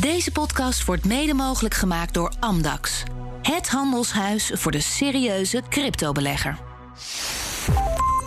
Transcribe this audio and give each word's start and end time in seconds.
Deze 0.00 0.32
podcast 0.32 0.84
wordt 0.84 1.04
mede 1.04 1.34
mogelijk 1.34 1.74
gemaakt 1.74 2.14
door 2.14 2.32
Amdax. 2.40 3.02
Het 3.42 3.68
handelshuis 3.68 4.50
voor 4.54 4.72
de 4.72 4.80
serieuze 4.80 5.62
cryptobelegger. 5.68 6.58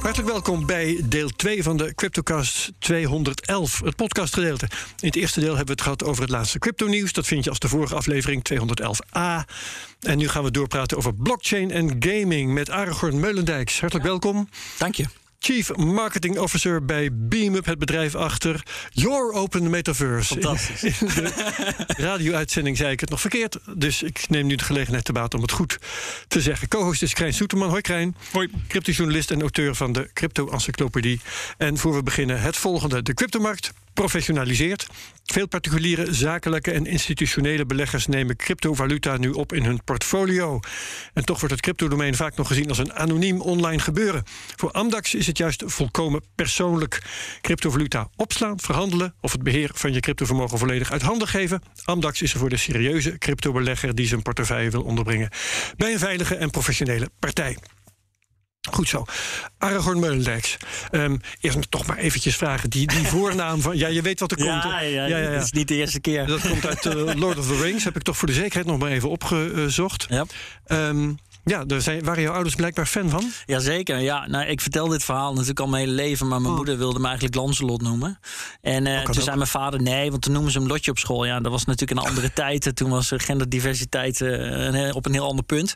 Hartelijk 0.01 0.31
welkom 0.31 0.65
bij 0.65 1.01
deel 1.05 1.29
2 1.29 1.63
van 1.63 1.78
de 1.78 1.96
CryptoCast 1.96 2.71
211, 2.79 3.81
het 3.83 3.96
podcastgedeelte. 3.96 4.67
In 4.99 5.07
het 5.07 5.15
eerste 5.15 5.39
deel 5.39 5.55
hebben 5.55 5.65
we 5.65 5.71
het 5.71 5.81
gehad 5.81 6.04
over 6.04 6.21
het 6.21 6.31
laatste 6.31 6.59
crypto-nieuws. 6.59 7.13
Dat 7.13 7.28
vind 7.28 7.44
je 7.44 7.49
als 7.49 7.59
de 7.59 7.67
vorige 7.69 7.96
aflevering 7.96 8.42
211a. 8.53 9.46
En 9.99 10.17
nu 10.17 10.28
gaan 10.28 10.44
we 10.44 10.51
doorpraten 10.51 10.97
over 10.97 11.13
blockchain 11.13 11.71
en 11.71 11.96
gaming 11.99 12.53
met 12.53 12.69
Aragorn 12.69 13.19
Meulendijks. 13.19 13.79
Hartelijk 13.79 14.08
welkom. 14.08 14.49
Dank 14.78 14.96
je. 14.96 15.22
Chief 15.46 15.75
Marketing 15.75 16.39
Officer 16.39 16.85
bij 16.85 17.09
BeamUp, 17.12 17.66
het 17.66 17.80
bedrijf 17.80 18.16
achter 18.16 18.63
Your 18.89 19.31
Open 19.31 19.70
Metaverse. 19.70 20.34
Fantastisch. 20.34 21.02
In 21.02 21.08
de 21.08 21.31
radio-uitzending 21.98 22.77
zei 22.77 22.91
ik 22.91 22.99
het 22.99 23.09
nog 23.09 23.21
verkeerd. 23.21 23.59
Dus 23.76 24.04
ik 24.04 24.30
neem 24.30 24.45
nu 24.45 24.55
de 24.55 24.63
gelegenheid 24.63 25.05
te 25.05 25.12
baat 25.12 25.34
om 25.34 25.41
het 25.41 25.52
goed 25.52 25.77
te 26.27 26.41
zeggen. 26.41 26.68
Co-host 26.68 27.02
is 27.02 27.13
Krijn 27.13 27.34
Soeterman. 27.34 27.70
Hoi 27.70 27.82
Krijn. 27.82 28.16
Hoi. 28.32 28.49
Cryptojournalist 28.68 29.32
en 29.32 29.41
auteur 29.41 29.76
van 29.76 29.91
de 29.91 30.09
Crypto-encyclopedie. 30.13 31.21
En 31.57 31.77
voor 31.77 31.96
we 31.96 32.04
beginnen 32.04 32.41
het 32.41 32.57
volgende. 32.57 33.02
De 33.02 33.13
cryptomarkt 33.13 33.71
professionaliseert. 33.94 34.88
Veel 35.24 35.48
particuliere, 35.48 36.14
zakelijke 36.14 36.72
en 36.72 36.86
institutionele 36.86 37.66
beleggers 37.66 38.08
nemen 38.08 38.36
cryptovaluta 38.36 39.18
nu 39.18 39.30
op 39.30 39.54
in 39.54 39.64
hun 39.64 39.84
portfolio. 39.84 40.60
En 41.14 41.26
toch 41.26 41.40
wordt 41.40 41.54
het 41.54 41.64
cryptodomein 41.64 42.16
vaak 42.16 42.36
nog 42.36 42.48
gezien 42.48 42.70
als 42.70 42.78
een 42.78 42.94
anoniem 42.94 43.42
online 43.42 43.80
gebeuren. 43.80 44.24
Voor 44.56 44.72
Amdax 44.72 45.16
is 45.16 45.28
het 45.28 45.38
juist 45.38 45.64
volkomen 45.66 46.22
persoonlijk. 46.36 47.02
Cryptovaluta 47.42 48.10
opslaan, 48.16 48.60
verhandelen 48.60 49.14
of 49.22 49.32
het 49.32 49.44
beheer 49.44 49.72
van 49.74 49.94
je 49.94 50.00
cryptovermogen 50.00 50.58
volledig 50.58 50.91
uit 50.91 51.02
handen 51.02 51.28
geven. 51.28 51.62
Amdax 51.84 52.22
is 52.22 52.34
er 52.34 52.40
voor 52.40 52.50
de 52.50 52.58
serieuze 52.58 53.18
cryptobelegger 53.18 53.96
die 53.96 54.08
zijn 54.08 54.22
portefeuille 54.22 54.70
wil 54.70 54.84
onderbrengen 54.84 55.30
bij 55.78 55.91
een 55.91 56.00
veilige 56.00 56.35
en 56.35 56.50
professionele 56.50 57.10
partij. 57.20 57.57
Goed 58.72 58.90
zo. 58.90 59.04
Aragorn 59.58 60.00
Meulendijks. 60.00 60.58
Um, 60.92 61.22
eerst 61.40 61.72
toch 61.72 61.86
maar 61.86 61.98
eventjes 61.98 62.36
vragen. 62.36 62.70
Die, 62.70 62.88
die 62.88 63.08
voornaam 63.18 63.62
van... 63.62 63.78
Ja, 63.78 63.88
je 63.88 64.02
weet 64.02 64.19
wat 64.19 64.31
er 64.31 64.44
Ja, 64.44 64.59
komt. 64.59 64.73
hè? 64.73 64.80
ja, 64.80 65.06
ja, 65.06 65.31
dat 65.31 65.44
is 65.44 65.52
niet 65.52 65.67
de 65.67 65.75
eerste 65.75 66.00
keer. 66.00 66.25
Dat 66.28 66.47
komt 66.47 66.66
uit 66.66 66.86
eh, 66.86 67.14
Lord 67.16 67.38
of 67.38 67.47
the 67.47 67.61
Rings. 67.61 67.84
Heb 67.84 67.95
ik 67.95 68.02
toch 68.02 68.17
voor 68.17 68.28
de 68.28 68.34
zekerheid 68.34 68.66
nog 68.66 68.78
maar 68.80 68.91
even 68.91 69.09
opgezocht. 69.09 70.06
Ja. 70.09 70.25
Ehm, 70.66 71.11
ja, 71.45 71.63
zijn, 71.80 72.03
waren 72.03 72.22
jouw 72.22 72.33
ouders 72.33 72.55
blijkbaar 72.55 72.86
fan 72.86 73.09
van? 73.09 73.31
Jazeker, 73.45 73.99
ja. 73.99 74.27
Nou, 74.27 74.45
ik 74.45 74.61
vertel 74.61 74.88
dit 74.88 75.03
verhaal 75.03 75.31
natuurlijk 75.31 75.59
al 75.59 75.67
mijn 75.67 75.83
hele 75.83 75.95
leven, 75.95 76.27
maar 76.27 76.41
mijn 76.41 76.53
moeder 76.53 76.77
wilde 76.77 77.00
me 77.00 77.05
eigenlijk 77.05 77.35
Lancelot 77.35 77.81
noemen. 77.81 78.19
En 78.61 78.88
eh, 78.88 78.94
kan 78.94 79.05
toen 79.05 79.16
ook. 79.16 79.23
zei 79.23 79.35
mijn 79.35 79.50
vader 79.50 79.81
nee, 79.81 80.09
want 80.09 80.22
toen 80.22 80.33
noemen 80.33 80.52
ze 80.52 80.59
hem 80.59 80.67
Lotje 80.67 80.91
op 80.91 80.97
school. 80.97 81.25
Ja, 81.25 81.39
dat 81.39 81.52
was 81.52 81.66
natuurlijk 81.66 82.00
een 82.00 82.08
andere 82.08 82.33
tijd. 82.44 82.66
En 82.66 82.75
Toen 82.75 82.89
was 82.89 83.11
er 83.11 83.19
genderdiversiteit 83.19 84.22
eh, 84.22 84.95
op 84.95 85.05
een 85.05 85.13
heel 85.13 85.27
ander 85.27 85.45
punt. 85.45 85.75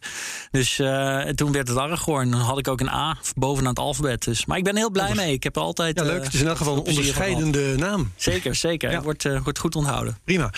Dus 0.51 0.79
eh, 0.79 1.21
toen 1.21 1.51
werd 1.51 1.67
het 1.67 1.77
Aragorn. 1.77 2.31
Dan 2.31 2.39
had 2.39 2.57
ik 2.57 2.67
ook 2.67 2.79
een 2.79 2.89
A 2.89 3.17
bovenaan 3.35 3.69
het 3.69 3.79
alfabet. 3.79 4.23
Dus. 4.23 4.45
Maar 4.45 4.57
ik 4.57 4.63
ben 4.63 4.75
heel 4.75 4.91
blij 4.91 5.15
mee. 5.15 5.33
Ik 5.33 5.43
heb 5.43 5.57
altijd. 5.57 5.99
Ja, 5.99 6.05
leuk. 6.05 6.23
Het 6.23 6.33
is 6.33 6.41
in 6.41 6.47
elk 6.47 6.57
geval 6.57 6.75
een 6.75 6.83
onderscheidende 6.83 7.75
naam. 7.77 8.11
Zeker, 8.15 8.55
zeker. 8.55 8.91
Ja. 8.91 9.01
Wordt, 9.01 9.23
wordt 9.43 9.59
goed 9.59 9.75
onthouden. 9.75 10.17
Prima. 10.23 10.51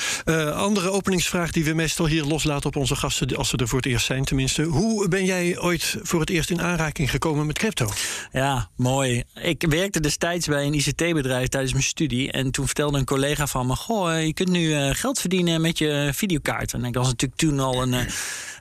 Andere 0.54 0.90
openingsvraag 0.90 1.52
die 1.52 1.64
we 1.64 1.74
meestal 1.74 2.06
hier 2.06 2.24
loslaten 2.24 2.66
op 2.66 2.76
onze 2.76 2.96
gasten, 2.96 3.36
als 3.36 3.50
ze 3.50 3.58
er 3.58 3.68
voor 3.68 3.78
het 3.78 3.88
eerst 3.88 4.06
zijn 4.06 4.26
tenminste. 4.26 4.64
Hoe 4.64 4.99
ben 5.08 5.26
jij 5.26 5.60
ooit 5.60 5.96
voor 6.02 6.20
het 6.20 6.30
eerst 6.30 6.50
in 6.50 6.62
aanraking 6.62 7.10
gekomen 7.10 7.46
met 7.46 7.58
crypto? 7.58 7.90
Ja, 8.32 8.70
mooi. 8.76 9.24
Ik 9.42 9.66
werkte 9.70 10.00
destijds 10.00 10.48
bij 10.48 10.66
een 10.66 10.74
ICT-bedrijf 10.74 11.48
tijdens 11.48 11.72
mijn 11.74 11.84
studie. 11.86 12.32
En 12.32 12.52
toen 12.52 12.66
vertelde 12.66 12.98
een 12.98 13.06
collega 13.06 13.48
van 13.48 13.68
me: 13.68 13.76
Goh, 13.76 14.14
eh, 14.18 14.26
je 14.26 14.34
kunt 14.34 14.50
nu 14.50 14.74
eh, 14.74 14.90
geld 14.96 15.20
verdienen 15.20 15.62
met 15.62 15.78
je 15.78 16.10
videokaart. 16.14 16.74
En 16.74 16.86
ik 16.86 16.96
was 16.96 17.08
natuurlijk 17.08 17.40
toen 17.40 17.60
al 17.60 17.82
een. 17.82 17.94
eh, 17.94 18.04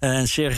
een 0.01 0.29
zeer 0.29 0.57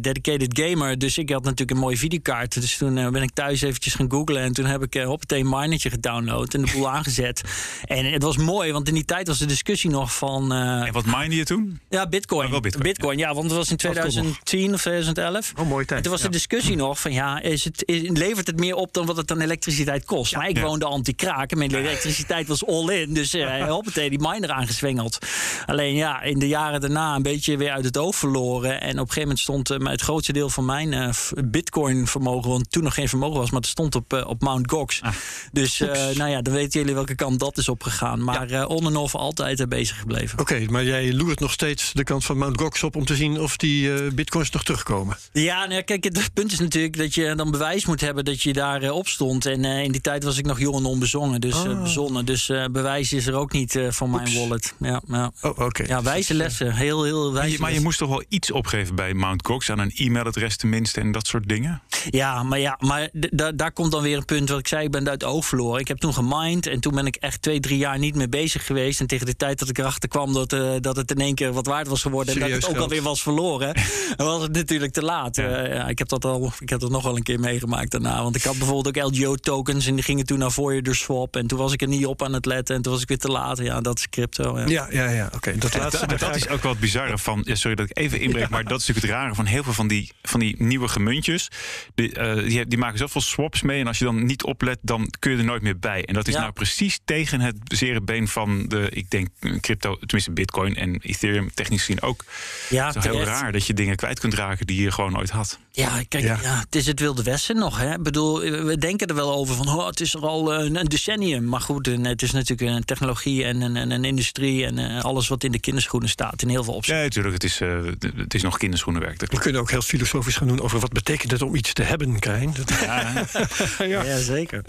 dedicated 0.00 0.60
gamer. 0.60 0.98
Dus 0.98 1.18
ik 1.18 1.30
had 1.30 1.42
natuurlijk 1.44 1.70
een 1.70 1.76
mooie 1.76 1.96
videokaart. 1.96 2.60
Dus 2.60 2.76
toen 2.76 2.94
ben 2.94 3.22
ik 3.22 3.30
thuis 3.34 3.62
eventjes 3.62 3.94
gaan 3.94 4.10
googlen. 4.10 4.42
En 4.42 4.52
toen 4.52 4.64
heb 4.64 4.82
ik 4.82 4.94
uh, 4.94 5.04
hoppatee 5.04 5.40
een 5.40 5.48
minertje 5.48 5.90
gedownload 5.90 6.54
en 6.54 6.62
de 6.64 6.70
boel 6.72 6.90
aangezet. 6.96 7.40
En 7.84 8.04
het 8.12 8.22
was 8.22 8.36
mooi, 8.36 8.72
want 8.72 8.88
in 8.88 8.94
die 8.94 9.04
tijd 9.04 9.26
was 9.26 9.38
de 9.38 9.46
discussie 9.46 9.90
nog 9.90 10.14
van... 10.16 10.52
eh, 10.52 10.86
En 10.86 10.92
wat 10.92 11.04
mine 11.06 11.34
je 11.34 11.44
toen? 11.44 11.80
ja, 11.88 12.06
bitcoin. 12.08 12.44
Oh, 12.46 12.50
wel 12.50 12.60
bitcoin, 12.82 13.18
ja. 13.18 13.34
want 13.34 13.44
het 13.46 13.54
was 13.56 13.70
in 13.70 13.76
2010 13.76 14.75
of 14.76 14.82
2011. 14.82 15.52
Oh, 15.58 15.68
mooie 15.68 15.84
tijd. 15.84 15.98
En 15.98 16.02
toen 16.02 16.12
was 16.12 16.22
de 16.22 16.28
discussie 16.28 16.76
nog 16.86 17.00
van 17.00 17.12
ja, 17.12 17.40
is 17.42 17.64
het, 17.64 17.82
is, 17.86 18.08
levert 18.08 18.46
het 18.46 18.58
meer 18.58 18.74
op 18.74 18.92
dan 18.92 19.06
wat 19.06 19.16
het 19.16 19.30
aan 19.30 19.40
elektriciteit 19.40 20.04
kost? 20.04 20.36
maar 20.36 20.48
ik 20.48 20.56
Ja. 20.56 20.62
woonde 20.62 20.84
anti-kraak 20.84 21.50
en 21.50 21.58
mijn 21.58 21.74
elektriciteit 21.74 22.48
was 22.48 22.66
all 22.66 22.88
in. 22.88 23.14
Dus 23.14 23.34
eh 23.34 23.66
hoppatee, 23.76 24.10
die 24.10 24.18
miner 24.18 24.50
aangezwengeld. 24.50 25.18
Alleen 25.66 25.94
ja, 25.94 26.22
in 26.22 26.38
de 26.38 26.48
jaren 26.48 26.80
daarna 26.80 27.14
een 27.14 27.22
beetje 27.22 27.56
weer 27.56 27.70
uit 27.70 27.84
het 27.84 27.96
oog 27.96 28.16
verloren. 28.16 28.80
En 28.80 28.90
op 28.90 28.92
een 28.92 28.98
gegeven 28.98 29.20
moment 29.20 29.38
stond 29.38 29.70
eh, 29.70 29.78
het 29.78 30.00
grootste 30.00 30.32
deel 30.32 30.50
van 30.50 30.64
mijn 30.64 30.92
eh, 30.92 31.12
f- 31.12 31.32
bitcoin 31.44 32.06
vermogen, 32.06 32.50
want 32.50 32.70
toen 32.70 32.82
nog 32.82 32.94
geen 32.94 33.08
vermogen 33.08 33.40
was, 33.40 33.50
maar 33.50 33.60
het 33.60 33.70
stond 33.70 33.94
op, 33.94 34.24
op 34.26 34.40
Mount 34.42 34.70
Gox. 34.70 35.02
Ah. 35.02 35.12
Dus 35.52 35.78
nou 36.14 36.26
ja, 36.30 36.42
dan 36.42 36.54
weten 36.54 36.80
jullie 36.80 36.94
welke 36.94 37.14
kant 37.14 37.38
dat 37.40 37.58
is 37.58 37.68
opgegaan. 37.68 38.24
Maar 38.24 38.50
eh 38.50 38.68
on 38.68 38.86
en 38.86 38.96
off 38.96 39.14
altijd 39.14 39.60
er 39.60 39.68
bezig 39.68 39.98
gebleven. 39.98 40.38
Oké, 40.38 40.64
maar 40.70 40.84
jij 40.84 41.12
loert 41.12 41.40
nog 41.40 41.52
steeds 41.52 41.92
de 41.92 42.04
kant 42.04 42.24
van 42.24 42.38
Mount 42.38 42.60
Gox 42.60 42.82
op 42.82 42.96
om 42.96 43.04
te 43.04 43.14
zien 43.16 43.40
of 43.40 43.56
die 43.56 44.14
bitcoins 44.14 44.50
nog 44.50 44.62
terugkomen. 44.66 45.16
Ja, 45.32 45.66
nou 45.66 45.82
kijk, 45.82 46.04
het 46.04 46.30
punt 46.34 46.52
is 46.52 46.58
natuurlijk 46.58 46.96
dat 46.96 47.14
je 47.14 47.34
dan 47.34 47.50
bewijs 47.50 47.86
moet 47.86 48.00
hebben 48.00 48.24
dat 48.24 48.42
je 48.42 48.52
daar 48.52 48.82
eh, 48.82 48.92
op 48.92 49.08
stond. 49.08 49.46
En 49.46 49.64
eh, 49.64 49.82
in 49.82 49.92
die 49.92 50.00
tijd 50.00 50.24
was 50.24 50.38
ik 50.38 50.46
nog 50.46 50.60
jong 50.60 50.76
en 50.76 50.84
onbezongen, 50.84 51.40
dus 51.40 51.54
Ah. 51.54 51.82
bezonnen. 51.82 52.24
Dus 52.24 52.46
bewijs 52.70 53.12
is 53.12 53.26
er 53.26 53.34
ook 53.34 53.52
niet 53.52 53.80
van 53.88 54.10
mijn 54.10 54.34
wallet. 54.34 54.74
Ja, 54.78 55.02
ja. 55.08 55.30
Oh, 55.42 55.58
oké. 55.58 55.84
ja 55.86 56.02
wijze 56.02 56.34
lessen. 56.34 56.74
Heel, 56.74 57.04
heel 57.04 57.24
Maar 57.24 57.32
wijze 57.32 57.52
je, 57.52 57.58
maar 57.58 57.72
je 57.72 57.80
moest 57.80 57.98
toch 57.98 58.08
wel 58.08 58.24
iets 58.28 58.50
opgeven 58.50 58.94
bij 58.94 59.14
Mount 59.14 59.46
Gox 59.46 59.70
aan 59.70 59.78
een 59.78 59.92
e-mailadres 59.94 60.56
tenminste 60.56 61.00
en 61.00 61.12
dat 61.12 61.26
soort 61.26 61.48
dingen? 61.48 61.82
Ja, 62.10 62.42
maar, 62.42 62.58
ja, 62.58 62.78
maar 62.80 63.10
daar 63.54 63.72
komt 63.72 63.92
dan 63.92 64.02
weer 64.02 64.16
een 64.16 64.24
punt 64.24 64.48
wat 64.48 64.58
ik 64.58 64.68
zei. 64.68 64.84
Ik 64.84 64.90
ben 64.90 65.08
uit 65.08 65.20
het 65.20 65.30
oog 65.30 65.46
verloren. 65.46 65.80
Ik 65.80 65.88
heb 65.88 65.98
toen 65.98 66.14
gemined 66.14 66.66
en 66.66 66.80
toen 66.80 66.94
ben 66.94 67.06
ik 67.06 67.16
echt 67.16 67.42
twee, 67.42 67.60
drie 67.60 67.78
jaar 67.78 67.98
niet 67.98 68.14
meer 68.14 68.28
bezig 68.28 68.66
geweest. 68.66 69.00
En 69.00 69.06
tegen 69.06 69.26
de 69.26 69.36
tijd 69.36 69.58
dat 69.58 69.68
ik 69.68 69.78
erachter 69.78 70.08
kwam 70.08 70.32
dat, 70.32 70.50
dat 70.80 70.96
het 70.96 71.10
in 71.10 71.20
één 71.20 71.34
keer 71.34 71.52
wat 71.52 71.66
waard 71.66 71.88
was 71.88 72.02
geworden... 72.02 72.34
en 72.34 72.40
dat 72.40 72.50
het 72.50 72.64
ook 72.64 72.70
geld. 72.70 72.82
alweer 72.82 73.02
was 73.02 73.22
verloren, 73.22 73.74
was 74.16 74.42
het 74.42 74.55
natuurlijk 74.56 74.92
te 74.92 75.02
laat. 75.02 75.36
Ja. 75.36 75.48
Eh, 75.48 75.74
ja, 75.74 75.88
ik, 75.88 75.98
heb 75.98 76.08
dat 76.08 76.24
al, 76.24 76.52
ik 76.60 76.68
heb 76.68 76.80
dat 76.80 76.90
nog 76.90 77.02
wel 77.02 77.16
een 77.16 77.22
keer 77.22 77.40
meegemaakt 77.40 77.90
daarna. 77.90 78.22
Want 78.22 78.36
ik 78.36 78.42
had 78.42 78.58
bijvoorbeeld 78.58 78.98
ook 78.98 79.12
LGO-tokens 79.12 79.86
en 79.86 79.94
die 79.94 80.04
gingen 80.04 80.26
toen 80.26 80.38
naar 80.38 80.52
Voyager 80.52 80.94
Swap. 80.94 81.36
En 81.36 81.46
toen 81.46 81.58
was 81.58 81.72
ik 81.72 81.82
er 81.82 81.88
niet 81.88 82.06
op 82.06 82.22
aan 82.22 82.32
het 82.32 82.46
letten 82.46 82.76
en 82.76 82.82
toen 82.82 82.92
was 82.92 83.02
ik 83.02 83.08
weer 83.08 83.18
te 83.18 83.28
laat. 83.28 83.58
Ja, 83.58 83.80
dat 83.80 83.98
is 83.98 84.08
crypto. 84.08 84.58
Ja. 84.58 84.66
Ja, 84.66 84.88
ja, 84.90 85.08
ja. 85.08 85.30
Oké, 85.34 85.58
dat 85.58 85.76
laatste. 85.76 86.06
Dat, 86.06 86.36
is 86.36 86.48
ook 86.48 86.62
wel 86.62 86.72
het 86.72 86.80
bizarre 86.80 87.18
van. 87.18 87.42
Ja, 87.46 87.54
sorry 87.54 87.76
dat 87.76 87.90
ik 87.90 87.98
even 87.98 88.20
inbreek, 88.20 88.48
maar 88.48 88.64
dat 88.64 88.80
is 88.80 88.86
natuurlijk 88.86 89.14
het 89.14 89.22
rare 89.22 89.34
van 89.34 89.44
heel 89.44 89.62
veel 89.62 89.72
van 89.72 89.88
die, 89.88 90.12
van 90.22 90.40
die 90.40 90.54
nieuwe 90.58 90.88
gemuntjes. 90.88 91.48
Die, 91.94 92.12
eh, 92.12 92.44
die, 92.44 92.66
die 92.66 92.78
maken 92.78 92.98
zoveel 92.98 93.20
swaps 93.20 93.62
mee. 93.62 93.80
En 93.80 93.86
als 93.86 93.98
je 93.98 94.04
dan 94.04 94.26
niet 94.26 94.44
oplet, 94.44 94.78
dan 94.82 95.10
kun 95.18 95.30
je 95.30 95.38
er 95.38 95.44
nooit 95.44 95.62
meer 95.62 95.78
bij. 95.78 96.04
En 96.04 96.14
dat 96.14 96.28
is 96.28 96.34
Ja. 96.34 96.40
nou 96.40 96.52
precies 96.52 97.00
tegen 97.04 97.40
het 97.40 97.56
zere 97.64 98.00
been 98.00 98.28
van 98.28 98.68
de, 98.68 98.88
ik 98.90 99.10
denk, 99.10 99.28
crypto, 99.60 99.96
tenminste 99.96 100.30
Bitcoin 100.30 100.76
en 100.76 101.00
Ethereum, 101.02 101.50
technisch 101.54 101.80
gezien 101.80 102.02
ook. 102.02 102.24
Ja, 102.68 102.86
het 102.86 102.96
is 102.96 103.04
heel 103.04 103.22
raar 103.22 103.52
dat 103.52 103.66
je 103.66 103.74
dingen 103.74 103.96
kwijt 103.96 104.20
kunt 104.20 104.34
raken 104.34 104.45
die 104.54 104.82
je 104.82 104.90
gewoon 104.90 105.12
nooit 105.12 105.30
had. 105.30 105.58
Ja, 105.72 106.02
kijk, 106.08 106.24
Ja. 106.24 106.38
ja. 106.42 106.58
het 106.58 106.74
is 106.74 106.86
het 106.86 107.00
Wilde 107.00 107.22
Westen 107.22 107.56
nog. 107.56 107.78
Hè? 107.78 107.92
Ik 107.92 108.02
bedoel, 108.02 108.40
we 108.40 108.78
denken 108.78 109.06
er 109.06 109.14
wel 109.14 109.32
over 109.34 109.54
van, 109.54 109.68
oh, 109.68 109.86
het 109.86 110.00
is 110.00 110.14
er 110.14 110.26
al 110.26 110.54
eh, 110.54 110.64
een 110.64 110.84
decennium. 110.84 111.44
Maar 111.44 111.60
goed, 111.60 111.88
en 111.88 112.04
het 112.04 112.22
is 112.22 112.30
natuurlijk 112.32 112.70
een 112.70 112.84
technologie 112.84 113.44
en 113.44 113.60
een, 113.60 113.76
een, 113.76 113.90
een 113.90 114.04
industrie 114.04 114.66
en 114.66 114.78
eh, 114.78 115.04
alles 115.04 115.28
wat 115.28 115.44
in 115.44 115.52
de 115.52 115.60
kinderschoenen 115.60 116.08
staat 116.08 116.42
in 116.42 116.48
heel 116.48 116.64
veel 116.64 116.74
opzichten. 116.74 116.98
Ja, 116.98 117.08
natuurlijk. 117.08 117.34
Het 117.34 117.44
is, 117.44 117.60
eh, 117.60 117.78
het 118.16 118.34
is 118.34 118.42
nog 118.42 118.58
kinderschoenenwerk. 118.58 119.18
Dat 119.18 119.30
We 119.30 119.38
kunnen 119.38 119.60
ook 119.60 119.70
heel 119.70 119.82
filosofisch 119.82 120.36
gaan 120.36 120.48
doen 120.48 120.60
over 120.60 120.78
wat 120.78 120.92
betekent 120.92 121.30
het 121.30 121.42
om 121.42 121.54
iets 121.54 121.72
te 121.72 121.82
hebben, 121.82 122.18
Krijn. 122.18 122.54
Ja, 122.80 123.12
ja. 123.78 124.02
Ja, 124.02 124.18
zeker. 124.18 124.64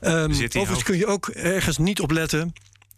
Ehm, 0.00 0.32
Zit 0.32 0.52
hij 0.52 0.62
overigens 0.62 0.78
ook? 0.78 0.84
kun 0.84 0.96
je 0.96 1.06
ook 1.06 1.28
ergens 1.28 1.78
niet 1.78 2.00
op 2.00 2.10
letten. 2.10 2.52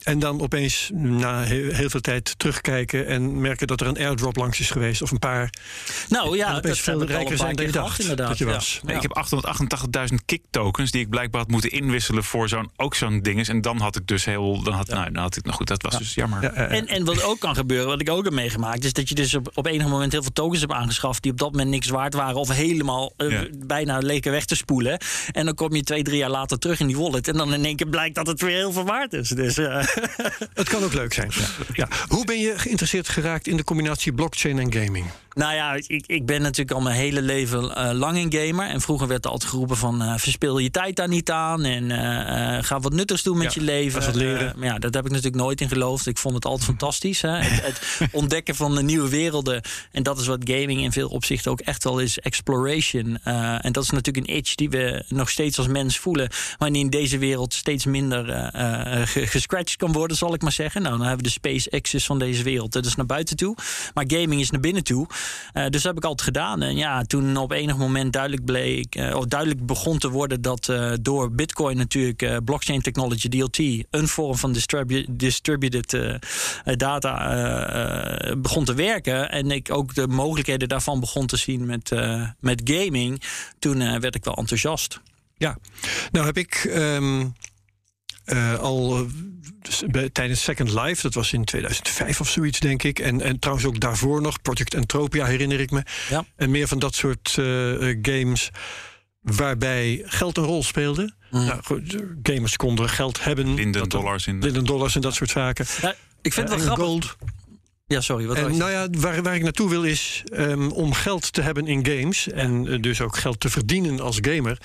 En 0.07 0.19
dan 0.19 0.41
opeens 0.41 0.91
na 0.95 1.43
heel, 1.43 1.91
veel 1.91 2.01
tijd 2.01 2.39
terugkijken 2.39 3.07
en 3.07 3.41
merken 3.41 3.67
dat 3.67 3.81
er 3.81 3.87
een 3.87 3.99
airdrop 3.99 4.37
langs 4.37 4.61
is 4.61 4.71
geweest. 4.71 5.03
Of 5.03 5.11
een 5.11 5.19
paar. 5.19 5.51
Nou 6.09 6.31
en 6.31 6.37
ja, 6.37 6.57
opeens 6.57 6.85
dat 6.85 6.97
veel 6.97 7.05
rijker 7.05 7.37
zijn 7.37 7.57
dan 7.57 7.67
je 7.67 7.73
dacht 7.73 8.01
inderdaad. 8.01 8.29
dat 8.29 8.39
je 8.39 8.47
ja. 8.47 8.53
was. 8.53 8.81
Ja. 8.87 8.95
Ik 8.95 9.03
heb 9.03 9.27
888.000 10.11 10.15
kick 10.25 10.43
tokens 10.51 10.91
die 10.91 11.01
ik 11.01 11.09
blijkbaar 11.11 11.41
had 11.41 11.51
moeten 11.51 11.71
inwisselen 11.71 12.25
voor 12.25 12.49
zo'n 12.49 12.71
ook 12.77 12.95
zo'n 12.95 13.23
ding 13.23 13.39
is. 13.39 13.49
En 13.49 13.61
dan 13.61 13.81
had 13.81 13.97
ik 13.97 14.07
dus 14.07 14.25
heel. 14.25 14.63
Dan 14.63 14.73
had, 14.73 14.89
nou, 14.89 15.13
dan 15.13 15.23
had 15.23 15.37
ik 15.37 15.45
nog 15.45 15.55
goed. 15.55 15.67
Dat 15.67 15.83
was 15.83 15.99
dus 15.99 16.15
jammer. 16.15 16.43
Ja, 16.43 16.53
En, 16.53 16.87
en 16.87 17.05
wat 17.05 17.23
ook 17.23 17.39
kan 17.39 17.55
gebeuren, 17.55 17.87
wat 17.87 18.01
ik 18.01 18.11
ook 18.11 18.25
heb 18.25 18.33
meegemaakt, 18.33 18.85
is 18.85 18.93
dat 18.93 19.09
je 19.09 19.15
dus 19.15 19.35
op, 19.35 19.51
op 19.55 19.67
enig 19.67 19.89
moment 19.89 20.13
heel 20.13 20.23
veel 20.23 20.33
tokens 20.33 20.61
hebt 20.61 20.73
aangeschaft 20.73 21.23
die 21.23 21.33
op 21.33 21.39
dat 21.39 21.51
moment 21.51 21.71
niks 21.71 21.89
waard 21.89 22.15
waren 22.15 22.37
of 22.37 22.49
helemaal 22.49 23.13
eh, 23.17 23.31
Ja. 23.31 23.47
bijna 23.67 23.99
leken 23.99 24.33
weg 24.33 24.45
te 24.45 24.57
spoelen. 24.57 24.99
En 25.33 25.45
dan 25.45 25.55
kom 25.55 25.75
je 25.75 25.83
twee, 25.83 26.03
drie 26.03 26.19
jaar 26.19 26.31
later 26.31 26.59
terug 26.59 26.81
in 26.81 26.87
die 26.87 26.97
wallet 26.97 27.29
en 27.29 27.37
dan 27.37 27.55
in 27.55 27.65
één 27.65 27.77
keer 27.77 27.89
blijkt 27.89 28.15
dat 28.15 28.27
het 28.27 28.41
weer 28.41 28.57
heel 28.57 28.73
veel 28.73 28.85
waard 28.85 29.13
is. 29.13 29.29
Dus 29.29 29.59
eh, 29.59 29.85
het 30.55 30.69
kan 30.69 30.85
ook 30.85 30.93
leuk 30.93 31.13
zijn. 31.13 31.31
Ja. 31.73 31.89
Hoe 32.09 32.25
ben 32.25 32.39
je 32.39 32.59
geïnteresseerd 32.59 33.09
geraakt 33.09 33.47
in 33.47 33.57
de 33.57 33.65
combinatie 33.65 34.13
blockchain 34.13 34.59
en 34.59 34.73
gaming? 34.73 35.07
Nou 35.37 35.55
ja, 35.55 35.75
ik, 35.87 36.05
ik 36.07 36.27
ben 36.27 36.43
natuurlijk 36.43 36.77
al 36.77 36.83
mijn 36.83 36.97
hele 36.97 37.23
leven 37.23 37.75
eh, 37.77 37.91
lang 37.93 38.17
een 38.33 38.33
gamer. 38.47 38.67
En 38.69 38.81
vroeger 38.81 39.09
werd 39.09 39.25
er 39.25 39.31
altijd 39.31 39.51
geroepen 39.51 39.77
van... 39.77 40.03
eh, 40.03 40.15
verspil 40.17 40.59
je 40.59 40.71
tijd 40.71 40.97
daar 40.97 41.09
niet 41.09 41.31
aan. 41.31 41.65
En 41.65 41.91
eh, 41.91 42.63
ga 42.65 42.81
wat 42.81 42.93
nuttigs 42.93 43.23
doen 43.23 43.39
met 43.39 43.55
Ja, 43.55 43.61
je 43.61 43.67
leven. 43.67 44.05
wat 44.05 44.15
leren. 44.15 44.53
Maar 44.59 44.67
ja, 44.69 44.79
dat 44.79 44.95
heb 44.95 45.05
ik 45.05 45.11
natuurlijk 45.11 45.43
nooit 45.43 45.61
in 45.61 45.69
geloofd. 45.69 46.07
Ik 46.07 46.19
vond 46.19 46.35
het 46.35 46.45
altijd 46.45 46.65
fantastisch. 46.65 47.21
Hè? 47.23 47.29
Het, 47.39 47.81
het 47.99 48.09
ontdekken 48.13 48.55
van 48.55 48.75
de 48.75 48.83
nieuwe 48.83 49.09
werelden. 49.09 49.63
En 49.93 50.03
dat 50.03 50.19
is 50.21 50.27
wat 50.27 50.39
gaming 50.45 50.81
in 50.81 50.93
veel 50.93 51.09
opzichten 51.09 51.51
ook 51.51 51.61
echt 51.61 51.85
wel 51.85 51.99
is. 51.99 52.19
Exploration. 52.19 53.19
En 53.25 53.73
dat 53.73 53.83
is 53.85 53.91
natuurlijk 53.91 54.29
een 54.29 54.35
itch 54.37 54.55
die 54.55 54.71
we 54.71 55.05
nog 55.09 55.31
steeds 55.31 55.59
als 55.59 55.67
mens 55.67 55.99
voelen. 55.99 56.29
Maar 56.59 56.73
die 56.73 56.83
in 56.83 56.91
deze 56.91 57.19
wereld 57.19 57.55
steeds 57.55 57.85
minder 57.85 58.25
ge- 59.07 59.27
gescratcht 59.27 59.77
kan 59.77 59.93
worden, 59.93 60.17
zal 60.17 60.35
ik 60.35 60.43
maar 60.43 60.53
zeggen. 60.53 60.83
Nou, 60.83 60.97
dan 60.99 61.07
hebben 61.07 61.25
we 61.25 61.31
de 61.41 61.41
SpaceX's 61.51 62.05
van 62.07 62.19
deze 62.19 62.43
wereld. 62.43 62.73
Dat 62.73 62.87
is 62.87 62.95
naar 62.95 63.07
buiten 63.07 63.37
toe. 63.37 63.57
Maar 63.95 64.05
gaming 64.09 64.41
is 64.41 64.51
naar 64.51 64.61
binnen 64.61 64.85
toe. 64.85 65.07
Eh, 65.53 65.63
dus 65.63 65.73
dat 65.73 65.83
heb 65.83 65.97
ik 65.97 66.05
altijd 66.05 66.29
gedaan. 66.29 66.63
En 66.63 66.77
ja, 66.77 67.03
toen 67.03 67.37
op 67.37 67.51
enig 67.51 67.77
moment 67.77 68.13
duidelijk 68.13 68.45
bleek, 68.45 68.95
eh, 68.95 69.17
of 69.17 69.25
duidelijk 69.25 69.67
begon 69.67 69.99
te 69.99 70.11
worden 70.11 70.43
dat 70.43 70.69
eh, 70.69 70.93
door 71.01 71.33
Bitcoin 71.33 71.77
natuurlijk 71.77 72.45
blockchain 72.45 72.81
technology, 72.81 73.29
DLT, 73.29 73.59
een 73.91 74.09
vorm 74.09 74.37
van 74.37 74.53
distribu- 74.53 75.07
distributed 75.09 75.99
data 76.65 77.15
begon 78.39 78.65
te 78.65 78.75
werken. 78.75 79.31
En 79.31 79.51
ik 79.51 79.73
ook 79.73 79.95
de 79.95 80.09
mogelijkheden 80.09 80.69
daarvan 80.69 81.01
begon 81.01 81.27
te 81.27 81.37
zien 81.37 81.67
met, 81.67 81.91
met 82.41 82.61
gaming. 82.65 83.23
Toen 83.59 84.01
werd 84.01 84.15
ik 84.15 84.25
wel 84.25 84.35
enthousiast. 84.35 85.01
Ja, 85.37 85.59
nou 86.11 86.27
heb 86.27 86.37
ik 86.37 86.55
ehm, 86.55 87.25
eh, 88.27 88.59
al 88.59 88.97
eh, 88.97 89.03
dus 89.63 89.83
bij- 89.87 90.11
tijdens 90.11 90.43
Second 90.43 90.71
Life, 90.73 91.03
dat 91.03 91.15
was 91.15 91.33
in 91.33 91.45
2005 91.45 92.21
of 92.21 92.29
zoiets, 92.29 92.61
denk 92.61 92.83
ik. 92.83 92.99
En, 92.99 93.21
en 93.21 93.39
trouwens 93.39 93.67
ook 93.69 93.81
daarvoor 93.81 94.21
nog, 94.23 94.43
Project 94.43 94.75
Entropia 94.75 95.25
herinner 95.27 95.61
ik 95.61 95.71
me. 95.71 95.83
Ja. 96.09 96.25
En 96.37 96.51
meer 96.51 96.69
van 96.69 96.79
dat 96.79 96.95
soort 96.95 97.35
eh, 97.39 97.45
games 98.03 98.51
waarbij 99.21 100.03
geld 100.05 100.37
een 100.37 100.45
rol 100.45 100.63
speelde. 100.63 101.15
Nou, 101.31 101.61
goed, 101.65 101.97
gamers 102.23 102.57
konden 102.57 102.89
geld 102.89 103.25
hebben. 103.25 103.55
Linden, 103.55 103.89
dollars 103.89 104.27
in. 104.27 104.39
Linden 104.39 104.65
dollars 104.65 104.95
en 104.95 105.01
dat 105.01 105.15
soort 105.15 105.31
zaken. 105.31 105.67
Ja, 105.83 105.95
ik 106.23 106.33
vind 106.33 106.49
het 106.49 106.49
wel 106.49 106.59
en 106.59 106.65
grappig. 106.65 106.85
gold. 106.85 107.17
Ja, 107.87 108.01
sorry. 108.01 108.27
Wat 108.27 108.41
was 108.41 108.51
En 108.53 108.57
nou 108.57 108.71
ja, 108.71 108.89
waar, 108.91 109.23
waar 109.23 109.35
ik 109.35 109.43
naartoe 109.43 109.69
wil 109.69 109.85
is 109.85 110.23
ehm, 110.33 110.69
om 110.69 110.93
geld 110.93 111.33
te 111.33 111.41
hebben 111.41 111.67
in 111.67 111.87
games 111.87 112.29
en 112.29 112.81
dus 112.81 113.01
ook 113.01 113.17
geld 113.17 113.41
te 113.41 113.49
verdienen 113.51 114.01
als 114.01 114.19
gamer. 114.21 114.59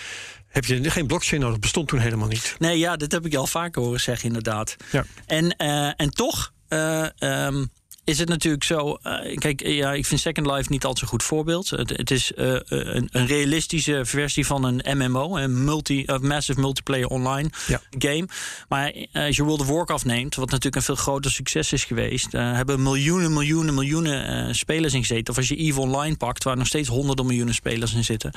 Heb 0.52 0.66
je 0.66 0.90
geen 0.90 1.08
blockchain 1.08 1.42
nodig? 1.42 1.60
Bestond 1.60 1.88
toen 1.88 2.00
helemaal 2.00 2.28
niet. 2.28 2.56
Nee, 2.60 2.78
ja, 2.78 2.96
dat 2.96 3.12
heb 3.12 3.26
ik 3.26 3.36
al 3.36 3.48
vaker 3.48 3.82
horen 3.82 4.00
zeggen, 4.00 4.28
inderdaad. 4.28 4.76
Ja. 4.92 5.06
En, 5.26 5.56
eh, 5.56 5.92
en 5.96 6.10
toch 6.10 6.54
eh, 6.68 7.22
ehm, 7.22 7.66
is 8.04 8.20
het 8.20 8.30
natuurlijk 8.30 8.64
zo. 8.64 8.98
eh, 9.02 9.38
kijk, 9.38 9.62
eh, 9.62 9.76
ja, 9.78 9.94
ik 9.94 10.06
vind 10.06 10.20
Second 10.22 10.48
Life 10.48 10.66
niet 10.72 10.82
altijd 10.86 11.00
zo'n 11.00 11.08
goed 11.08 11.24
voorbeeld. 11.24 11.70
Het, 11.70 11.90
het 11.90 12.12
is 12.12 12.34
eh, 12.34 12.56
een, 12.66 13.10
een 13.12 13.26
realistische 13.28 14.06
versie 14.06 14.46
van 14.46 14.64
een 14.64 14.98
MMO, 14.98 15.38
een 15.38 15.64
multi, 15.64 16.04
uh, 16.06 16.18
massive 16.18 16.60
multiplayer 16.60 17.08
online 17.08 17.50
Ja. 17.68 17.82
game. 18.00 18.28
Maar 18.70 18.94
als 19.14 19.36
je 19.36 19.44
World 19.44 19.60
of 19.62 19.68
Warcraft 19.68 20.06
neemt, 20.06 20.36
wat 20.36 20.46
natuurlijk 20.50 20.76
een 20.76 20.82
veel 20.82 20.96
groter 20.96 21.32
succes 21.32 21.74
is 21.74 21.84
geweest, 21.84 22.32
hebben 22.32 22.84
miljoenen, 22.84 23.34
miljoenen, 23.34 23.74
miljoenen 23.74 24.56
spelers 24.56 24.94
in 24.94 25.00
gezeten. 25.02 25.30
Of 25.34 25.38
als 25.38 25.48
je 25.48 25.56
EVE 25.56 25.80
Online 25.80 26.18
pakt, 26.18 26.44
waar 26.44 26.58
nog 26.58 26.68
steeds 26.68 26.88
honderden 26.88 27.26
miljoenen 27.26 27.54
spelers 27.54 27.94
in 27.94 28.04
zitten, 28.04 28.32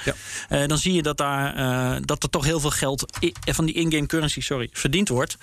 Ja. 0.48 0.66
dan 0.66 0.78
zie 0.78 0.92
je 0.92 1.02
dat, 1.02 1.16
daar, 1.16 2.00
dat 2.06 2.22
er 2.22 2.30
toch 2.30 2.44
heel 2.44 2.60
veel 2.60 2.70
geld 2.70 3.04
van 3.40 3.64
die 3.64 3.74
in-game 3.74 4.06
currency 4.06 4.40
sorry, 4.40 4.68
verdiend 4.72 5.08
wordt. 5.08 5.36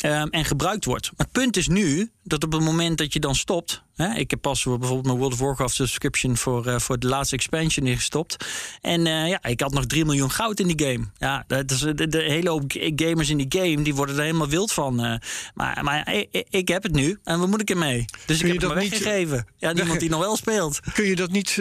Ehm, 0.00 0.26
en 0.30 0.44
gebruikt 0.44 0.84
wordt. 0.84 1.10
Maar 1.16 1.26
het 1.26 1.32
punt 1.32 1.56
is 1.56 1.68
nu 1.68 2.10
dat 2.24 2.44
op 2.44 2.52
het 2.52 2.62
moment 2.62 2.98
dat 2.98 3.12
je 3.12 3.20
dan 3.20 3.34
stopt. 3.34 3.82
Hè, 3.94 4.14
ik 4.14 4.30
heb 4.30 4.40
pas 4.40 4.62
bijvoorbeeld 4.64 5.04
mijn 5.06 5.18
World 5.18 5.32
of 5.32 5.38
Warcraft 5.38 5.74
subscription 5.74 6.36
voor, 6.36 6.66
eh, 6.66 6.78
voor 6.78 6.98
de 6.98 7.06
laatste 7.06 7.34
expansion 7.34 7.86
ingestopt. 7.86 8.36
En 8.80 9.06
eh, 9.06 9.28
ja, 9.28 9.42
ik 9.42 9.60
had 9.60 9.72
nog 9.72 9.86
3 9.86 10.04
miljoen 10.04 10.30
goud 10.30 10.60
in 10.60 10.66
die 10.76 10.86
game. 10.88 11.04
Ja, 11.18 11.44
dat 11.46 11.70
is, 11.70 11.78
de, 11.78 12.08
de 12.08 12.18
hele 12.22 12.50
hoop 12.50 12.62
gamers 12.96 13.28
in 13.30 13.36
die 13.36 13.60
game 13.62 13.82
die 13.82 13.94
worden 13.94 14.16
er 14.16 14.22
helemaal 14.22 14.48
wild 14.48 14.72
van. 14.72 15.04
eh. 15.04 15.14
maar 15.54 15.80
maar 15.84 16.14
ik, 16.14 16.46
ik 16.50 16.68
heb 16.68 16.82
het 16.82 16.92
nu 16.92 17.18
en 17.24 17.38
wat 17.38 17.48
moet 17.48 17.60
ik 17.60 17.70
ermee? 17.70 18.04
Dus 18.04 18.08
Kun 18.26 18.34
ik 18.34 18.40
je 18.40 18.46
heb 18.46 18.52
het 18.52 18.60
dat 18.60 18.74
maar 18.74 18.82
niet, 18.82 18.90
weggegeven. 18.90 19.46
Ja, 19.56 19.72
niemand 19.72 20.00
die 20.00 20.10
nog 20.10 20.20
wel 20.20 20.36
speelt. 20.36 20.80
Kun 20.94 21.04
je 21.04 21.16
dat 21.16 21.30
niet 21.30 21.56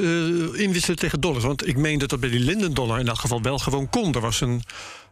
inwisselen 0.54 0.98
tegen 0.98 1.20
dollars? 1.20 1.44
Want 1.44 1.68
ik 1.68 1.78
meen 1.78 2.00
dat 2.00 2.10
dat 2.10 2.20
bij 2.20 2.30
die 2.30 2.40
Linden 2.40 2.74
dollar 2.74 3.00
in 3.00 3.06
dat 3.06 3.20
geval 3.20 3.42
wel 3.42 3.58
gewoon 3.60 3.90
kon. 3.90 4.14
Er 4.14 4.22
was 4.22 4.42
een, 4.42 4.64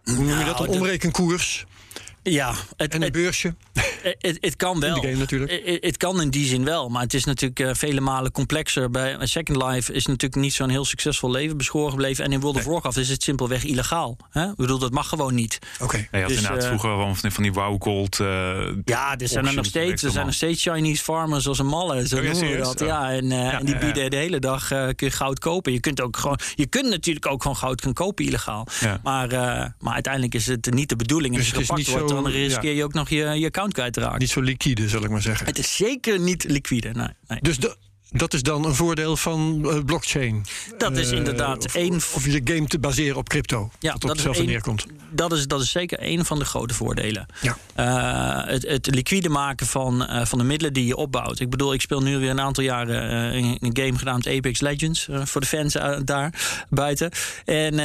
hoe 0.04 0.14
noem 0.16 0.28
je 0.40 0.46
dat, 0.46 0.58
Nou, 0.58 0.66
een 0.66 0.72
de- 0.72 0.78
omrekenkoers 0.78 1.66
Ja, 2.32 2.54
het, 2.78 2.92
en 2.94 2.96
een 2.96 3.02
het, 3.02 3.12
beursje. 3.12 3.56
het, 4.20 4.38
het 4.40 4.56
kan 4.56 4.80
wel. 4.80 4.96
In 4.96 5.02
de 5.02 5.08
game 5.08 5.20
natuurlijk. 5.20 5.80
Het, 5.82 5.98
kan 5.98 6.22
in 6.22 6.30
die 6.30 6.46
zin 6.46 6.64
wel, 6.64 6.90
maar 6.90 7.02
het 7.02 7.14
is 7.14 7.24
natuurlijk 7.24 7.60
eh, 7.60 7.70
vele 7.74 8.02
malen 8.02 8.32
complexer. 8.32 8.90
Bij 8.92 9.18
Second 9.22 9.64
Life 9.64 9.94
is 9.94 10.06
natuurlijk 10.06 10.42
niet 10.42 10.54
zo'n 10.54 10.70
heel 10.70 10.86
succesvol 10.86 11.32
leven 11.32 11.58
beschoren 11.58 11.90
gebleven. 11.90 12.24
En 12.26 12.32
in 12.32 12.40
World 12.40 12.56
of 12.56 12.64
Warcraft 12.66 12.98
is 12.98 13.10
het 13.10 13.24
simpelweg 13.24 13.64
illegaal. 13.64 14.18
Hè? 14.30 14.50
Ik 14.50 14.56
bedoel, 14.56 14.78
dat 14.80 14.92
mag 14.92 15.10
gewoon 15.10 15.36
niet. 15.36 15.60
Oké. 15.82 15.98
Ja, 15.98 16.04
je 16.12 16.20
had 16.20 16.28
Dus, 16.28 16.38
inderdaad 16.38 16.62
eh, 16.62 16.68
vroeger 16.68 16.98
wel 16.98 17.16
van, 17.16 17.32
van 17.32 17.44
die 17.44 17.54
wow 17.54 17.82
gold. 17.84 18.20
eh, 18.20 18.28
Ja, 18.86 19.18
er 19.18 19.28
zijn 19.28 19.46
er 19.46 19.54
nog 19.54 19.66
steeds, 19.66 20.04
er 20.04 20.12
zijn 20.12 20.26
nog 20.26 20.36
steeds 20.36 20.62
Chinese 20.64 21.04
farmers 21.04 21.48
als 21.48 21.60
een 21.60 21.66
malle. 21.66 22.08
Zo 22.08 22.18
Oh 22.18 22.24
ja, 22.24 22.32
noemen 22.32 22.52
we 22.52 22.58
dat. 22.58 22.82
Oh. 22.82 22.88
Ja, 22.88 23.12
en, 23.12 23.32
eh, 23.32 23.54
en 23.54 23.66
die 23.66 23.74
ja, 23.74 23.80
bieden 23.80 24.04
ja. 24.04 24.10
de 24.10 24.16
hele 24.16 24.40
dag 24.40 24.72
eh, 24.72 24.88
kun 24.96 25.08
je 25.08 25.14
goud 25.14 25.40
kopen. 25.40 25.72
Je 25.74 25.80
kunt 25.80 26.02
ook 26.02 26.18
gewoon, 26.18 26.40
je 26.56 26.68
kunt 26.68 26.90
natuurlijk 26.90 27.26
ook 27.26 27.42
gewoon 27.42 27.58
goud 27.58 27.82
gaan 27.82 27.94
kopen 27.94 28.26
illegaal. 28.26 28.68
Ja. 28.80 29.00
Maar, 29.04 29.32
eh, 29.32 29.66
maar 29.80 29.94
uiteindelijk 29.94 30.34
is 30.34 30.48
het 30.48 30.74
niet 30.74 30.90
de 30.90 30.96
bedoeling. 30.96 31.34
En 31.34 31.40
Dus 31.40 31.56
als 31.56 31.66
je 31.66 31.72
het 31.72 31.80
is 31.80 31.86
gepakt 31.86 32.00
niet 32.00 32.10
wordt, 32.10 32.17
dan 32.24 32.32
riskeer 32.32 32.74
je 32.74 32.84
ook 32.84 32.94
nog 32.94 33.10
je, 33.10 33.16
je 33.18 33.46
account 33.46 33.74
kwijt 33.74 33.94
te 33.94 34.00
raken. 34.00 34.20
Niet 34.20 34.30
zo 34.30 34.42
liquide, 34.42 34.90
zal 34.90 35.04
ik 35.04 35.10
maar 35.10 35.22
zeggen. 35.22 35.46
Het 35.46 35.58
is 35.58 35.76
zeker 35.76 36.20
niet 36.20 36.44
liquide. 36.44 36.90
Nee, 36.94 37.08
nee. 37.28 37.40
Dus 37.42 37.58
da- 37.58 37.76
dat 38.10 38.34
is 38.34 38.42
dan 38.42 38.66
een 38.66 38.76
voordeel 38.76 39.18
van 39.18 39.70
eh, 39.70 39.80
blockchain. 39.86 40.46
Dat 40.78 40.98
is 40.98 41.12
Eh, 41.12 41.18
inderdaad 41.18 41.66
of, 41.66 41.76
één 41.76 41.94
Of 41.96 42.26
je 42.26 42.42
game 42.44 42.68
te 42.68 42.80
baseren 42.80 43.16
op 43.18 43.30
crypto. 43.30 43.70
Ja, 43.80 43.92
dat 43.92 43.96
op 43.96 44.02
dat 44.02 44.10
hetzelfde 44.12 44.42
één- 44.42 44.50
neerkomt. 44.50 44.86
Dat 45.12 45.32
is, 45.32 45.48
dat 45.48 45.62
is 45.62 45.72
zeker 45.72 45.98
een 46.02 46.26
van 46.26 46.40
de 46.40 46.46
grote 46.46 46.74
voordelen. 46.74 47.26
Ja. 47.42 47.58
Eh, 47.76 48.52
het, 48.52 48.68
het 48.68 48.96
liquide 48.96 49.30
maken 49.30 49.68
van, 49.68 50.08
van 50.24 50.38
de 50.38 50.44
middelen 50.44 50.74
die 50.74 50.86
je 50.86 50.96
opbouwt. 50.96 51.40
Ik 51.40 51.50
bedoel, 51.50 51.74
ik 51.74 51.82
speel 51.82 52.02
nu 52.02 52.18
weer 52.18 52.30
een 52.30 52.40
aantal 52.42 52.64
jaren 52.64 53.14
een, 53.36 53.58
een 53.60 53.78
game 53.86 53.98
genaamd 53.98 54.28
Apex 54.28 54.60
Legends. 54.60 55.08
voor 55.12 55.42
de 55.42 55.48
fans 55.48 55.74
daar 56.04 56.34
buiten. 56.70 57.12
En 57.46 57.76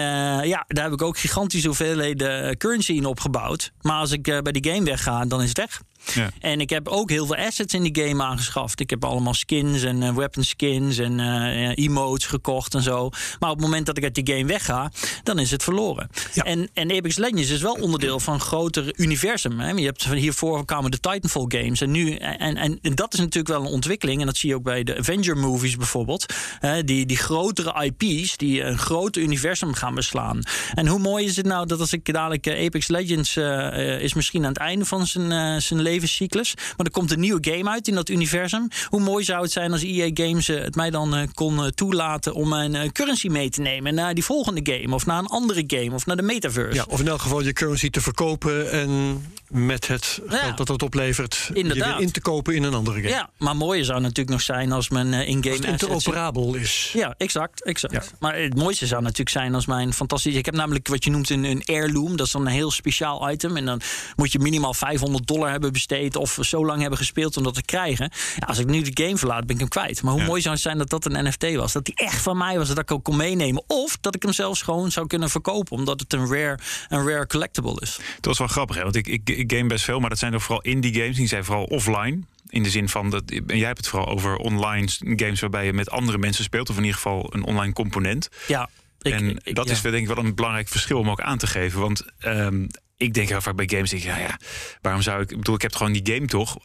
ja, 0.47 0.65
daar 0.69 0.85
heb 0.85 0.93
ik 0.93 1.03
ook 1.03 1.19
gigantische 1.19 1.67
hoeveelheden 1.67 2.57
currency 2.57 2.93
in 2.93 3.05
opgebouwd. 3.07 3.73
Maar 3.81 3.97
als 3.97 4.11
ik 4.11 4.23
bij 4.23 4.53
die 4.53 4.73
game 4.73 4.85
wegga, 4.85 5.25
dan 5.25 5.43
is 5.43 5.49
het 5.49 5.59
weg. 5.59 5.83
Ja. 6.15 6.31
En 6.41 6.61
ik 6.61 6.71
heb 6.71 6.89
ook 6.89 7.11
heel 7.11 7.27
veel 7.27 7.37
assets 7.37 7.75
in 7.75 7.83
die 7.83 8.05
game 8.05 8.23
aangeschaft. 8.23 8.81
Ik 8.81 8.91
heb 8.91 9.05
allemaal 9.05 9.35
skins 9.35 9.83
en 9.83 10.03
eh, 10.03 10.15
weapon 10.15 10.45
skins 10.45 10.99
en 10.99 11.21
eh, 11.21 11.85
emotes 11.85 12.27
gekocht 12.27 12.75
en 12.75 12.83
zo. 12.83 13.11
Maar 13.39 13.51
op 13.51 13.57
het 13.57 13.65
moment 13.65 13.87
dat 13.87 13.97
ik 13.97 14.03
uit 14.03 14.15
die 14.15 14.35
game 14.35 14.47
wegga, 14.47 14.91
dan 15.23 15.39
is 15.39 15.51
het 15.51 15.63
verloren. 15.63 16.09
Ja. 16.33 16.43
En, 16.43 16.69
en 16.75 16.91
Apex 16.97 17.17
Legends 17.17 17.51
is 17.51 17.61
wel 17.61 17.75
onderdeel 17.75 18.21
van 18.21 18.35
een 18.35 18.41
groter 18.41 18.93
universum. 18.97 19.61
Hè? 19.61 19.71
Je 19.71 19.85
hebt 19.85 20.05
hiervoor 20.05 20.65
kwamen 20.65 20.91
de 20.91 21.01
Titanfall 21.01 21.45
games. 21.49 21.81
En, 21.81 21.91
nu, 21.91 22.15
en, 22.15 22.57
en, 22.57 22.79
en 22.83 22.95
dat 22.95 23.13
is 23.13 23.19
natuurlijk 23.19 23.49
wel 23.49 23.61
een 23.61 23.73
ontwikkeling. 23.73 24.21
En 24.21 24.27
dat 24.27 24.37
zie 24.37 24.49
je 24.49 24.55
ook 24.55 24.63
bij 24.63 24.83
de 24.83 24.99
Avenger 24.99 25.37
movies 25.37 25.77
bijvoorbeeld. 25.77 26.35
Hè? 26.59 26.85
Die, 26.85 27.07
die 27.07 27.17
grotere 27.17 27.85
IP's 27.85 28.37
die 28.37 28.63
een 28.63 28.79
groter 28.79 29.23
universum 29.23 29.75
gaan 29.75 29.95
beslaan. 29.95 30.41
En 30.75 30.87
hoe 30.87 30.99
mooi 30.99 31.25
is 31.25 31.37
het 31.37 31.47
nou 31.47 31.67
dat 31.67 31.81
als 31.81 31.93
ik 31.93 32.13
dadelijk 32.13 32.47
eh, 32.47 32.67
Apex 32.67 32.89
Legends 32.89 33.37
eh, 33.37 33.95
eh, 33.95 34.01
is 34.01 34.15
misschien 34.15 34.43
aan 34.43 34.49
het 34.49 34.59
einde 34.59 34.85
van 34.85 35.07
zijn, 35.07 35.33
eh, 35.33 35.61
zijn 35.61 35.81
levenscyclus. 35.93 36.55
Maar 36.77 36.87
er 36.87 36.93
komt 36.93 37.11
een 37.11 37.21
nieuwe 37.21 37.51
game 37.51 37.71
uit 37.71 37.89
in 37.89 37.95
dat 37.95 38.09
universum. 38.09 38.69
Hoe 38.89 39.01
mooi 39.01 39.25
zou 39.25 39.43
het 39.43 39.53
zijn 39.53 39.73
als 39.73 39.83
EA 39.83 40.11
Games 40.15 40.49
eh, 40.49 40.61
het 40.63 40.75
mij 40.75 40.91
dan 40.91 41.15
eh, 41.15 41.29
kon 41.35 41.59
eh, 41.59 41.67
toelaten 41.67 42.35
om 42.35 42.49
mijn 42.49 42.93
currency 42.93 43.29
mee 43.29 43.51
te 43.51 43.61
nemen 43.61 43.95
naar 43.95 44.15
die 44.15 44.25
volgende 44.25 44.61
game. 44.73 44.95
Of 44.95 45.07
naar 45.07 45.19
een 45.19 45.27
andere 45.27 45.65
game 45.67 45.95
of 45.95 46.07
naar 46.07 46.17
de 46.17 46.23
metaverse. 46.23 46.75
Ja, 46.75 46.85
of 46.89 47.01
in 47.01 47.09
elk 47.09 47.21
geval 47.21 47.43
je 47.43 47.53
currency 47.53 47.91
te 47.91 48.01
verkopen 48.01 48.71
en 48.71 49.23
met 49.49 49.89
het 49.89 50.21
Ja. 50.29 50.37
geld 50.37 50.57
dat 50.57 50.67
dat 50.67 50.83
oplevert, 50.83 51.51
je 51.55 51.63
weer 51.63 52.01
in 52.01 52.13
te 52.13 52.21
kopen 52.21 52.55
in 52.55 52.63
een 52.63 52.75
andere 52.75 52.97
game. 52.97 53.09
Ja, 53.09 53.31
maar 53.39 53.57
mooier 53.57 53.85
zou 53.85 54.01
natuurlijk 54.01 54.31
nog 54.31 54.41
zijn 54.43 54.73
als 54.73 54.89
mijn 54.89 55.15
Als 55.15 55.25
in-game 55.25 55.57
het 55.57 55.65
interoperabel 55.65 56.55
is. 56.55 56.91
Ja, 56.93 57.15
exact. 57.19 57.65
exact. 57.65 57.93
Ja. 57.93 58.03
Maar 58.19 58.39
het 58.39 58.55
mooiste 58.55 58.87
zou 58.87 59.03
natuurlijk 59.03 59.31
zijn 59.31 59.55
als 59.55 59.67
mijn 59.67 59.93
fantastische... 59.93 60.39
Ik 60.39 60.45
heb 60.45 60.55
namelijk 60.55 60.89
wat 60.89 61.05
je 61.05 61.11
noemt 61.11 61.31
een, 61.31 61.45
een 61.45 61.63
heirloom. 61.65 62.17
Dat 62.17 62.27
is 62.27 62.33
dan 62.33 62.47
een 62.47 62.53
heel 62.53 62.71
speciaal 62.71 63.31
item. 63.31 63.57
En 63.57 63.65
dan 63.65 63.81
moet 64.17 64.33
je 64.33 64.39
minimaal 64.39 64.75
500 64.75 65.27
dollar 65.27 65.51
hebben 65.51 65.73
besteed... 65.87 66.17
of 66.17 66.39
zo 66.41 66.67
lang 66.67 66.81
hebben 66.81 66.99
gespeeld 66.99 67.37
om 67.37 67.43
dat 67.43 67.55
te 67.55 67.63
krijgen. 67.63 68.11
Ja, 68.39 68.47
als 68.47 68.59
ik 68.59 68.67
nu 68.67 68.83
de 68.83 69.03
game 69.05 69.17
verlaat, 69.17 69.47
ben 69.47 69.55
ik 69.55 69.61
hem 69.61 69.69
kwijt. 69.69 70.03
Maar 70.03 70.13
hoe 70.13 70.21
Ja. 70.21 70.27
mooi 70.27 70.41
zou 70.41 70.55
het 70.55 70.63
zijn 70.63 70.79
dat 70.79 70.91
dat 70.91 71.05
een 71.05 71.25
NFT 71.29 71.55
was? 71.55 71.73
Dat 71.73 71.85
die 71.85 71.95
echt 71.95 72.23
van 72.23 72.37
mij 72.37 72.59
was, 72.59 72.69
dat 72.69 72.79
ik 72.79 72.91
ook 72.91 73.05
kon 73.05 73.17
meenemen. 73.17 73.65
Of 73.67 73.99
dat 74.01 74.15
ik 74.15 74.23
hem 74.23 74.33
zelfs 74.33 74.63
gewoon 74.63 74.91
zou 74.91 75.07
kunnen 75.07 75.31
verkopen... 75.31 75.77
omdat 75.77 76.01
het 76.01 76.13
een 76.13 76.27
rare, 76.27 76.59
een 76.89 77.09
rare 77.09 77.27
collectible 77.27 77.81
is. 77.81 77.97
Dat 78.15 78.25
was 78.25 78.39
wel 78.39 78.47
grappig, 78.49 78.77
hè? 78.77 78.83
want 78.83 78.97
ik, 78.97 79.07
ik, 79.07 79.31
ik 79.31 79.53
game 79.53 79.67
best 79.67 79.85
veel, 79.85 80.01
maar 80.01 80.11
dat 80.11 80.19
zijn 80.19 80.33
toch 80.33 80.43
vooral 80.43 80.63
indie 80.63 80.95
games. 80.95 81.17
Die 81.17 81.27
zijn 81.27 81.45
vooral 81.45 81.65
offline. 81.65 82.19
In 82.49 82.63
de 82.63 82.71
zin 82.71 82.89
van 82.89 83.11
dat. 83.11 83.23
En 83.31 83.45
jij 83.59 83.67
hebt 83.67 83.79
het 83.79 83.89
vooral 83.89 84.09
over 84.09 84.37
online 84.37 84.89
games 85.01 85.41
waarbij 85.41 85.65
je 85.67 85.73
met 85.73 85.91
andere 85.91 86.19
mensen 86.19 86.45
speelt, 86.45 86.71
of 86.71 86.77
in 86.77 86.83
ieder 86.83 86.97
geval 86.97 87.27
een 87.35 87.43
online 87.45 87.73
component. 87.73 88.29
Ja, 88.47 88.69
ik, 89.03 89.13
en 89.13 89.39
ik- 89.45 89.55
dat 89.55 89.67
ja. 89.67 89.73
is 89.73 89.81
denk 89.81 89.95
ik 89.97 90.07
wel 90.07 90.19
een 90.25 90.35
belangrijk 90.35 90.69
verschil 90.69 90.99
om 90.99 91.11
ook 91.11 91.21
aan 91.21 91.39
te 91.39 91.47
geven. 91.47 91.81
Want 91.81 92.05
ehm, 92.19 92.67
ik 93.03 93.15
denk 93.15 93.29
heel 93.29 93.41
vaak 93.41 93.57
bij 93.57 93.69
games, 93.69 93.93
ik, 93.93 94.03
ja, 94.03 94.19
ja, 94.19 94.39
waarom 94.81 95.03
zou 95.03 95.23
ik. 95.23 95.31
Ik 95.31 95.37
bedoel, 95.37 95.55
ik 95.55 95.63
heb 95.63 95.75
gewoon 95.75 95.93
die 95.93 96.15
game 96.15 96.27
toch. 96.27 96.57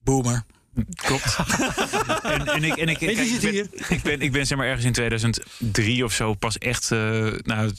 Boomer. 0.00 0.44
Klopt. 0.94 1.36
en, 2.22 2.46
en 2.46 2.64
ik, 2.64 2.76
en 2.76 2.88
ik, 2.88 2.98
kijk, 2.98 3.18
ik, 3.18 3.40
ben, 3.40 3.68
ik, 3.88 4.02
ben, 4.02 4.20
ik 4.20 4.32
ben 4.32 4.46
zeg 4.46 4.58
maar 4.58 4.66
ergens 4.66 4.84
in 4.84 4.92
2003 4.92 6.04
of 6.04 6.12
zo 6.12 6.34
pas 6.34 6.58
echt 6.58 6.90
eh 6.92 7.32
nou, 7.42 7.72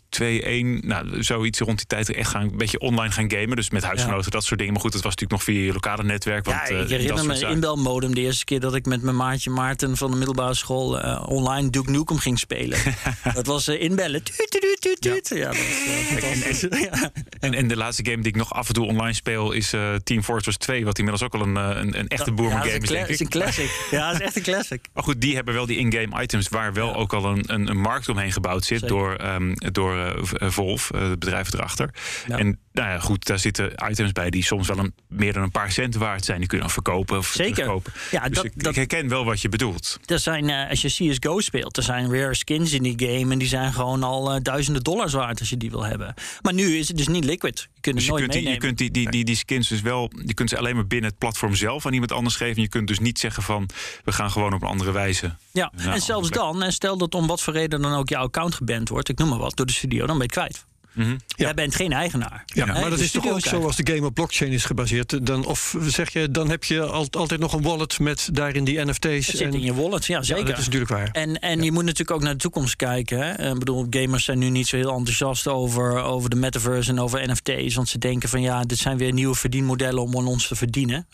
2-1, 0.82 0.86
nou, 0.86 1.24
zoiets 1.24 1.60
rond 1.60 1.78
die 1.78 1.88
tijd 1.88 2.14
echt 2.14 2.30
gaan, 2.30 2.42
een 2.42 2.58
beetje 2.58 2.80
online 2.80 3.12
gaan 3.12 3.32
gamen. 3.32 3.56
Dus 3.56 3.70
met 3.70 3.84
huisgenoten, 3.84 4.32
dat 4.32 4.44
soort 4.44 4.60
dingen. 4.60 4.74
Maar 4.74 4.82
goed, 4.82 4.94
het 4.94 5.04
was 5.04 5.16
natuurlijk 5.16 5.46
nog 5.46 5.56
via 5.56 5.66
je 5.66 5.74
lokale 5.74 6.04
netwerk. 6.04 6.46
Want, 6.46 6.58
Ja, 6.58 6.64
eh, 6.64 6.74
ik 6.74 6.90
dat 6.90 6.90
herinner 6.90 7.26
me 7.26 7.48
inbelmodem 7.48 8.16
de 8.16 8.22
eerste 8.22 8.46
keer 8.46 8.60
dat 8.60 8.76
ik 8.76 8.86
met 8.86 9.02
mijn 9.02 9.16
maatje 9.16 9.50
Maarten 9.50 9.98
van 9.98 10.12
de 10.12 10.18
middelbare 10.18 10.54
school 10.54 11.00
eh, 11.00 11.24
online 11.28 11.70
Duke 11.70 11.92
Nukem 11.92 12.18
ging 12.18 12.40
spelen. 12.40 12.80
dat 13.34 13.46
was 13.46 13.68
inbellen. 13.68 14.24
Tuut, 14.24 14.50
tuut, 14.50 14.78
tuut, 14.82 15.02
tuut. 15.02 15.32
Ja, 15.38 15.48
dat 15.48 15.58
was 15.58 16.22
fantastisch. 16.22 16.64
Ja. 16.86 17.12
En, 17.40 17.54
en 17.54 17.68
de 17.68 17.76
laatste 17.78 18.06
game 18.06 18.22
die 18.22 18.32
ik 18.32 18.36
nog 18.36 18.54
af 18.54 18.68
en 18.68 18.74
toe 18.74 18.86
online 18.86 19.14
speel 19.14 19.52
is 19.52 19.74
Team 20.04 20.24
Fortress 20.24 20.58
2. 20.58 20.86
Wat 20.86 20.98
inmiddels 20.98 21.24
ook 21.26 21.34
al 21.34 21.42
een, 21.42 21.56
een, 21.56 22.00
een 22.00 22.08
echte 22.08 22.34
dat 22.34 22.66
is 22.66 22.72
game 22.72 22.85
een 22.90 23.08
is, 23.08 23.20
een 23.20 23.30
classic. 23.30 23.70
Ja, 23.92 24.12
is 24.12 24.20
echt 24.20 24.36
een 24.36 24.42
classic. 24.44 24.86
Maar 24.94 25.04
goed, 25.04 25.22
die 25.22 25.36
hebben 25.36 25.54
wel 25.54 25.66
die 25.66 25.78
in-game 25.78 26.22
items 26.22 26.48
waar 26.50 26.74
wel 26.74 26.96
ook 26.96 27.14
al 27.14 27.26
een, 27.26 27.44
een, 27.48 27.70
een 27.70 27.80
markt 27.80 28.10
omheen 28.10 28.32
gebouwd 28.32 28.64
zit 28.64 28.80
Zeker. 28.80 28.96
door, 28.96 29.16
ehm, 29.16 29.54
door 29.56 29.98
eh, 29.98 30.24
V- 30.24 30.34
eh, 30.34 31.02
eh, 31.02 31.10
het 31.10 31.20
bedrijf 31.20 31.54
erachter. 31.54 31.90
Ja. 32.28 32.38
En 32.38 32.60
nou 32.76 32.90
ja, 32.90 33.00
goed, 33.00 33.26
daar 33.26 33.40
zitten 33.40 33.72
items 33.90 34.12
bij 34.12 34.30
die 34.30 34.44
soms 34.44 34.68
wel 34.68 34.78
een, 34.78 34.94
meer 35.08 35.34
dan 35.34 35.44
een 35.44 35.52
paar 35.52 35.72
cent 35.72 35.96
waard 35.96 36.26
zijn. 36.26 36.40
Die 36.40 36.48
kun 36.48 36.58
je 36.58 36.64
dan 36.64 36.74
verkopen 36.74 37.18
of 37.18 37.28
Zeker. 37.28 37.82
Ja, 38.12 38.28
dus 38.28 38.36
dat- 38.36 38.46
ik, 38.46 38.52
dat- 38.64 38.68
ik 38.68 38.76
herken 38.76 39.08
wel 39.08 39.26
wat 39.26 39.42
je 39.42 39.50
bedoelt. 39.50 40.00
Er 40.06 40.20
zijn, 40.20 40.50
eh, 40.50 40.70
als 40.70 40.82
je 40.82 40.88
CSGO 40.88 41.40
speelt, 41.40 41.78
er 41.78 41.84
zijn 41.84 42.12
rare 42.14 42.36
skins 42.36 42.72
in 42.72 42.84
die 42.84 42.94
game. 42.98 43.32
En 43.32 43.38
die 43.40 43.48
zijn 43.48 43.74
gewoon 43.74 44.04
al 44.04 44.34
eh, 44.34 44.42
duizenden 44.42 44.84
dollars 44.84 45.14
waard 45.14 45.40
als 45.40 45.50
je 45.50 45.58
die 45.58 45.72
wil 45.72 45.84
hebben. 45.84 46.14
Maar 46.42 46.54
nu 46.54 46.78
is 46.78 46.88
het 46.88 46.98
dus 46.98 47.08
niet 47.08 47.24
liquid. 47.26 47.60
Je 47.74 47.82
kunt 47.82 47.96
Dus 47.96 48.06
je 48.06 48.12
nooit 48.12 48.22
kunt, 48.24 48.34
die, 48.34 48.50
je 48.50 48.58
kunt 48.58 48.78
die, 48.78 48.92
die, 48.92 49.10
die, 49.12 49.26
die 49.26 49.36
skins 49.36 49.68
dus 49.68 49.82
wel, 49.82 50.12
je 50.26 50.34
kunt 50.34 50.50
ze 50.50 50.58
alleen 50.58 50.76
maar 50.76 50.88
binnen 50.88 51.10
het 51.10 51.20
platform 51.20 51.56
zelf 51.56 51.86
aan 51.86 51.94
iemand 51.94 52.12
anders 52.12 52.36
geven. 52.36 52.62
Je 52.62 52.70
kunt 52.70 52.88
dus 52.88 53.00
niet 53.00 53.20
zeggen 53.20 53.44
van, 53.44 53.70
we 54.04 54.12
gaan 54.12 54.32
gewoon 54.32 54.54
op 54.54 54.62
een 54.62 54.68
andere 54.68 54.92
wijze. 54.92 55.36
Ja, 55.52 55.72
en 55.78 56.02
zelfs 56.02 56.30
dan, 56.30 56.64
en 56.64 56.74
stel 56.74 56.98
dat 56.98 57.16
om 57.16 57.28
wat 57.28 57.42
voor 57.42 57.54
reden 57.54 57.82
dan 57.82 57.94
ook 57.94 58.10
jouw 58.10 58.24
account 58.24 58.56
geband 58.56 58.90
wordt, 58.90 59.10
ik 59.10 59.18
noem 59.18 59.30
maar 59.30 59.38
wat, 59.38 59.56
door 59.56 59.66
de 59.66 59.74
studio, 59.74 60.06
dan 60.06 60.18
ben 60.18 60.28
je 60.34 60.40
het 60.42 60.66
Mhm. 60.96 61.16
Jij 61.28 61.54
bent 61.54 61.76
geen 61.76 61.92
eigenaar. 61.92 62.44
Ja, 62.46 62.66
maar 62.66 62.90
dat 62.90 63.00
is 63.00 63.12
toch 63.12 63.28
ook 63.30 63.40
zo 63.40 63.64
als 63.66 63.76
de 63.76 63.94
game 63.94 64.06
op 64.06 64.14
blockchain 64.14 64.52
is 64.52 64.66
gebaseerd. 64.66 65.26
Dan, 65.26 65.46
of 65.46 65.76
zeg 65.82 66.14
je, 66.14 66.32
dan 66.32 66.50
heb 66.50 66.64
je 66.64 66.82
al- 66.82 67.08
altijd 67.12 67.40
nog 67.40 67.54
een 67.54 67.62
wallet 67.62 68.00
met 68.00 68.30
daarin 68.32 68.64
die 68.64 68.86
NFT's. 68.86 69.06
Het 69.08 69.24
zit 69.26 69.42
en- 69.42 69.54
in 69.54 69.62
je 69.62 69.74
wallet, 69.74 70.06
ja 70.06 70.18
Ja, 70.18 70.24
zeker. 70.24 70.46
dat 70.46 70.58
is 70.58 70.64
natuurlijk 70.66 70.92
waar. 70.92 71.10
En, 71.12 71.40
en 71.40 71.64
je 71.64 71.72
moet 71.72 71.84
natuurlijk 71.84 72.12
ook 72.12 72.22
naar 72.24 72.34
de 72.34 72.40
toekomst 72.40 72.76
kijken. 72.76 73.20
Hè? 73.20 73.52
Ik 73.52 73.60
bedoel, 73.60 73.88
gamers 73.90 74.24
zijn 74.24 74.40
nu 74.40 74.50
niet 74.50 74.68
zo 74.68 74.76
heel 74.76 74.90
enthousiast 74.96 75.48
over, 75.48 76.02
over 76.04 76.30
de 76.30 76.36
metaverse 76.36 76.92
en 76.92 77.00
over 77.00 77.32
NFT's. 77.32 77.76
Want 77.76 77.90
ze 77.90 77.98
denken 77.98 78.30
van 78.30 78.42
ja, 78.42 78.64
dit 78.64 78.78
zijn 78.78 78.98
weer 78.98 79.14
nieuwe 79.14 79.36
verdienmodellen 79.36 80.02
om 80.04 80.18
aan 80.18 80.28
ons 80.28 80.48
te 80.48 80.56
verdienen. 80.56 81.08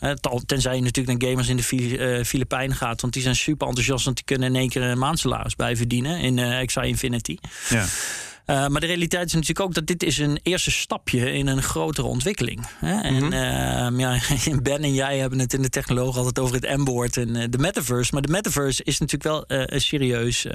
Tenzij 0.46 0.74
je 0.74 0.82
natuurlijk 0.82 1.20
naar 1.20 1.30
gamers 1.30 1.48
in 1.48 1.56
de 1.56 1.62
Fili- 1.62 1.96
eh, 1.96 2.24
Filipijnen 2.24 2.76
gaat. 2.76 3.00
Want 3.00 3.12
die 3.12 3.22
zijn 3.22 3.36
super 3.36 3.66
enthousiast, 3.66 4.04
want 4.04 4.16
die 4.16 4.24
kunnen 4.24 4.48
in 4.48 4.56
één 4.60 4.68
keer 4.68 4.82
een 4.82 4.98
maandsalaris 4.98 5.56
bij 5.56 5.76
verdienen 5.76 6.18
in 6.20 6.38
eh 6.38 6.66
XI 6.66 6.80
Infinity. 6.80 7.36
Ja. 7.68 7.84
Eh, 8.44 8.66
maar 8.66 8.80
de 8.80 8.86
realiteit 8.86 9.26
is 9.26 9.32
natuurlijk 9.32 9.60
ook 9.60 9.74
dat 9.74 9.86
dit 9.86 10.02
is 10.02 10.18
een 10.18 10.40
eerste 10.42 10.70
stapje 10.70 11.32
in 11.32 11.46
een 11.46 11.62
grotere 11.62 12.06
ontwikkeling. 12.06 12.66
Hè? 12.78 13.00
En 13.00 13.32
ehm, 13.32 14.00
ja, 14.00 14.18
Ben 14.62 14.82
en 14.82 14.94
jij 14.94 15.18
hebben 15.18 15.38
het 15.38 15.52
in 15.52 15.62
de 15.62 15.68
technologie 15.68 16.16
altijd 16.16 16.38
over 16.38 16.54
het 16.54 16.76
M-woord 16.76 17.16
en 17.16 17.36
eh, 17.36 17.44
de 17.50 17.58
metaverse. 17.58 18.12
Maar 18.12 18.22
de 18.22 18.32
metaverse 18.32 18.84
is 18.84 18.98
natuurlijk 18.98 19.30
wel 19.30 19.46
eh, 19.46 19.62
een 19.66 19.80
serieus 19.80 20.46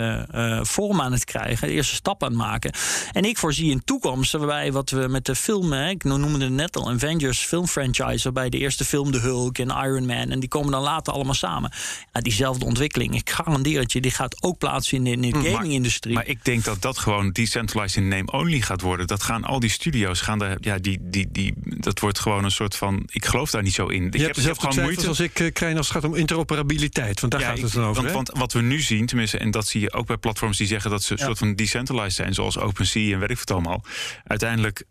vorm 0.62 1.02
aan 1.02 1.12
het 1.12 1.26
krijgen. 1.26 1.68
De 1.68 1.74
eerste 1.74 1.96
stap 1.96 2.24
aan 2.24 2.30
het 2.30 2.38
maken. 2.38 2.72
En 3.12 3.24
ik 3.24 3.38
voorzie 3.38 3.72
een 3.72 3.84
toekomst 3.86 4.32
waarbij 4.32 4.72
wat 4.72 4.90
we 4.90 5.08
met 5.08 5.26
de 5.26 5.36
film, 5.36 5.72
hè, 5.72 5.90
ik 5.90 6.04
noemde 6.04 6.44
het 6.44 6.54
net 6.54 6.76
al, 6.76 6.90
Avengers 6.90 7.40
filmfranchise, 7.40 8.24
waarbij 8.24 8.50
de 8.50 8.58
eerste 8.58 8.86
film 8.86 9.12
de 9.12 9.20
Hulk 9.20 9.58
en 9.58 9.68
Iron 9.68 10.06
Man 10.06 10.30
en 10.30 10.40
die 10.40 10.50
komen 10.50 10.72
dan 10.72 10.82
later 10.82 11.14
allemaal 11.14 11.34
samen. 11.34 11.72
Ja, 12.14 12.22
diezelfde 12.22 12.66
ontwikkeling, 12.66 13.16
ik 13.16 13.30
garandeer 13.30 13.80
het 13.80 13.92
je, 13.92 14.02
die 14.02 14.12
gaat 14.12 14.44
ook 14.44 14.58
plaatsvinden 14.58 15.14
in 15.14 15.22
de 15.22 15.50
gaming-industrie. 15.50 16.14
Maar 16.14 16.28
ik 16.28 16.46
denk 16.46 16.64
dat 16.64 16.82
dat 16.82 16.98
gewoon 16.98 17.32
decentralized 17.32 17.77
in 17.86 18.08
name 18.08 18.32
only 18.32 18.62
gaat 18.62 18.82
worden. 18.82 19.08
Dat 19.08 19.24
gaan 19.24 19.44
al 19.44 19.60
die 19.60 19.70
studio's 19.70 20.22
gaan 20.22 20.40
daar, 20.40 20.58
ja, 20.60 20.78
die, 20.78 20.98
die, 21.02 21.28
die, 21.32 21.54
dat 21.64 22.00
wordt 22.00 22.20
gewoon 22.20 22.44
een 22.44 22.52
soort 22.52 22.76
van. 22.76 23.04
Ik 23.12 23.26
geloof 23.26 23.50
daar 23.52 23.62
niet 23.64 23.74
zo 23.74 23.88
in. 23.88 24.06
Ik 24.06 24.14
Je 24.18 24.22
hebt 24.24 24.36
dezelfde 24.36 24.62
gewoon 24.62 24.76
twijfels 24.76 25.08
als 25.08 25.20
ik, 25.20 25.40
eh, 25.40 25.52
Krijn, 25.54 25.78
als 25.78 25.88
het 25.88 25.96
gaat 25.96 26.06
om 26.12 26.16
interoperabiliteit. 26.16 27.20
Want 27.20 27.32
daar 27.32 27.42
Ja, 27.42 27.48
gaat 27.48 27.58
ik- 27.58 27.64
het 27.64 27.74
dan 27.74 27.84
over. 27.84 28.02
want, 28.04 28.14
want 28.14 28.32
wat 28.38 28.54
we 28.54 28.62
nu 28.62 28.80
zien, 28.82 29.06
tenminste, 29.06 29.38
en 29.38 29.52
dat 29.52 29.68
zie 29.68 29.82
je 29.82 29.94
ook 29.94 30.08
bij 30.08 30.18
platforms 30.18 30.58
die 30.58 30.68
zeggen 30.68 30.92
dat 30.92 31.04
ze 31.04 31.12
een 31.14 31.20
soort 31.20 31.38
van 31.38 31.56
decentralized 31.56 32.14
zijn, 32.16 32.34
zoals 32.34 32.58
OpenSea 32.58 33.14
en 33.14 33.20
weet 33.20 33.30
ik 33.30 33.50
allemaal. 33.50 33.84
Uiteindelijk 34.24 34.84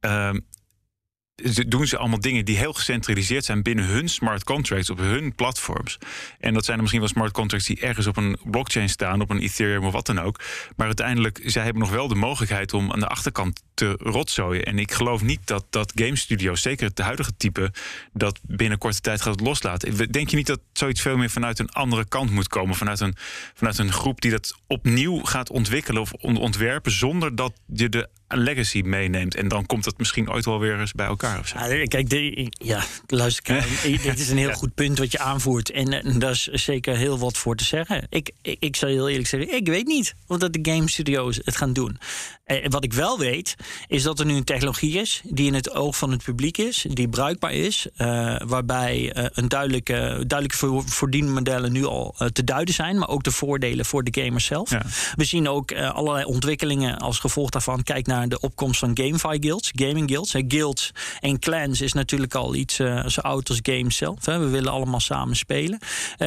ehm, 0.00 0.38
doen 1.66 1.86
ze 1.86 1.98
allemaal 1.98 2.20
dingen 2.20 2.44
die 2.44 2.56
heel 2.56 2.72
gecentraliseerd 2.72 3.44
zijn 3.44 3.62
binnen 3.62 3.84
hun 3.84 4.08
smart 4.08 4.44
contracts 4.44 4.90
op 4.90 4.98
hun 4.98 5.34
platforms. 5.34 5.98
En 6.38 6.54
dat 6.54 6.64
zijn 6.64 6.76
er 6.76 6.82
misschien 6.82 7.02
wel 7.02 7.12
smart 7.12 7.32
contracts 7.32 7.66
die 7.66 7.80
ergens 7.80 8.06
op 8.06 8.16
een 8.16 8.38
blockchain 8.44 8.88
staan, 8.88 9.20
op 9.20 9.30
een 9.30 9.40
Ethereum 9.40 9.84
of 9.84 9.92
wat 9.92 10.06
dan 10.06 10.20
ook. 10.20 10.40
Maar 10.76 10.86
uiteindelijk, 10.86 11.40
zij 11.44 11.62
hebben 11.62 11.82
nog 11.82 11.90
wel 11.90 12.08
de 12.08 12.14
mogelijkheid 12.14 12.72
om 12.72 12.92
aan 12.92 13.00
de 13.00 13.06
achterkant 13.06 13.62
te 13.74 13.96
rotzooien. 13.98 14.64
En 14.64 14.78
ik 14.78 14.92
geloof 14.92 15.22
niet 15.22 15.46
dat, 15.46 15.66
dat 15.70 15.92
game 15.94 16.16
studios, 16.16 16.62
zeker 16.62 16.88
het 16.88 16.98
huidige 16.98 17.36
type, 17.36 17.72
dat 18.12 18.40
binnen 18.42 18.78
korte 18.78 19.00
tijd 19.00 19.20
gaat 19.20 19.40
loslaten. 19.40 20.12
Denk 20.12 20.28
je 20.28 20.36
niet 20.36 20.46
dat 20.46 20.60
zoiets 20.72 21.00
veel 21.00 21.16
meer 21.16 21.30
vanuit 21.30 21.58
een 21.58 21.70
andere 21.70 22.08
kant 22.08 22.30
moet 22.30 22.48
komen? 22.48 22.74
Vanuit 22.74 23.00
een, 23.00 23.14
vanuit 23.54 23.78
een 23.78 23.92
groep 23.92 24.20
die 24.20 24.30
dat 24.30 24.56
opnieuw 24.66 25.20
gaat 25.20 25.50
ontwikkelen 25.50 26.00
of 26.02 26.12
on- 26.12 26.36
ontwerpen, 26.36 26.92
zonder 26.92 27.36
dat 27.36 27.52
je 27.66 27.88
de 27.88 28.08
legacy 28.36 28.82
meeneemt. 28.84 29.34
En 29.34 29.48
dan 29.48 29.66
komt 29.66 29.84
dat 29.84 29.98
misschien 29.98 30.30
ooit 30.30 30.44
wel 30.44 30.60
weer 30.60 30.80
eens 30.80 30.92
bij 30.92 31.06
elkaar 31.06 31.38
of 31.38 31.48
zo. 31.48 31.58
Ja, 31.58 31.84
kijk, 31.84 32.10
de, 32.10 32.48
ja, 32.50 32.84
luister, 33.06 33.66
dit 34.02 34.18
is 34.18 34.30
een 34.30 34.38
heel 34.38 34.52
goed 34.52 34.74
punt 34.74 34.98
wat 34.98 35.12
je 35.12 35.18
aanvoert. 35.18 35.70
En, 35.70 35.92
eh, 35.92 36.18
daar 36.18 36.30
is 36.30 36.44
zeker 36.44 36.96
heel 36.96 37.18
wat 37.18 37.36
voor 37.36 37.56
te 37.56 37.64
zeggen. 37.64 38.06
Ik, 38.08 38.30
ik, 38.42 38.56
ik 38.60 38.76
zal 38.76 38.88
heel 38.88 39.08
eerlijk 39.08 39.28
zeggen, 39.28 39.54
ik 39.54 39.66
weet 39.66 39.86
niet 39.86 40.14
of 40.26 40.38
dat 40.38 40.52
de 40.52 40.72
game 40.72 40.90
studio's 40.90 41.40
het 41.44 41.56
gaan 41.56 41.72
doen. 41.72 41.98
Eh, 42.44 42.68
wat 42.68 42.84
ik 42.84 42.92
wel 42.92 43.18
weet, 43.18 43.54
is 43.86 44.02
dat 44.02 44.18
er 44.18 44.26
nu 44.26 44.34
een 44.36 44.44
technologie 44.44 45.00
is 45.00 45.20
die 45.24 45.46
in 45.46 45.54
het 45.54 45.70
oog 45.70 45.96
van 45.96 46.10
het 46.10 46.22
publiek 46.24 46.58
is, 46.58 46.86
die 46.88 47.08
bruikbaar 47.08 47.52
is, 47.52 47.86
eh, 47.96 48.36
waarbij 48.46 49.12
eh, 49.12 49.24
een 49.32 49.48
duidelijke, 49.48 49.94
duidelijke 50.26 50.56
voor- 50.56 50.88
verdienmodellen 50.88 51.72
nu 51.72 51.84
al 51.84 52.14
te 52.32 52.44
duiden 52.44 52.74
zijn, 52.74 52.98
maar 52.98 53.08
ook 53.08 53.22
de 53.22 53.30
voordelen 53.30 53.84
voor 53.84 54.04
de 54.04 54.22
gamers 54.22 54.44
zelf. 54.44 54.70
Ja. 54.70 54.82
We 55.14 55.24
zien 55.24 55.48
ook 55.48 55.72
allerlei 55.72 56.24
ontwikkelingen 56.24 56.98
als 56.98 57.18
gevolg 57.18 57.50
daarvan. 57.50 57.82
Kijk 57.82 58.06
naar 58.06 58.28
de 58.28 58.40
opkomst 58.40 58.78
van 58.78 58.90
GameFi 58.94 59.36
guilds, 59.40 59.70
gaming 59.74 60.10
guilds. 60.10 60.34
Guilds 60.48 60.92
en 61.20 61.38
clans 61.38 61.80
is 61.80 61.92
natuurlijk 61.92 62.34
al 62.34 62.54
iets 62.54 62.74
zo 63.06 63.20
oud 63.20 63.48
als 63.48 63.58
games 63.62 63.96
zelf. 63.96 64.26
Hè. 64.26 64.38
We 64.38 64.48
willen 64.48 64.72
allemaal 64.72 65.00
samen 65.00 65.36
spelen. 65.36 65.78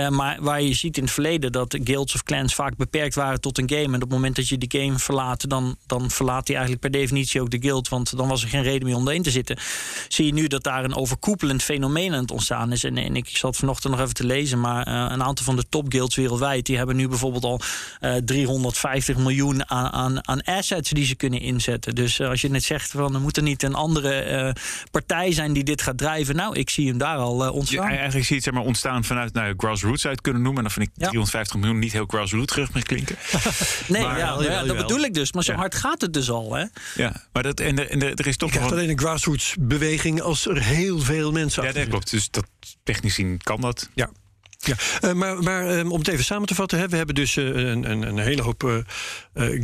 Maar 0.09 0.37
waar 0.41 0.61
je 0.61 0.73
ziet 0.73 0.97
in 0.97 1.03
het 1.03 1.11
verleden 1.11 1.51
dat 1.51 1.77
guilds 1.83 2.13
of 2.13 2.23
clans 2.23 2.55
vaak 2.55 2.75
beperkt 2.75 3.15
waren 3.15 3.41
tot 3.41 3.57
een 3.57 3.69
game. 3.69 3.83
En 3.83 3.93
op 3.93 4.01
het 4.01 4.09
moment 4.09 4.35
dat 4.35 4.47
je 4.47 4.57
die 4.57 4.81
game 4.81 4.99
verlaat, 4.99 5.49
dan, 5.49 5.77
dan 5.85 6.06
verlaat 6.13 6.47
hij 6.47 6.57
eigenlijk 6.57 6.89
per 6.89 6.99
definitie 6.99 7.41
ook 7.41 7.49
de 7.49 7.61
guild. 7.61 7.89
Want 7.89 8.17
dan 8.17 8.27
was 8.27 8.43
er 8.43 8.49
geen 8.49 8.63
reden 8.63 8.87
meer 8.87 8.95
om 8.95 9.07
erin 9.07 9.23
te 9.23 9.31
zitten. 9.31 9.57
Zie 10.07 10.25
je 10.25 10.33
nu 10.33 10.47
dat 10.47 10.63
daar 10.63 10.83
een 10.83 10.95
overkoepelend 10.95 11.63
fenomeen 11.63 12.13
aan 12.13 12.21
het 12.21 12.31
ontstaan 12.31 12.71
is. 12.71 12.83
En, 12.83 12.97
en 12.97 13.15
ik 13.15 13.27
zat 13.27 13.55
vanochtend 13.55 13.93
nog 13.93 14.01
even 14.01 14.13
te 14.13 14.25
lezen, 14.25 14.59
maar 14.59 14.87
eh, 14.87 14.93
een 14.93 15.23
aantal 15.23 15.45
van 15.45 15.55
de 15.55 15.65
top 15.69 15.85
guilds 15.91 16.15
wereldwijd, 16.15 16.65
die 16.65 16.77
hebben 16.77 16.95
nu 16.95 17.07
bijvoorbeeld 17.07 17.43
al 17.43 17.61
eh 17.99 18.15
350 18.15 19.17
miljoen 19.17 19.69
aan, 19.69 19.91
aan, 19.91 20.27
aan 20.27 20.41
assets 20.43 20.89
die 20.89 21.05
ze 21.05 21.15
kunnen 21.15 21.39
inzetten. 21.41 21.95
Dus 21.95 22.19
eh, 22.19 22.29
als 22.29 22.41
je 22.41 22.49
net 22.49 22.63
zegt 22.63 22.91
van 22.91 23.13
er 23.13 23.21
moet 23.21 23.37
er 23.37 23.43
niet 23.43 23.63
een 23.63 23.73
andere 23.75 24.13
eh, 24.19 24.51
partij 24.91 25.31
zijn 25.31 25.53
die 25.53 25.63
dit 25.63 25.81
gaat 25.81 25.97
drijven. 25.97 26.35
Nou, 26.35 26.55
ik 26.55 26.69
zie 26.69 26.87
hem 26.87 26.97
daar 26.97 27.17
al 27.17 27.45
eh, 27.45 27.53
ontstaan. 27.53 27.87
eigenlijk 27.87 28.13
zie 28.13 28.27
je 28.27 28.33
het 28.35 28.43
zeg 28.43 28.53
maar, 28.53 28.63
ontstaan 28.63 29.03
vanuit 29.03 29.33
nou, 29.33 29.53
grassroots 29.57 30.05
uit 30.07 30.21
kunnen 30.21 30.41
noemen. 30.41 30.63
En 30.63 30.63
dan 30.73 30.73
vind 30.73 30.85
ik 30.87 30.91
Ja. 30.95 31.07
350 31.07 31.55
miljoen 31.57 31.79
niet 31.79 31.91
heel 31.91 32.05
grassroots 32.07 32.51
terug 32.53 32.73
meer 32.73 32.83
klinken. 32.83 33.15
nee, 33.87 34.01
maar- 34.03 34.17
ja, 34.17 34.37
ja, 34.41 34.63
dat 34.63 34.77
bedoel 34.77 34.99
ik 35.01 35.13
dus. 35.13 35.33
Maar 35.33 35.43
zo 35.43 35.51
Ja. 35.51 35.57
hard 35.57 35.75
gaat 35.75 35.96
het 36.01 36.13
dus 36.13 36.29
al. 36.29 36.53
Hè? 36.55 36.65
Ja, 36.95 37.23
maar 37.33 37.43
dat, 37.43 37.59
en, 37.59 37.79
er- 37.79 37.89
en 37.89 38.01
er- 38.01 38.13
er 38.13 38.27
is 38.27 38.37
toch 38.37 38.49
Je 38.49 38.55
krijgt 38.55 38.69
nog 38.71 38.79
alleen 38.79 38.91
een 38.91 38.99
grassroots 38.99 39.55
beweging 39.59 40.21
als 40.21 40.47
er 40.47 40.63
heel 40.63 40.99
veel 40.99 41.31
mensen 41.31 41.63
Ja, 41.63 41.71
dat 41.71 41.87
klopt. 41.87 42.11
Dus 42.11 42.31
dat, 42.31 42.45
technisch 42.83 43.15
zien 43.15 43.37
kan 43.43 43.61
dat. 43.61 43.89
Ja. 43.93 44.09
Ja, 44.59 44.75
eh, 45.01 45.13
maar, 45.13 45.43
maar 45.43 45.67
eh, 45.77 45.91
om 45.91 45.99
het 45.99 46.07
even 46.07 46.25
samen 46.25 46.47
te 46.47 46.55
vatten, 46.55 46.79
hè, 46.79 46.87
we 46.87 46.95
hebben 46.97 47.15
dus 47.15 47.37
eh, 47.37 47.45
een, 47.45 47.89
een, 47.91 48.01
een 48.01 48.17
hele 48.19 48.41
hoop 48.41 48.83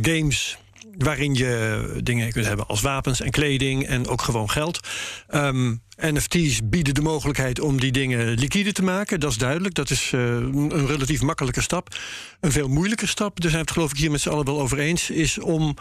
games 0.00 0.58
waarin 0.98 1.34
je 1.34 1.90
dingen 2.02 2.32
kunt 2.32 2.46
hebben 2.46 2.66
als 2.66 2.80
wapens 2.80 3.20
en 3.20 3.30
kleding 3.30 3.86
en 3.86 4.06
ook 4.08 4.22
gewoon 4.22 4.50
geld. 4.50 4.80
Ehm, 5.28 5.74
NFT's 5.96 6.60
bieden 6.64 6.94
de 6.94 7.00
mogelijkheid 7.00 7.60
om 7.60 7.80
die 7.80 7.92
dingen 7.92 8.28
liquide 8.38 8.72
te 8.72 8.82
maken. 8.82 9.20
Dat 9.20 9.30
is 9.30 9.36
duidelijk. 9.38 9.74
Dat 9.74 9.90
is 9.90 10.10
eh, 10.14 10.20
een 10.20 10.70
een 10.78 10.86
relatief 10.86 11.22
makkelijke 11.22 11.60
stap. 11.60 11.96
Een 12.40 12.52
veel 12.52 12.68
moeilijker 12.68 13.08
stap, 13.08 13.40
daar 13.40 13.50
zijn 13.50 13.62
we 13.62 13.68
het 13.68 13.76
geloof 13.76 13.90
ik 13.90 13.96
hier 13.98 14.10
met 14.10 14.20
z'n 14.20 14.28
allen 14.28 14.44
wel 14.44 14.60
over 14.60 14.78
eens, 14.78 15.10
is 15.10 15.38
om 15.38 15.76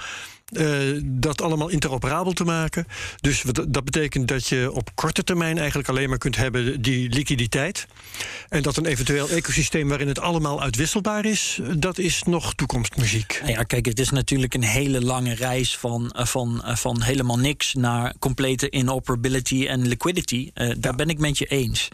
eh, 0.54 1.02
dat 1.04 1.42
allemaal 1.42 1.70
interoperabel 1.70 2.32
te 2.34 2.44
maken. 2.44 2.86
Dus 3.22 3.42
wat- 3.44 3.66
dat 3.68 3.84
betekent 3.84 4.28
dat 4.28 4.48
je 4.48 4.72
op 4.72 4.90
korte 4.96 5.24
termijn 5.24 5.58
eigenlijk 5.58 5.90
alleen 5.90 6.10
maar 6.10 6.18
kunt 6.18 6.36
hebben 6.36 6.82
die 6.82 7.10
liquiditeit. 7.10 7.88
En 8.50 8.62
dat 8.62 8.78
een 8.78 8.86
eventueel 8.86 9.30
ecosysteem 9.30 9.88
waarin 9.88 10.08
het 10.08 10.20
allemaal 10.20 10.62
uitwisselbaar 10.62 11.26
is, 11.26 11.60
dat 11.78 11.98
is 11.98 12.24
nog 12.24 12.54
toekomstmuziek. 12.54 13.40
Nou 13.42 13.54
ja, 13.54 13.64
kijk, 13.64 13.86
het 13.86 14.00
is 14.00 14.10
natuurlijk 14.10 14.54
een 14.54 14.64
hele 14.64 15.02
lange 15.02 15.34
reis 15.36 15.78
van, 15.78 16.12
eh, 16.12 16.26
van, 16.26 16.64
eh, 16.64 16.76
van 16.76 17.02
helemaal 17.02 17.38
niks 17.40 17.74
naar 17.74 18.14
complete 18.20 18.70
inoperability 18.70 19.66
en 19.68 19.88
liquidity. 19.88 20.52
Uh, 20.56 20.72
daar 20.78 20.96
ben 20.96 21.10
ik 21.10 21.20
met 21.20 21.38
je 21.38 21.46
eens. 21.46 21.88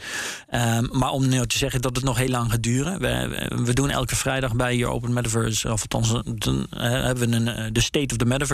Um, 0.54 0.90
maar 0.92 1.10
om 1.10 1.28
nu 1.28 1.46
te 1.48 1.58
zeggen 1.58 1.82
dat 1.82 1.96
het 1.96 2.06
nog 2.06 2.18
heel 2.18 2.30
lang 2.30 2.52
gaat 2.52 2.64
duren. 2.64 3.00
We, 3.00 3.46
we 3.66 3.74
doen 3.74 3.90
elke 3.90 4.16
vrijdag 4.16 4.56
bij 4.56 4.74
hier 4.74 4.88
Open 4.88 5.14
Metaverse, 5.14 5.72
of 5.72 5.82
althans, 5.82 6.22
dan 6.36 6.68
hebben 6.76 7.30
we 7.30 7.36
een, 7.36 7.74
de 7.74 7.82
State 7.82 8.08
of 8.12 8.18
the 8.18 8.26
Metaverse 8.26 8.48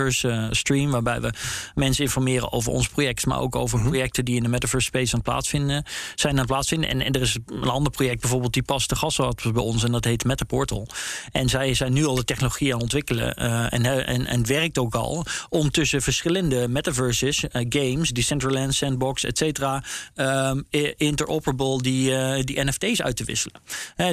stream, 0.50 0.90
waarbij 0.90 1.20
we 1.20 1.32
mensen 1.74 2.04
informeren 2.04 2.52
over 2.52 2.72
ons 2.72 2.88
project, 2.88 3.26
maar 3.26 3.40
ook 3.40 3.56
over 3.56 3.78
-hmm. 3.78 3.88
projecten 3.88 4.24
die 4.24 4.36
in 4.36 4.42
de 4.42 4.48
Metaverse 4.48 4.86
space 4.86 5.12
aan 5.12 5.18
het 5.18 5.28
plaatsvinden 5.28 5.84
zijn 6.14 6.32
aan 6.32 6.38
het 6.38 6.48
plaatsvinden. 6.48 6.88
En, 6.90 7.00
en 7.00 7.12
er 7.12 7.20
is 7.20 7.36
een 7.46 7.68
ander 7.68 7.92
project 7.92 8.20
bijvoorbeeld 8.20 8.52
die 8.52 8.62
pas 8.62 8.86
te 8.86 8.96
gast 8.96 9.16
had 9.16 9.42
bij 9.52 9.62
ons 9.62 9.84
en 9.84 9.92
dat 9.92 10.04
heet 10.04 10.24
Metaportal. 10.24 10.86
En 11.32 11.48
zij 11.48 11.74
zijn 11.74 11.92
nu 11.92 12.06
al 12.06 12.14
de 12.14 12.24
technologie 12.24 12.66
aan 12.66 12.72
het 12.72 12.82
ontwikkelen 12.82 13.42
uh, 13.42 13.72
en, 13.72 14.06
en, 14.06 14.26
en 14.26 14.46
werkt 14.46 14.78
ook 14.78 14.94
al 14.94 15.24
om 15.48 15.70
tussen 15.70 16.02
verschillende 16.02 16.68
metaverses, 16.68 17.44
uh, 17.44 17.66
games, 17.68 18.10
Decentraland, 18.10 18.74
Sandbox, 18.74 19.24
et 19.24 19.38
cetera, 19.38 19.84
um, 20.14 20.66
interoperable 20.96 21.82
die, 21.82 22.44
die 22.44 22.64
NFT's 22.64 23.00
uit 23.00 23.16
te 23.16 23.24
wisselen. 23.24 23.60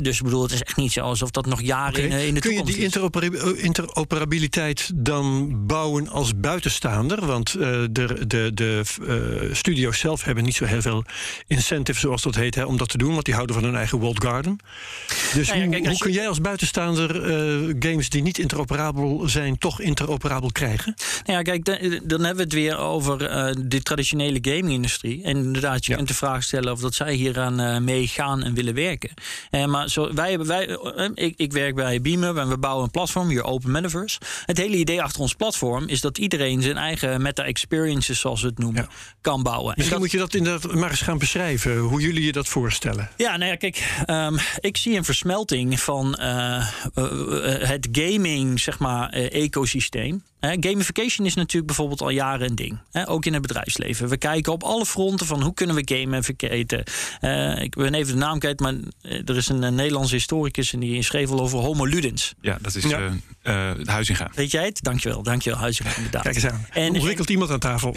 dus 0.02 0.18
ik 0.18 0.24
bedoel, 0.24 0.42
het 0.42 0.52
is 0.52 0.64
echt 0.64 0.76
niet 0.76 0.92
zo 0.92 1.02
alsof 1.02 1.32
dat 1.32 1.46
nog 1.46 1.62
jaren 1.62 2.06
okay. 2.06 2.20
in, 2.20 2.28
in 2.28 2.34
de 2.34 2.40
Kun 2.40 2.50
toekomst 2.50 2.76
je 2.76 2.90
die 2.90 3.64
interoperabiliteit 3.64 4.92
dan 4.96 5.66
bouwen 5.74 6.10
als 6.10 6.40
buitenstaander? 6.40 7.26
Want 7.26 7.52
de, 7.52 8.24
de, 8.28 8.52
de 8.54 8.82
studio's 9.52 10.00
zelf 10.00 10.24
hebben 10.24 10.44
niet 10.44 10.56
zo 10.56 10.66
heel 10.66 10.82
veel 10.82 11.04
incentive, 11.48 12.00
zoals 12.00 12.22
dat 12.22 12.36
heet, 12.36 12.56
hè, 12.56 12.64
om 12.64 12.78
dat 12.78 12.90
te 12.90 12.98
doen, 12.98 13.14
want 13.14 13.26
die 13.26 13.34
houden 13.34 13.56
van 13.56 13.64
hun 13.64 13.76
eigen 13.76 14.00
walled 14.00 14.24
garden. 14.24 14.58
Dus 15.34 15.48
nou 15.48 15.60
ja, 15.60 15.68
kijk, 15.68 15.80
hoe, 15.80 15.90
hoe 15.90 15.98
kun 15.98 16.12
jij 16.12 16.28
als 16.28 16.42
buitenstaander 16.42 17.16
uh, 17.16 17.76
games 17.80 18.10
die 18.10 18.22
niet 18.22 18.38
interoperabel 18.38 19.24
zijn, 19.26 19.58
toch 19.58 19.82
interoperabel 19.82 20.52
krijgen? 20.52 20.94
Nou 21.26 21.38
ja, 21.38 21.42
kijk, 21.42 21.66
dan, 21.66 21.78
dan 22.04 22.20
hebben 22.20 22.36
we 22.36 22.44
het 22.44 22.54
weer 22.54 22.78
over 22.78 23.18
de 23.70 23.82
traditionele 23.82 24.40
gaming-industrie. 24.42 25.24
En 25.24 25.38
inderdaad, 25.38 25.86
je 25.86 25.92
ja. 25.92 25.98
kunt 25.98 26.08
de 26.08 26.14
vraag 26.14 26.44
stellen 26.44 26.72
of 26.72 26.80
dat 26.80 26.94
zij 26.94 27.14
hieraan 27.14 27.84
mee 27.84 28.08
gaan 28.08 28.44
en 28.44 28.54
willen 28.54 28.74
werken. 28.74 29.10
maar 29.68 29.90
zo, 29.90 30.14
wij 30.14 30.30
hebben, 30.30 30.48
wij, 30.48 30.78
ik, 31.14 31.34
ik 31.38 31.52
werk 31.52 31.76
bij 31.76 32.02
Beamer 32.02 32.38
en 32.38 32.50
we 32.50 32.58
bouwen 32.58 32.84
een 32.84 32.92
platform, 32.92 33.30
hier 33.30 33.44
Open 33.44 33.72
Metaverse. 33.72 34.20
Het 34.46 34.58
hele 34.58 34.78
idee 34.78 35.02
achter 35.02 35.22
ons 35.22 35.34
platform 35.34 35.52
is 35.86 36.02
dat 36.02 36.18
iedereen 36.18 36.62
zijn 36.62 36.78
eigen 36.78 37.22
meta-experiences, 37.22 38.20
zoals 38.20 38.42
we 38.42 38.48
het 38.48 38.58
noemen, 38.58 38.82
ja. 38.82 38.96
kan 39.22 39.44
bouwen. 39.44 39.74
Misschien 39.76 39.90
dat, 39.90 40.00
moet 40.00 40.12
je 40.12 40.18
dat 40.18 40.34
inderdaad 40.34 40.74
maar 40.74 40.90
eens 40.90 41.02
gaan 41.02 41.18
beschrijven, 41.18 41.78
hoe 41.78 42.02
jullie 42.02 42.26
je 42.26 42.32
dat 42.32 42.48
voorstellen. 42.48 43.10
Ja, 43.18 43.38
nou 43.38 43.52
ja, 43.52 43.56
kijk, 43.56 44.04
um, 44.08 44.38
ik 44.60 44.78
zie 44.78 44.98
een 44.98 45.06
versmelting 45.06 45.80
van 45.80 46.18
uh, 46.20 46.68
uh, 46.96 47.68
het 47.68 47.88
gaming, 47.92 48.60
zeg 48.60 48.80
maar, 48.80 49.10
ecosysteem. 49.10 50.24
Gamification 50.44 51.26
is 51.26 51.36
natuurlijk 51.36 51.66
bijvoorbeeld 51.66 52.02
al 52.02 52.10
jaren 52.10 52.50
een 52.50 52.56
ding. 52.56 52.80
ook 53.06 53.26
in 53.26 53.34
het 53.34 53.42
bedrijfsleven. 53.42 54.10
We 54.10 54.18
kijken 54.18 54.52
op 54.52 54.64
alle 54.64 54.86
fronten 54.86 55.26
van 55.26 55.42
hoe 55.42 55.54
kunnen 55.54 55.76
we 55.76 55.82
gamificaten. 55.86 56.84
Ik 57.64 57.76
ben 57.76 57.94
even 57.94 58.14
de 58.14 58.20
naam 58.20 58.40
kwijt, 58.40 58.60
maar 58.60 58.74
er 59.02 59.38
is 59.38 59.50
een, 59.50 59.76
Nederlandse 59.76 60.16
historicus 60.16 60.74
en 60.74 60.80
die 60.80 61.04
schreef 61.04 61.30
al 61.30 61.40
over 61.40 61.60
homo 61.60 61.86
ludens. 61.86 62.34
Ja, 62.42 62.58
dat 62.62 62.76
is 62.76 62.84
ja. 62.84 63.12
uh, 63.44 63.72
Huizinga. 63.86 64.32
Weet 64.36 64.52
jij 64.52 64.66
het? 64.66 64.82
Dankjewel, 64.82 65.24
dankjewel 65.24 65.60
Huizinga 65.60 65.96
inderdaad. 65.96 66.22
Kijk 66.22 66.36
eens 66.36 66.46
aan. 66.46 66.66
En, 66.72 66.98
Hoe 66.98 67.26
iemand 67.28 67.52
aan 67.52 67.60
tafel? 67.60 67.96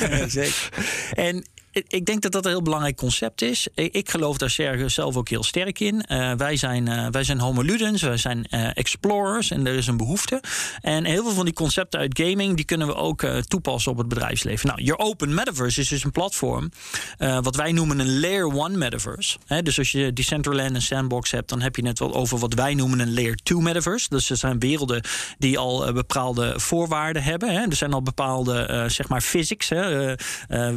ja, 0.00 0.28
zeker. 0.28 0.68
En 1.14 1.44
ik 1.86 2.06
denk 2.06 2.22
dat 2.22 2.32
dat 2.32 2.44
een 2.44 2.50
heel 2.50 2.62
belangrijk 2.62 2.96
concept 2.96 3.42
is. 3.42 3.68
Ik 3.74 4.10
geloof 4.10 4.36
daar 4.36 4.50
zelf 4.86 5.16
ook 5.16 5.28
heel 5.28 5.42
sterk 5.42 5.80
in. 5.80 6.04
Uh, 6.08 6.32
wij, 6.32 6.56
zijn, 6.56 6.86
uh, 6.86 7.06
wij 7.10 7.24
zijn 7.24 7.38
homoludens, 7.38 8.02
wij 8.02 8.16
zijn 8.16 8.46
uh, 8.50 8.76
explorers 8.76 9.50
en 9.50 9.66
er 9.66 9.74
is 9.74 9.86
een 9.86 9.96
behoefte. 9.96 10.42
En 10.80 11.04
heel 11.04 11.22
veel 11.22 11.32
van 11.32 11.44
die 11.44 11.54
concepten 11.54 12.00
uit 12.00 12.20
gaming 12.20 12.56
die 12.56 12.64
kunnen 12.64 12.86
we 12.86 12.94
ook 12.94 13.26
toepassen 13.48 13.92
op 13.92 13.98
het 13.98 14.08
bedrijfsleven. 14.08 14.66
Nou, 14.68 14.82
Your 14.82 15.02
Open 15.02 15.34
Metaverse 15.34 15.80
is 15.80 15.88
dus 15.88 16.04
een 16.04 16.10
platform 16.10 16.70
wat 17.18 17.56
wij 17.56 17.72
noemen 17.72 17.98
een 17.98 18.20
Layer 18.20 18.56
1 18.56 18.78
Metaverse. 18.78 19.38
Dus 19.62 19.78
als 19.78 19.92
je 19.92 20.12
Decentraland 20.12 20.74
en 20.74 20.82
Sandbox 20.82 21.30
hebt, 21.30 21.48
dan 21.48 21.60
heb 21.60 21.76
je 21.76 21.82
net 21.82 21.98
wel 21.98 22.14
over 22.14 22.38
wat 22.38 22.54
wij 22.54 22.74
noemen 22.74 22.98
een 22.98 23.14
Layer 23.14 23.36
2 23.36 23.60
Metaverse. 23.60 24.08
Dus 24.08 24.30
er 24.30 24.36
zijn 24.36 24.58
werelden 24.58 25.02
die 25.38 25.58
al 25.58 25.92
bepaalde 25.92 26.60
voorwaarden 26.60 27.22
hebben. 27.22 27.52
He. 27.52 27.60
Er 27.60 27.76
zijn 27.76 27.92
al 27.92 28.02
bepaalde 28.02 28.84
zeg 28.88 29.08
maar 29.08 29.20
physics, 29.20 29.68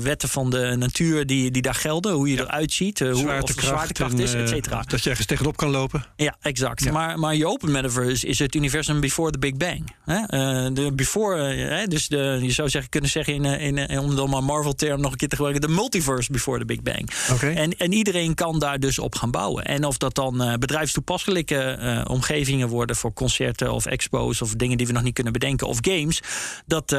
wetten 0.02 0.30
van 0.30 0.50
de 0.50 0.76
natuur 0.90 1.26
die, 1.26 1.52
die 1.52 1.62
daar 1.62 1.76
gelden. 1.76 2.14
Hoe 2.14 2.30
je 2.30 2.36
ja. 2.36 2.42
eruit 2.42 2.72
ziet, 2.72 3.00
uh, 3.00 3.14
hoe 3.14 3.42
de 3.46 3.62
zwaartekracht 3.62 4.20
is, 4.20 4.34
et 4.34 4.50
cetera. 4.50 4.84
Dat 4.88 5.04
je 5.04 5.10
ergens 5.10 5.28
tegenop 5.28 5.58
kan 5.58 5.70
lopen. 5.70 6.06
Ja, 6.16 6.36
exact. 6.42 6.84
Ja. 6.84 6.92
Maar, 6.92 7.20
maar 7.20 7.36
je 7.36 7.48
open 7.48 7.72
metaverse 7.72 8.28
is 8.28 8.40
het 8.40 8.56
universum 8.56 9.00
before 9.00 9.32
the 9.32 9.40
Big 9.40 9.58
Bang. 9.58 9.96
Hè? 10.06 10.16
Uh, 10.16 10.74
de 10.74 10.92
before, 10.94 11.88
dus 11.88 12.08
de, 12.08 12.40
je 12.42 12.52
zou 12.52 12.70
zeggen, 12.70 12.90
kunnen 12.90 13.10
zeggen, 13.10 13.34
in, 13.34 13.46
in, 13.46 13.78
in, 13.78 14.00
om 14.00 14.16
dan 14.16 14.30
maar 14.30 14.44
Marvel-term 14.44 15.02
nog 15.02 15.12
een 15.12 15.18
keer 15.18 15.28
te 15.28 15.36
gebruiken, 15.36 15.68
de 15.68 15.74
multiverse 15.74 16.32
before 16.32 16.60
the 16.60 16.66
Big 16.66 16.82
Bang. 16.82 17.10
Okay. 17.32 17.54
En, 17.54 17.78
en 17.78 17.94
iedereen 17.94 18.36
kan 18.36 18.60
daar 18.60 18.80
dus 18.80 19.00
op 19.00 19.16
gaan 19.16 19.32
bouwen. 19.32 19.66
En 19.66 19.86
of 19.86 19.98
dat 19.98 20.16
dan 20.16 20.56
bedrijfstoepasselijke 20.60 22.06
omgevingen 22.08 22.68
worden 22.68 22.96
voor 22.96 23.14
concerten 23.14 23.72
of 23.72 23.86
expo's 23.86 24.42
of 24.42 24.54
dingen 24.54 24.78
die 24.78 24.88
we 24.88 24.94
nog 24.94 25.04
niet 25.04 25.14
kunnen 25.14 25.34
bedenken, 25.34 25.68
of 25.68 25.78
games, 25.82 26.22
dat, 26.66 26.90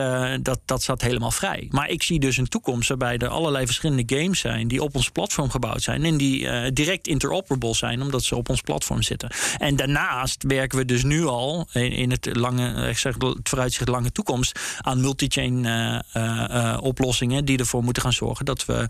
dat, 0.42 0.60
dat 0.64 0.82
staat 0.82 1.00
helemaal 1.00 1.30
vrij. 1.30 1.66
Maar 1.70 1.88
ik 1.88 2.02
zie 2.02 2.20
dus 2.20 2.36
een 2.36 2.48
toekomst 2.48 2.88
waarbij 2.88 3.18
er 3.18 3.28
allerlei 3.28 3.66
verschillende 3.66 3.78
games 4.06 4.38
zijn 4.38 4.68
die 4.68 4.82
op 4.82 4.94
ons 4.94 5.10
platform 5.10 5.50
gebouwd 5.50 5.82
zijn 5.82 6.04
en 6.04 6.16
die 6.16 6.40
uh, 6.40 6.66
direct 6.72 7.06
interoperable 7.06 7.74
zijn 7.74 8.02
omdat 8.02 8.22
ze 8.22 8.36
op 8.36 8.48
ons 8.48 8.60
platform 8.60 9.02
zitten. 9.02 9.30
En 9.58 9.76
daarnaast 9.76 10.44
werken 10.46 10.78
we 10.78 10.84
dus 10.84 11.02
nu 11.02 11.24
al 11.24 11.68
in, 11.72 12.10
het 12.10 12.36
lange, 12.36 12.88
ik 12.88 12.98
zeg 12.98 13.14
het 13.18 13.48
vooruitzicht 13.48 13.88
lange 13.88 14.12
toekomst 14.12 14.60
aan 14.80 15.00
multi-chain 15.00 15.64
uh, 15.64 16.78
oplossingen 16.80 17.44
die 17.44 17.58
ervoor 17.58 17.82
moeten 17.82 18.02
gaan 18.02 18.12
zorgen 18.12 18.44
dat 18.44 18.64
we 18.64 18.86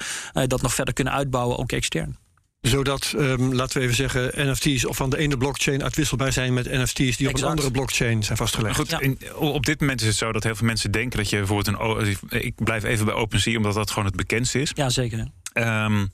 dat 0.47 0.63
nog 0.63 0.75
verder 0.75 0.95
kunnen 0.95 1.13
uitbouwen, 1.13 1.59
ook 1.59 1.73
extern 1.73 2.19
zodat, 2.61 3.15
um, 3.17 3.55
laten 3.55 3.79
we 3.79 3.83
even 3.83 3.97
zeggen, 3.97 4.51
NFT's 4.51 4.85
of 4.85 4.97
van 4.97 5.11
de 5.11 5.19
ene 5.19 5.37
blockchain 5.37 5.83
uitwisselbaar 5.83 6.33
zijn 6.33 6.55
met 6.55 6.71
NFT's 6.71 6.95
die 6.95 7.09
exact. 7.09 7.35
op 7.35 7.43
een 7.43 7.49
andere 7.49 7.71
blockchain 7.71 8.23
zijn 8.23 8.39
vastgelegd. 8.39 8.77
Goed, 8.77 8.91
ja. 8.91 9.01
in, 9.01 9.19
op 9.35 9.67
dit 9.67 9.81
moment 9.81 10.01
is 10.01 10.07
het 10.07 10.17
zo 10.17 10.33
dat 10.33 10.45
heel 10.45 10.55
veel 10.55 10.67
mensen 10.67 10.91
denken 10.91 11.19
dat 11.19 11.31
je 11.31 11.37
bijvoorbeeld 11.37 11.79
een. 12.31 12.41
Ik 12.41 12.55
blijf 12.65 12.85
even 12.85 13.05
bij 13.05 13.15
OpenSea, 13.15 13.57
omdat 13.57 13.75
dat 13.75 13.91
gewoon 13.91 14.05
het 14.05 14.17
bekendste 14.17 14.61
is. 14.61 14.71
Ja, 14.75 14.89
zeker. 14.89 15.29
Um, 15.55 16.11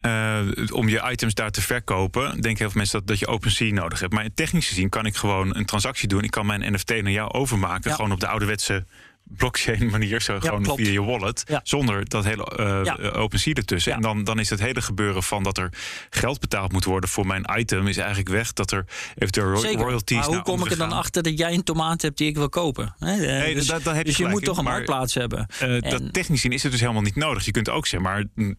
uh, 0.00 0.40
om 0.72 0.88
je 0.88 1.10
items 1.10 1.34
daar 1.34 1.50
te 1.50 1.62
verkopen, 1.62 2.30
denken 2.30 2.58
heel 2.58 2.70
veel 2.70 2.76
mensen 2.76 2.98
dat, 2.98 3.08
dat 3.08 3.18
je 3.18 3.26
OpenSea 3.26 3.72
nodig 3.72 4.00
hebt. 4.00 4.12
Maar 4.12 4.28
technisch 4.34 4.68
gezien 4.68 4.88
kan 4.88 5.06
ik 5.06 5.16
gewoon 5.16 5.56
een 5.56 5.64
transactie 5.64 6.08
doen. 6.08 6.22
Ik 6.22 6.30
kan 6.30 6.46
mijn 6.46 6.72
NFT 6.72 6.88
naar 6.88 7.10
jou 7.10 7.30
overmaken, 7.32 7.90
ja. 7.90 7.96
gewoon 7.96 8.12
op 8.12 8.20
de 8.20 8.28
ouderwetse 8.28 8.84
blockchain 9.28 9.90
manier, 9.90 10.20
zo 10.20 10.32
ja, 10.32 10.40
gewoon 10.40 10.62
klopt. 10.62 10.80
via 10.80 10.90
je 10.90 11.02
wallet, 11.02 11.42
ja. 11.46 11.60
zonder 11.64 12.08
dat 12.08 12.24
hele 12.24 12.52
uh, 12.58 12.80
ja. 12.84 13.10
OpenSea 13.10 13.52
ertussen. 13.52 13.92
En 13.92 14.00
dan, 14.00 14.24
dan 14.24 14.38
is 14.38 14.50
het 14.50 14.60
hele 14.60 14.82
gebeuren 14.82 15.22
van 15.22 15.42
dat 15.42 15.58
er 15.58 15.70
geld 16.10 16.40
betaald 16.40 16.72
moet 16.72 16.84
worden 16.84 17.10
voor 17.10 17.26
mijn 17.26 17.44
item, 17.56 17.86
is 17.86 17.96
eigenlijk 17.96 18.28
weg. 18.28 18.52
Dat 18.52 18.70
er 18.70 18.84
eventueel 19.14 19.56
Zeker. 19.56 19.80
royalties. 19.80 20.16
Maar 20.16 20.26
hoe 20.26 20.42
kom 20.42 20.64
ik 20.64 20.70
er 20.70 20.76
dan 20.76 20.92
achter 20.92 21.22
dat 21.22 21.38
jij 21.38 21.54
een 21.54 21.64
tomaat 21.64 22.02
hebt 22.02 22.18
die 22.18 22.28
ik 22.28 22.36
wil 22.36 22.48
kopen? 22.48 22.94
Nee, 22.98 23.18
nee 23.18 23.54
dus, 23.54 23.66
dat, 23.66 23.82
dat 23.82 23.94
heb 23.94 24.04
dus 24.04 24.16
je, 24.16 24.22
je 24.22 24.28
moet 24.28 24.40
in, 24.40 24.46
toch 24.46 24.58
een 24.58 24.64
marktplaats 24.64 25.14
hebben. 25.14 25.46
Uh, 25.62 25.74
en, 25.74 25.90
dat 25.90 26.12
technisch 26.12 26.40
gezien 26.40 26.52
is 26.52 26.62
het 26.62 26.72
dus 26.72 26.80
helemaal 26.80 27.02
niet 27.02 27.16
nodig. 27.16 27.44
Je 27.44 27.50
kunt 27.50 27.68
ook 27.68 27.86
zeg 27.86 28.00
maar 28.00 28.24
uh, 28.34 28.52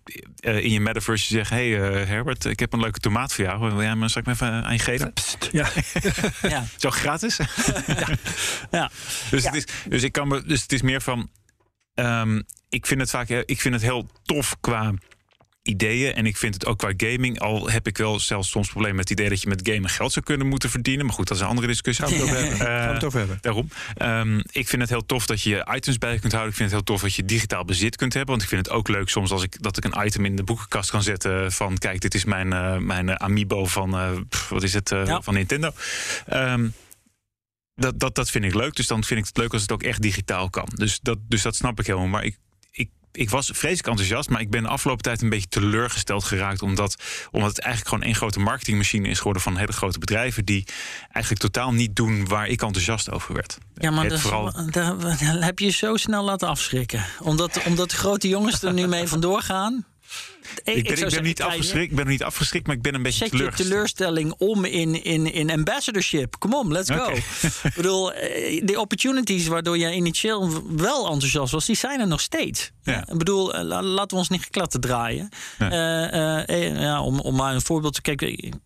in 0.63 0.71
je 0.71 0.79
metaverse 0.79 1.25
zeggen: 1.25 1.55
hey 1.55 1.69
Herbert, 2.05 2.45
ik 2.45 2.59
heb 2.59 2.73
een 2.73 2.79
leuke 2.79 2.99
tomaat 2.99 3.33
voor 3.33 3.45
jou. 3.45 3.59
Wil 3.59 3.81
jij 3.81 3.95
me 3.95 4.09
straks 4.09 4.27
even 4.27 4.63
aan 4.65 4.73
je 4.73 4.79
geven? 4.79 5.13
Ja. 5.51 5.69
ja. 6.41 6.65
Zo 6.77 6.89
gratis. 6.89 7.37
ja. 7.37 8.17
ja. 8.71 8.89
Dus, 9.29 9.43
Het 9.43 9.55
is, 9.55 9.65
dus 9.89 10.03
ik 10.03 10.11
kan 10.11 10.27
me, 10.27 10.43
dus 10.45 10.58
het 10.61 10.73
is 10.73 10.81
meer 10.81 11.01
van 11.01 11.29
Um, 11.99 12.43
ik 12.69 12.85
vind 12.85 12.99
het 12.99 13.09
vaak 13.09 13.29
ik 13.29 13.61
vind 13.61 13.73
het 13.73 13.83
heel 13.83 14.09
tof 14.23 14.57
qua 14.59 14.93
ideeën. 15.61 16.13
En 16.13 16.25
ik 16.25 16.37
vind 16.37 16.53
het 16.53 16.65
ook 16.65 16.77
qua 16.77 16.93
gaming. 16.97 17.39
Al 17.39 17.69
heb 17.69 17.87
ik 17.87 17.97
wel 17.97 18.19
zelfs 18.19 18.49
soms 18.49 18.69
problemen 18.69 18.95
met 18.95 19.09
het 19.09 19.19
idee 19.19 19.29
dat 19.29 19.41
je 19.41 19.49
met 19.49 19.69
gamen 19.69 19.89
geld 19.89 20.11
zou 20.11 20.25
kunnen 20.25 20.47
moeten 20.47 20.69
verdienen. 20.69 21.05
Maar 21.05 21.15
goed, 21.15 21.27
dat 21.27 21.37
is 21.37 21.43
een 21.43 21.49
andere 21.49 21.67
discussie. 21.67 22.05
Gaan 22.05 22.13
we 22.13 22.19
het 22.19 22.29
over 22.29 22.41
hebben. 22.41 22.67
Uh, 22.67 22.73
Gaan 22.73 22.87
we 22.87 22.93
het 22.93 23.03
over 23.03 23.19
hebben. 23.19 23.37
Daarom. 23.41 23.69
Um, 24.01 24.43
ik 24.51 24.67
vind 24.67 24.81
het 24.81 24.89
heel 24.89 25.05
tof 25.05 25.25
dat 25.25 25.41
je 25.41 25.67
items 25.75 25.97
bij 25.97 26.13
je 26.13 26.19
kunt 26.19 26.31
houden. 26.31 26.51
Ik 26.51 26.57
vind 26.57 26.71
het 26.71 26.79
heel 26.79 26.95
tof 26.95 27.01
dat 27.01 27.15
je 27.15 27.25
digitaal 27.25 27.65
bezit 27.65 27.95
kunt 27.95 28.13
hebben. 28.13 28.31
Want 28.31 28.43
ik 28.43 28.49
vind 28.49 28.65
het 28.65 28.75
ook 28.75 28.87
leuk 28.87 29.09
soms 29.09 29.31
als 29.31 29.43
ik, 29.43 29.61
dat 29.61 29.77
ik 29.77 29.83
een 29.83 30.05
item 30.05 30.25
in 30.25 30.35
de 30.35 30.43
boekenkast 30.43 30.89
kan 30.89 31.03
zetten. 31.03 31.51
Van 31.51 31.77
kijk, 31.77 32.01
dit 32.01 32.13
is 32.13 32.25
mijn, 32.25 32.51
uh, 32.51 32.77
mijn 32.77 33.19
amiibo 33.19 33.65
van, 33.65 33.95
uh, 33.95 34.09
pff, 34.29 34.49
wat 34.49 34.63
is 34.63 34.73
het, 34.73 34.89
ja. 34.89 35.21
van 35.21 35.33
Nintendo. 35.33 35.71
Um, 36.33 36.73
dat, 37.79 37.99
dat, 37.99 38.15
dat 38.15 38.29
vind 38.29 38.45
ik 38.45 38.53
leuk. 38.53 38.75
Dus 38.75 38.87
dan 38.87 39.03
vind 39.03 39.19
ik 39.19 39.25
het 39.25 39.37
leuk 39.37 39.53
als 39.53 39.61
het 39.61 39.71
ook 39.71 39.83
echt 39.83 40.01
digitaal 40.01 40.49
kan. 40.49 40.69
Dus 40.75 40.99
dat, 41.01 41.17
dus 41.27 41.41
dat 41.41 41.55
snap 41.55 41.79
ik 41.79 41.85
helemaal. 41.85 42.07
Maar 42.07 42.23
ik, 42.23 42.37
ik, 42.71 42.89
ik 43.11 43.29
was 43.29 43.49
vreselijk 43.53 43.87
enthousiast. 43.87 44.29
Maar 44.29 44.41
ik 44.41 44.49
ben 44.49 44.63
de 44.63 44.69
afgelopen 44.69 45.03
tijd 45.03 45.21
een 45.21 45.29
beetje 45.29 45.47
teleurgesteld 45.47 46.23
geraakt. 46.23 46.61
Omdat, 46.61 46.95
omdat 47.31 47.49
het 47.49 47.59
eigenlijk 47.59 47.93
gewoon 47.93 48.03
één 48.09 48.15
grote 48.15 48.39
marketingmachine 48.39 49.07
is 49.07 49.17
geworden 49.17 49.41
van 49.41 49.57
hele 49.57 49.73
grote 49.73 49.99
bedrijven. 49.99 50.45
Die 50.45 50.65
eigenlijk 51.11 51.41
totaal 51.41 51.73
niet 51.73 51.95
doen 51.95 52.27
waar 52.27 52.47
ik 52.47 52.61
enthousiast 52.61 53.11
over 53.11 53.33
werd. 53.33 53.57
Ja, 53.73 53.91
maar 53.91 54.07
dat, 54.07 54.19
vooral... 54.19 54.53
heb 55.19 55.59
je 55.59 55.69
zo 55.69 55.95
snel 55.95 56.23
laten 56.23 56.47
afschrikken. 56.47 57.05
Omdat, 57.19 57.63
omdat 57.65 57.89
de 57.89 57.95
grote 57.95 58.27
jongens 58.27 58.61
er 58.61 58.73
nu 58.73 58.87
mee 58.87 59.07
vandoor 59.07 59.41
gaan. 59.41 59.85
Ik 60.63 60.83
ben, 60.83 61.05
ik 61.05 61.09
ben 61.09 61.23
niet 61.23 61.41
afgeschrikt, 61.41 61.91
ik 61.91 61.95
ben 61.95 62.07
niet 62.07 62.23
afgeschrikt, 62.23 62.67
maar 62.67 62.75
ik 62.75 62.81
ben 62.81 62.95
een 62.95 63.03
beetje 63.03 63.27
Zet 63.27 63.39
je 63.39 63.51
teleurstelling 63.51 64.33
om 64.37 64.65
in, 64.65 65.03
in, 65.03 65.33
in 65.33 65.51
ambassadorship. 65.51 66.39
Kom 66.39 66.53
on, 66.53 66.71
let's 66.71 66.89
go. 66.89 67.09
ik 67.63 67.73
bedoel, 67.75 68.13
eh, 68.13 68.65
de 68.65 68.79
opportunities 68.79 69.47
waardoor 69.47 69.77
jij 69.77 69.93
initieel 69.93 70.63
wel 70.75 71.11
enthousiast 71.11 71.51
was, 71.51 71.65
die 71.65 71.75
zijn 71.75 71.99
er 71.99 72.07
nog 72.07 72.21
steeds. 72.21 72.71
Ja. 72.83 73.07
Ik 73.07 73.17
bedoel, 73.17 73.53
eh, 73.53 73.63
laten 73.63 74.07
we 74.07 74.15
ons 74.15 74.29
niet 74.29 74.43
geklatten 74.43 74.81
draaien. 74.81 75.29
Ja. 75.59 76.47
Uh, 76.49 76.81
ja, 76.81 77.01
om, 77.01 77.19
om 77.19 77.35
maar 77.35 77.53
een 77.53 77.61
voorbeeld 77.61 77.93
te 77.93 78.01
kijken. 78.01 78.61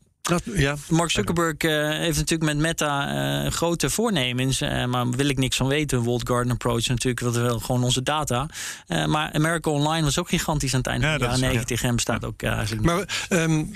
Ja. 0.54 0.76
Mark 0.90 1.12
Zuckerberg 1.12 1.64
uh, 1.64 1.90
heeft 1.90 2.18
natuurlijk 2.18 2.52
met 2.52 2.58
Meta 2.58 3.44
uh, 3.44 3.52
grote 3.52 3.90
voornemens. 3.90 4.62
Uh, 4.62 4.86
maar 4.86 5.10
wil 5.10 5.30
ik 5.30 5.38
niks 5.38 5.58
van 5.58 5.68
weten. 5.68 6.00
World 6.00 6.28
Garden 6.28 6.52
Approach 6.52 6.88
natuurlijk. 6.88 7.22
Dat 7.22 7.36
wel 7.36 7.60
gewoon 7.60 7.84
onze 7.84 8.04
data. 8.04 8.48
maar 8.88 9.32
America 9.34 9.70
Online 9.72 10.04
was 10.04 10.20
ook 10.20 10.30
gigantisch 10.30 10.74
aan 10.74 10.80
het 10.80 10.88
einde 10.88 11.08
van 11.08 11.18
de 11.18 11.26
jaren 11.26 11.40
90. 11.40 11.84
En 11.84 11.96
bestaat 11.96 12.26
ook 12.26 12.42
eigenlijk 12.42 12.82
Maar 12.82 13.26
um, 13.30 13.72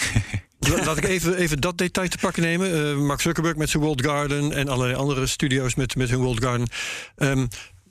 laat 0.86 0.98
ik 0.98 1.04
even, 1.04 1.38
even 1.38 1.62
dat 1.62 1.78
detail 1.78 2.10
te 2.10 2.18
pakken 2.18 2.44
nemen. 2.44 3.06
Mark 3.06 3.22
Zuckerberg 3.22 3.56
met 3.56 3.70
zijn 3.70 3.84
World 3.84 4.06
Garden. 4.06 4.54
En 4.54 4.68
allerlei 4.68 4.96
andere 4.96 5.26
studio's 5.26 5.76
met, 5.76 5.96
met 5.96 6.10
hun 6.10 6.20
World 6.20 6.44
Garden. 6.44 6.68
Um, 7.16 7.48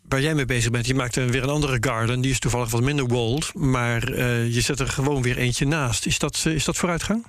waar 0.08 0.20
jij 0.20 0.34
mee 0.34 0.44
bezig 0.44 0.70
bent. 0.70 0.86
Je 0.86 0.94
maakt 0.94 1.14
weer 1.14 1.42
een 1.42 1.48
andere 1.48 1.76
garden. 1.80 2.20
Die 2.20 2.30
is 2.30 2.38
toevallig 2.38 2.70
wat 2.70 2.82
minder 2.82 3.06
walled. 3.06 3.54
Maar 3.54 4.18
je 4.28 4.60
zet 4.60 4.80
er 4.80 4.88
gewoon 4.88 5.22
weer 5.22 5.36
eentje 5.36 5.66
naast. 5.66 6.06
Is 6.06 6.18
dat, 6.18 6.44
is 6.44 6.64
dat 6.64 6.76
vooruitgang? 6.76 7.24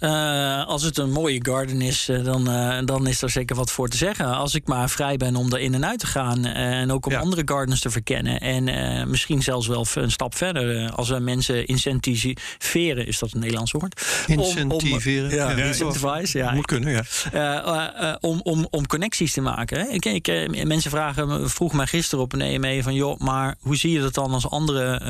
Uh, 0.00 0.66
als 0.66 0.82
het 0.82 0.98
een 0.98 1.10
mooie 1.10 1.38
garden 1.42 1.80
is, 1.80 2.08
uh, 2.08 2.24
dan, 2.24 2.50
uh, 2.50 2.78
dan 2.84 3.06
is 3.06 3.22
er 3.22 3.30
zeker 3.30 3.56
wat 3.56 3.70
voor 3.70 3.88
te 3.88 3.96
zeggen. 3.96 4.26
Als 4.26 4.54
ik 4.54 4.66
maar 4.66 4.90
vrij 4.90 5.16
ben 5.16 5.36
om 5.36 5.52
er 5.52 5.60
in 5.60 5.74
en 5.74 5.86
uit 5.86 5.98
te 5.98 6.06
gaan. 6.06 6.44
en 6.44 6.92
ook 6.92 7.06
om 7.06 7.12
ja. 7.12 7.18
andere 7.18 7.42
gardens 7.44 7.80
te 7.80 7.90
verkennen. 7.90 8.40
En 8.40 8.64
misschien 9.10 9.42
zelfs 9.42 9.66
wel 9.66 9.86
een 9.94 10.10
stap 10.10 10.34
verder. 10.34 10.90
als 10.90 11.08
we 11.08 11.18
mensen 11.18 11.66
incentiveren, 11.66 13.06
is 13.06 13.18
dat 13.18 13.32
een 13.32 13.40
Nederlands 13.40 13.72
woord? 13.72 14.02
Incentiveren? 14.26 15.24
Om, 15.24 15.50
om, 15.50 15.56
ja, 15.58 15.64
incentivize. 15.66 16.38
Ja. 16.38 16.52
Moet 16.52 16.66
kunnen, 16.66 17.04
ja. 17.32 18.18
om, 18.20 18.40
om, 18.42 18.66
om 18.70 18.86
connecties 18.86 19.32
te 19.32 19.40
maken. 19.40 19.92
Ik, 19.92 20.04
ik, 20.04 20.64
mensen 20.64 20.90
vragen, 20.90 21.50
vroegen 21.50 21.76
mij 21.76 21.86
gisteren 21.86 22.24
op 22.24 22.32
een 22.32 22.40
EME 22.40 22.82
van... 22.82 22.94
joh, 22.94 23.20
maar 23.20 23.54
hoe 23.60 23.76
zie 23.76 23.92
je 23.92 24.00
dat 24.00 24.14
dan 24.14 24.32
als 24.32 24.48
andere, 24.48 25.00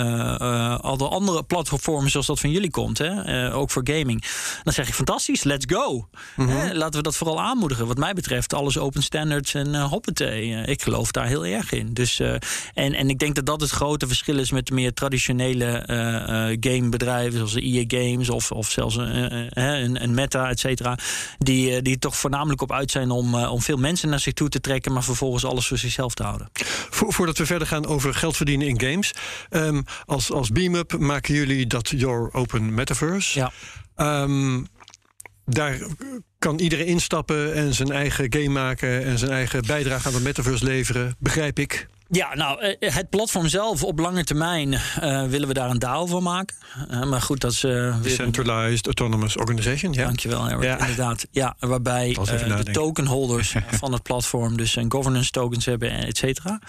andere 1.09 1.43
platforms 1.43 2.11
zoals 2.11 2.27
dat 2.27 2.41
van 2.41 2.51
jullie 2.51 2.71
komt? 2.71 2.99
Hè? 2.99 3.55
ook 3.55 3.71
voor 3.71 3.83
gaming. 3.85 4.25
Dan 4.62 4.72
zeg 4.72 4.88
ik 4.88 4.94
fantastisch, 4.94 5.44
let's 5.44 5.64
go. 5.68 6.09
Mhm. 6.37 6.72
laten 6.72 6.96
we 6.96 7.03
dat 7.03 7.16
vooral 7.16 7.40
aanmoedigen. 7.40 7.87
Wat 7.87 7.99
mij 7.99 8.12
betreft, 8.12 8.55
alles 8.55 8.79
open 8.79 9.03
standards 9.03 9.55
en 9.55 9.68
uh, 9.68 9.85
hoppatee. 9.85 10.51
Ik 10.51 10.83
geloof 10.83 11.11
daar 11.11 11.27
heel 11.27 11.46
erg 11.46 11.72
in. 11.72 11.94
Dus, 11.94 12.20
uh, 12.20 12.33
en, 12.75 12.94
en 12.94 13.09
ik 13.09 13.18
denk 13.18 13.35
dat 13.35 13.46
dat 13.46 13.61
het 13.61 13.70
grote 13.70 14.07
verschil 14.07 14.38
is 14.38 14.51
met 14.51 14.66
de 14.66 14.75
meer 14.75 14.92
traditionele 14.94 15.85
gamebedrijven, 16.61 17.33
zoals 17.33 17.53
de 17.53 17.61
EA 17.61 17.85
Games 17.88 18.31
of, 18.31 18.53
of 18.53 18.70
zelfs 18.70 18.96
een, 18.96 20.03
een 20.03 20.14
Meta, 20.14 20.49
et 20.49 20.61
cetera. 20.61 20.99
Die, 21.38 21.83
die 21.83 21.99
toch 21.99 22.16
voornamelijk 22.16 22.62
op 22.62 22.72
uit 22.72 22.90
zijn 22.90 23.11
om, 23.11 23.35
om 23.35 23.62
veel 23.62 23.77
mensen 23.77 24.09
naar 24.09 24.20
zich 24.20 24.33
toe 24.33 24.49
te 24.49 24.61
trekken, 24.61 24.92
maar 24.92 25.05
vervolgens 25.05 25.44
alles 25.44 25.66
voor 25.66 25.79
zichzelf 25.79 26.14
te 26.14 26.22
houden. 26.22 26.51
voordat 26.90 27.38
we 27.38 27.46
verder 27.46 27.68
gaan 27.68 27.87
over 27.87 28.14
geld 28.14 28.37
verdienen 28.37 28.66
in 28.66 28.81
games. 28.81 29.12
Um, 29.51 29.85
als, 30.05 30.33
als 30.33 30.51
BeamUp 30.51 30.99
maken 30.99 31.35
jullie 31.35 31.66
dat 31.66 31.88
Your 31.88 32.33
Open 32.33 32.75
Metaverse. 32.75 33.38
Ja. 33.38 33.53
Um, 33.97 34.67
daar 35.45 35.79
kan 36.39 36.59
iedereen 36.59 36.87
instappen 36.87 37.55
en 37.55 37.75
zijn 37.75 37.91
eigen 37.91 38.33
game 38.33 38.49
maken 38.49 39.05
en 39.05 39.19
zijn 39.19 39.31
eigen 39.31 39.67
bijdrage 39.67 40.09
aan 40.09 40.15
de 40.15 40.21
metaverse 40.21 40.65
leveren, 40.65 41.17
begrijp 41.19 41.59
ik. 41.59 41.87
Ja, 42.09 42.35
nou, 42.35 42.61
eh, 42.61 42.95
het 42.95 43.11
platform 43.11 43.49
zelf 43.49 43.83
op 43.83 43.99
lange 43.99 44.25
termijn 44.25 44.73
uh, 44.73 45.27
willen 45.27 45.49
we 45.49 45.55
daar 45.55 45.71
een 45.71 45.79
DAO 45.79 46.07
van 46.07 46.23
maken. 46.23 46.57
Uh, 46.90 47.05
maar 47.05 47.21
goed, 47.21 47.40
dat 47.40 47.53
is... 47.53 47.64
Uh, 47.64 48.03
Decentralized 48.03 48.87
Autonomous 48.87 49.37
Organization, 49.37 49.92
ja. 49.92 50.05
Dankjewel, 50.05 50.49
Eric, 50.49 50.62
ja. 50.62 50.79
inderdaad. 50.79 51.27
Ja, 51.31 51.57
waarbij 51.59 52.16
de 52.64 52.71
tokenholders 52.73 53.55
van 53.81 53.92
het 53.92 54.03
platform 54.03 54.57
dus 54.57 54.77
een 54.77 54.92
governance 54.92 55.31
tokens 55.31 55.64
hebben, 55.64 55.90
et 55.90 56.16
cetera. 56.16 56.61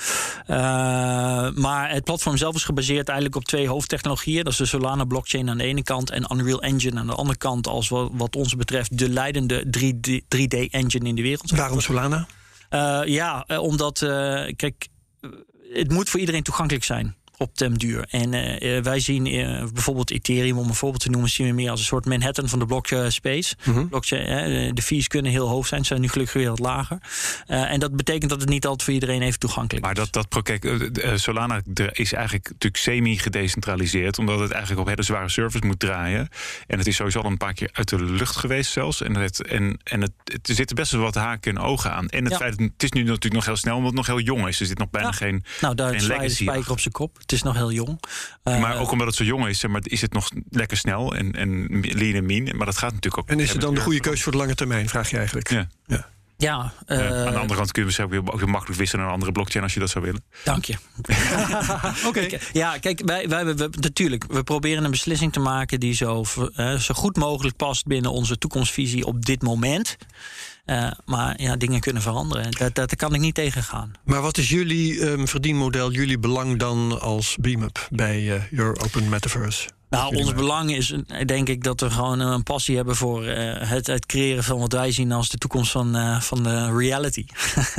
maar 1.56 1.92
het 1.92 2.04
platform 2.04 2.38
zelf 2.38 2.56
is 2.56 2.64
gebaseerd 2.64 3.08
eigenlijk 3.08 3.38
op 3.38 3.46
twee 3.46 3.68
hoofdtechnologieën. 3.68 4.44
Dat 4.44 4.54
is 4.54 4.60
de 4.60 4.66
Solana 4.66 5.06
blockchain 5.06 5.50
aan 5.50 5.58
de 5.58 5.64
ene 5.64 5.84
kant 5.84 6.10
en 6.10 6.26
Unreal 6.34 6.62
Engine 6.62 7.00
aan 7.00 7.08
de 7.08 7.16
andere 7.16 7.38
kant. 7.38 7.68
Als 7.68 7.90
wat, 7.90 8.10
wat 8.14 8.36
ons 8.36 8.56
betreft 8.56 8.98
de 8.98 9.10
leidende 9.10 9.66
3D-engine 10.36 11.08
in 11.08 11.16
de 11.16 11.22
wereld. 11.22 11.52
Waarom 11.52 11.82
Solana? 11.82 12.28
ja, 13.06 13.46
omdat, 13.48 14.00
kijk 14.56 14.88
het 15.74 15.92
moet 15.92 16.10
voor 16.10 16.20
iedereen 16.20 16.44
toegankelijk 16.44 16.86
zijn 16.86 17.16
op 17.38 17.58
den 17.58 17.74
duur. 17.74 18.06
En 18.10 18.34
uh, 18.34 18.82
wij 18.82 19.00
zien 19.00 19.26
uh, 19.26 19.64
bijvoorbeeld 19.74 20.12
Ethereum, 20.12 20.58
om 20.58 20.68
een 20.68 20.74
voorbeeld 20.74 21.02
te 21.02 21.10
noemen, 21.10 21.30
zien 21.30 21.48
we 21.48 21.54
meer 21.54 21.70
als 21.70 21.80
een 21.80 21.86
soort 21.86 22.06
Manhattan 22.06 22.50
van 22.50 22.60
de 22.60 22.66
blockspace. 22.66 23.56
Mm 23.64 23.74
-hmm. 23.74 23.90
Blockchain, 23.90 24.76
de 24.76 24.82
fees 24.82 25.08
kunnen 25.08 25.32
heel 25.32 25.48
hoog 25.48 25.68
zijn, 25.68 25.86
zijn 25.86 26.02
nu 26.02 26.08
gelukkig 26.08 26.36
weer 26.36 26.50
wat 26.50 26.60
lager. 26.60 26.98
En 27.48 27.80
dat 27.80 27.96
betekent 27.96 28.30
dat 28.30 28.42
het 28.42 28.50
niet 28.50 28.66
altijd 28.66 28.84
voor 28.84 28.94
iedereen 28.94 29.22
even 29.22 29.40
toegankelijk 29.40 29.86
maar 29.86 29.94
is. 29.94 30.00
Maar 30.00 30.12
dat, 30.12 30.30
dat 30.30 30.44
kijk, 30.44 31.20
Solana 31.20 31.62
is 31.92 32.14
eigenlijk 32.14 32.46
natuurlijk 32.46 32.84
semi-gedecentraliseerd, 32.84 34.20
omdat 34.20 34.40
het 34.40 34.52
eigenlijk 34.52 34.82
op 34.82 34.88
hele 34.88 35.04
zware 35.04 35.30
service 35.30 35.66
moet 35.66 35.80
draaien. 35.80 36.30
En 36.68 36.78
het 36.78 36.88
is 36.88 36.96
sowieso 36.96 37.20
al 37.20 37.30
een 37.30 37.38
paar 37.38 37.54
keer 37.54 37.70
uit 37.74 37.90
de 37.90 38.04
lucht 38.04 38.36
geweest 38.36 38.72
zelfs. 38.72 39.02
En, 39.02 39.16
het, 39.16 39.48
en, 39.48 39.80
en 39.84 40.02
het, 40.02 40.12
het 40.24 40.50
er 40.50 40.56
zitten 40.56 40.76
best 40.76 40.92
wel 40.92 41.02
wat 41.02 41.16
haken 41.16 41.56
en 41.56 41.62
ogen 41.62 41.92
aan. 41.92 42.08
En 42.08 42.24
het 42.24 42.32
ja. 42.32 42.38
feit, 42.38 42.60
het 42.60 42.84
is 42.84 42.92
nu 42.92 43.02
natuurlijk 43.04 43.34
nog 43.34 43.46
heel 43.46 43.56
snel, 43.56 43.76
omdat 43.76 43.92
het 43.92 43.98
nog 43.98 44.08
heel 44.08 44.26
jong 44.26 44.48
is. 44.48 44.60
Er 44.60 44.66
zit 44.66 44.78
nog 44.78 44.90
bijna 44.90 45.08
ja. 45.08 45.14
geen. 45.14 45.44
Nou, 45.62 45.76
daar 45.76 46.00
geen 46.00 46.30
spijker 46.30 46.72
op 46.72 46.80
zijn 46.80 46.94
kop. 46.94 47.18
Het 47.28 47.36
is 47.36 47.44
nog 47.44 47.56
heel 47.56 47.72
jong. 47.72 48.00
Uh, 48.44 48.60
maar 48.60 48.78
ook 48.80 48.92
omdat 48.92 49.08
het 49.08 49.16
zo 49.16 49.24
jong 49.24 49.48
is, 49.48 49.66
maar 49.66 49.82
is 49.84 50.02
het 50.02 50.14
nog 50.14 50.30
lekker 50.50 50.78
snel 50.78 51.16
en, 51.16 51.32
en 51.32 51.68
lean 51.82 52.14
en 52.14 52.26
mean. 52.26 52.58
Maar 52.58 52.66
dat 52.66 52.78
gaat 52.78 52.94
natuurlijk 52.94 53.24
ook. 53.24 53.30
En 53.30 53.40
is 53.40 53.52
het 53.52 53.62
dan 53.62 53.74
de 53.74 53.82
goede 53.82 54.00
keuze 54.00 54.24
voor 54.24 54.32
de 54.32 54.38
lange 54.38 54.56
termijn, 54.56 54.90
vraag 54.90 55.10
je 55.10 55.18
eigenlijk? 55.18 55.50
Ja. 55.50 55.68
ja. 55.86 56.08
Ja, 56.38 56.74
uh, 56.88 56.98
ja, 56.98 57.26
aan 57.26 57.32
de 57.32 57.40
andere 57.40 57.60
kant 57.60 57.72
kunnen 57.72 58.10
we 58.10 58.18
ook, 58.18 58.34
ook 58.34 58.46
makkelijk 58.46 58.80
wisselen 58.80 59.00
naar 59.00 59.08
een 59.08 59.14
andere 59.14 59.32
blockchain 59.32 59.64
als 59.64 59.74
je 59.74 59.80
dat 59.80 59.90
zou 59.90 60.06
willen. 60.06 60.24
Dank 60.44 60.66
je. 60.66 60.76
Oké. 62.08 62.28
Ja, 62.54 62.78
kijk, 62.78 63.02
wij, 63.06 63.30
wij, 63.30 63.46
we, 63.46 63.70
natuurlijk, 63.80 64.26
we 64.28 64.44
proberen 64.44 64.84
een 64.84 64.92
beslissing 64.92 65.34
te 65.34 65.40
maken 65.40 65.80
die 65.80 65.94
zo, 65.94 66.26
uh, 66.56 66.76
zo 66.76 66.94
goed 66.94 67.16
mogelijk 67.16 67.56
past 67.56 67.86
binnen 67.86 68.12
onze 68.12 68.38
toekomstvisie 68.38 69.06
op 69.06 69.26
dit 69.26 69.42
moment. 69.42 69.98
Uh, 70.70 70.92
maar 71.06 71.42
ja, 71.42 71.56
dingen 71.56 71.80
kunnen 71.80 72.02
veranderen. 72.02 72.52
Dat, 72.52 72.76
dat 72.76 72.96
kan 72.96 73.14
ik 73.14 73.20
niet 73.20 73.36
tegengaan. 73.36 73.92
Maar 74.04 74.22
wat 74.22 74.38
is 74.38 74.50
jullie 74.50 75.02
um, 75.02 75.28
verdienmodel, 75.28 75.92
jullie 75.92 76.20
belang 76.20 76.60
dan 76.60 77.02
als 77.02 77.38
BeamUp 77.42 77.88
bij 77.92 78.22
uh, 78.22 78.42
Your 78.52 78.84
Open 78.84 79.10
Metaverse? 79.10 79.70
Nou, 79.90 80.16
ons 80.16 80.34
belang 80.34 80.72
is 80.72 80.94
denk 81.26 81.50
ik 81.50 81.64
dat 81.64 81.80
we 81.80 81.90
gewoon 81.90 82.20
een 82.20 82.44
passie 82.44 82.76
hebben 82.76 82.96
voor 82.96 83.26
uh, 83.26 83.34
het, 83.58 83.88
het, 83.88 84.06
creëren 84.06 84.44
van 84.44 84.60
wat 84.60 84.72
wij 84.72 84.92
zien 84.92 85.12
als 85.12 85.30
de 85.30 85.38
toekomst 85.38 85.72
van, 85.72 85.96
uh, 85.96 86.22
van 86.22 86.44
de 86.44 86.78
reality. 86.78 87.26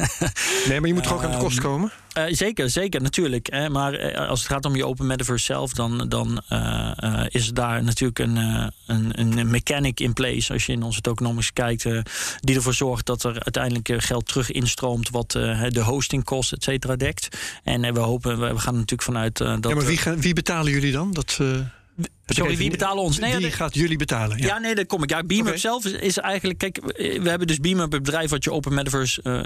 nee, 0.69 0.81
maar 0.81 0.89
je 0.89 0.95
moet 0.95 1.03
toch 1.03 1.13
ook 1.13 1.25
aan 1.25 1.31
de 1.31 1.37
kost 1.37 1.61
komen? 1.61 1.93
Uh, 2.19 2.25
zeker, 2.29 2.71
zeker, 2.71 3.03
natuurlijk. 3.03 3.51
Hè. 3.51 3.71
Maar 3.71 4.17
als 4.17 4.39
het 4.39 4.49
gaat 4.49 4.65
om 4.65 4.77
je 4.77 4.87
open 4.87 5.07
metaverse 5.07 5.45
zelf, 5.45 5.73
dan, 5.73 6.09
dan 6.09 6.43
is 7.29 7.53
daar 7.53 7.83
natuurlijk 7.85 8.19
een, 8.19 8.37
een, 8.87 9.39
een 9.39 9.51
mechanic 9.51 10.01
in 10.01 10.13
place. 10.13 10.53
Als 10.53 10.67
je 10.67 10.73
in 10.73 10.83
onze 10.83 11.01
tokenomics 11.01 11.53
kijkt, 11.53 11.87
die 12.41 12.57
ervoor 12.57 12.75
zorgt 12.75 13.07
dat 13.07 13.25
er 13.25 13.33
uiteindelijk 13.33 13.93
geld 13.97 14.27
terug 14.27 14.51
instroomt, 14.51 15.11
wat 15.11 15.31
de 15.31 15.83
hostingkosten, 15.85 16.57
et 16.57 16.65
cetera, 16.65 16.97
dekt. 16.97 17.37
En 17.65 17.95
we 17.95 18.01
hopen, 18.01 18.39
we 18.39 18.59
gaan 18.59 18.75
natuurlijk 18.75 19.03
vanuit 19.03 19.37
dat. 19.37 19.69
Ja, 19.69 19.75
maar 19.75 19.85
wie, 19.85 19.97
gaan, 19.97 20.21
wie 20.21 20.35
betalen 20.35 20.73
jullie 20.73 20.93
dan? 20.93 21.13
Dat. 21.13 21.39
th- 21.99 22.18
Sorry, 22.35 22.57
wie 22.57 22.71
betalen 22.71 23.03
ons? 23.03 23.19
Nee, 23.19 23.37
wie 23.37 23.51
gaat 23.51 23.75
jullie 23.75 23.97
betalen? 23.97 24.39
Ja, 24.39 24.47
ja 24.47 24.59
nee, 24.59 24.75
dat 24.75 24.87
kom 24.87 25.03
ik. 25.03 25.11
Ja, 25.11 25.23
BeamUp 25.23 25.47
okay. 25.47 25.59
zelf 25.59 25.85
is, 25.85 25.93
is, 25.93 26.19
eigenlijk... 26.19 26.59
Kijk, 26.59 26.81
we 26.97 27.29
hebben 27.29 27.47
dus 27.47 27.61
BeamUp, 27.61 27.93
het 27.93 28.03
bedrijf 28.03 28.31
wat 28.31 28.45
je 28.45 28.53
Open 28.53 28.75
Metaverse 28.75 29.21
uh, 29.23 29.41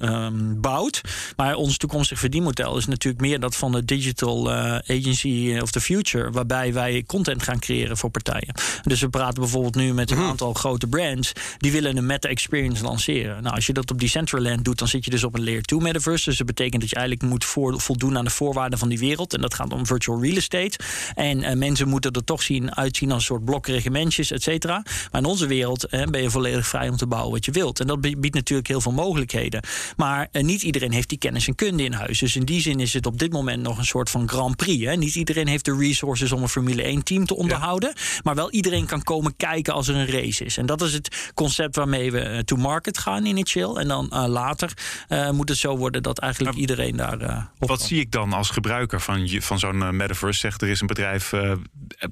uh, 0.00 0.24
um, 0.24 0.60
bouwt. 0.60 1.00
Maar 1.36 1.54
ons 1.54 1.76
toekomstig 1.76 2.18
verdienmodel 2.18 2.76
is 2.76 2.86
natuurlijk 2.86 3.22
meer 3.22 3.40
dat 3.40 3.56
van 3.56 3.72
de 3.72 3.84
Digital 3.84 4.50
uh, 4.50 4.74
Agency 4.74 5.58
of 5.62 5.70
the 5.70 5.80
Future. 5.80 6.30
Waarbij 6.30 6.72
wij 6.72 7.04
content 7.06 7.42
gaan 7.42 7.58
creëren 7.58 7.96
voor 7.96 8.10
partijen. 8.10 8.54
Dus 8.82 9.00
we 9.00 9.08
praten 9.08 9.40
bijvoorbeeld 9.40 9.74
nu 9.74 9.94
met 9.94 10.10
een 10.10 10.18
mm. 10.18 10.28
aantal 10.28 10.52
grote 10.54 10.86
brands. 10.86 11.32
Die 11.58 11.72
willen 11.72 11.96
een 11.96 12.06
meta-experience 12.06 12.82
lanceren. 12.82 13.42
Nou, 13.42 13.54
als 13.54 13.66
je 13.66 13.72
dat 13.72 13.90
op 13.90 14.00
Decentraland 14.00 14.64
doet, 14.64 14.78
dan 14.78 14.88
zit 14.88 15.04
je 15.04 15.10
dus 15.10 15.24
op 15.24 15.34
een 15.34 15.44
Layer 15.44 15.62
2 15.62 15.80
Metaverse. 15.80 16.28
Dus 16.28 16.38
dat 16.38 16.46
betekent 16.46 16.80
dat 16.80 16.90
je 16.90 16.96
eigenlijk 16.96 17.30
moet 17.30 17.44
voor, 17.44 17.80
voldoen 17.80 18.18
aan 18.18 18.24
de 18.24 18.30
voorwaarden 18.30 18.78
van 18.78 18.88
die 18.88 18.98
wereld. 18.98 19.34
En 19.34 19.40
dat 19.40 19.54
gaat 19.54 19.72
om 19.72 19.86
virtual 19.86 20.22
real 20.22 20.36
estate. 20.36 20.78
En 21.14 21.58
mensen 21.58 21.88
moeten 21.88 22.12
dat 22.12 22.23
er 22.24 22.34
toch 22.34 22.42
zien, 22.42 22.76
uitzien 22.76 23.10
als 23.10 23.18
een 23.18 23.26
soort 23.26 23.44
blokkerige 23.44 23.90
mensjes, 23.90 24.30
et 24.30 24.42
cetera. 24.42 24.82
Maar 25.10 25.20
in 25.20 25.26
onze 25.26 25.46
wereld 25.46 25.86
hè, 25.90 26.04
ben 26.04 26.22
je 26.22 26.30
volledig 26.30 26.66
vrij 26.66 26.88
om 26.88 26.96
te 26.96 27.06
bouwen 27.06 27.32
wat 27.32 27.44
je 27.44 27.52
wilt. 27.52 27.80
En 27.80 27.86
dat 27.86 28.00
biedt 28.00 28.34
natuurlijk 28.34 28.68
heel 28.68 28.80
veel 28.80 28.92
mogelijkheden. 28.92 29.62
Maar 29.96 30.28
eh, 30.32 30.42
niet 30.42 30.62
iedereen 30.62 30.92
heeft 30.92 31.08
die 31.08 31.18
kennis 31.18 31.48
en 31.48 31.54
kunde 31.54 31.82
in 31.82 31.92
huis. 31.92 32.18
Dus 32.18 32.36
in 32.36 32.44
die 32.44 32.60
zin 32.60 32.80
is 32.80 32.92
het 32.92 33.06
op 33.06 33.18
dit 33.18 33.32
moment 33.32 33.62
nog 33.62 33.78
een 33.78 33.84
soort 33.84 34.10
van 34.10 34.28
Grand 34.28 34.56
Prix. 34.56 34.84
Hè. 34.84 34.96
Niet 34.96 35.14
iedereen 35.14 35.46
heeft 35.46 35.64
de 35.64 35.76
resources 35.76 36.32
om 36.32 36.42
een 36.42 36.48
Formule 36.48 36.82
1 36.82 37.02
team 37.02 37.26
te 37.26 37.36
onderhouden. 37.36 37.92
Maar 38.22 38.34
wel 38.34 38.50
iedereen 38.50 38.86
kan 38.86 39.02
komen 39.02 39.36
kijken 39.36 39.74
als 39.74 39.88
er 39.88 39.94
een 39.94 40.06
race 40.06 40.44
is. 40.44 40.56
En 40.56 40.66
dat 40.66 40.82
is 40.82 40.92
het 40.92 41.32
concept 41.34 41.76
waarmee 41.76 42.12
we 42.12 42.20
eh, 42.20 42.38
to 42.38 42.56
market 42.56 42.98
gaan 42.98 43.24
initieel. 43.24 43.80
En 43.80 43.88
dan 43.88 44.10
uh, 44.12 44.24
later 44.26 44.72
uh, 45.08 45.30
moet 45.30 45.48
het 45.48 45.58
zo 45.58 45.76
worden 45.76 46.02
dat 46.02 46.18
eigenlijk 46.18 46.56
iedereen 46.56 46.96
daar 46.96 47.20
uh, 47.20 47.36
op 47.58 47.68
Wat 47.68 47.78
kan. 47.78 47.86
zie 47.86 48.00
ik 48.00 48.10
dan 48.10 48.32
als 48.32 48.50
gebruiker 48.50 49.00
van, 49.00 49.28
van 49.28 49.58
zo'n 49.58 49.96
metaverse? 49.96 50.40
Zegt 50.40 50.62
er 50.62 50.68
is 50.68 50.80
een 50.80 50.86
bedrijf, 50.86 51.32
eh, 51.32 51.52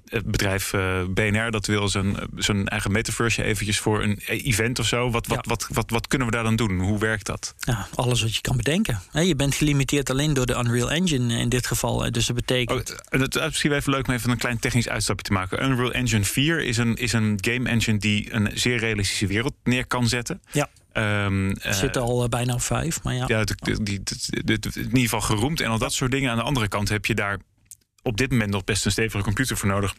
het 0.07 0.25
bedrijf 0.31 0.73
eh, 0.73 1.05
BNR 1.11 1.51
dat 1.51 1.67
wil 1.67 1.89
zijn, 1.89 2.17
zijn 2.37 2.69
eigen 2.69 2.93
metaverse 2.93 3.43
eventjes 3.43 3.79
voor 3.79 4.03
een 4.03 4.19
event 4.27 4.79
of 4.79 4.87
zo. 4.87 5.11
Wat, 5.11 5.27
wat, 5.27 5.39
Ja. 5.45 5.49
wat, 5.51 5.67
wat, 5.71 5.91
wat 5.91 6.07
kunnen 6.07 6.27
we 6.29 6.33
daar 6.35 6.43
dan 6.43 6.57
doen? 6.57 6.81
Hoe 6.81 6.99
werkt 6.99 7.27
dat? 7.27 7.55
Ja, 7.59 7.87
alles 7.95 8.23
wat 8.23 8.35
je 8.35 8.41
kan 8.41 8.57
bedenken. 8.57 9.01
Je 9.13 9.37
bent 9.37 9.55
gelimiteerd 9.55 10.11
alleen 10.11 10.35
door 10.35 10.47
de 10.47 10.55
Unreal 10.55 10.91
Engine 10.91 11.39
in 11.39 11.49
dit 11.49 11.67
geval. 11.67 11.99
Dus 11.99 12.13
dat 12.13 12.29
Oh, 12.29 12.35
betekent. 12.35 12.95
en 13.09 13.21
het 13.21 13.35
is 13.37 13.43
misschien 13.45 13.71
wel 13.71 13.79
even 13.79 13.93
leuk 13.93 14.09
om 14.09 14.15
even 14.15 14.31
een 14.31 14.39
klein 14.39 14.59
technisch 14.59 14.89
uitstapje 14.89 15.23
te 15.25 15.33
maken. 15.33 15.65
Unreal 15.65 15.93
Engine 15.93 16.25
4 16.25 16.61
is 16.61 16.77
een, 16.77 16.97
is 16.97 17.13
een 17.13 17.39
game 17.41 17.69
engine 17.69 17.99
die 17.99 18.33
een 18.35 18.51
zeer 18.55 18.79
realistische 18.79 19.27
wereld 19.27 19.55
neer 19.65 19.87
kan 19.87 20.09
zetten. 20.09 20.43
Ja. 20.53 20.69
Ehm, 20.93 21.49
Het 21.49 21.63
eh, 21.63 21.73
zit 21.73 21.97
al 21.97 22.23
eh, 22.23 22.29
bijna 22.29 22.59
vijf, 22.59 23.03
maar 23.03 23.15
ja. 23.15 23.25
ja, 23.27 23.45
die, 23.83 24.01
in 24.05 24.63
ieder 24.75 24.99
geval 25.01 25.21
geroemd 25.21 25.61
en 25.61 25.69
al 25.71 25.79
dat 25.79 25.93
soort 25.93 26.11
dingen. 26.11 26.31
Aan 26.31 26.37
de 26.37 26.43
andere 26.43 26.69
kant 26.69 26.89
heb 26.89 27.07
je 27.07 27.15
daar 27.15 27.39
op 28.03 28.17
dit 28.17 28.31
moment 28.31 28.51
nog 28.51 28.65
best 28.65 28.85
een 28.85 28.91
stevige 28.93 29.25
computer 29.25 29.57
voor 29.57 29.69
nodig. 29.69 29.95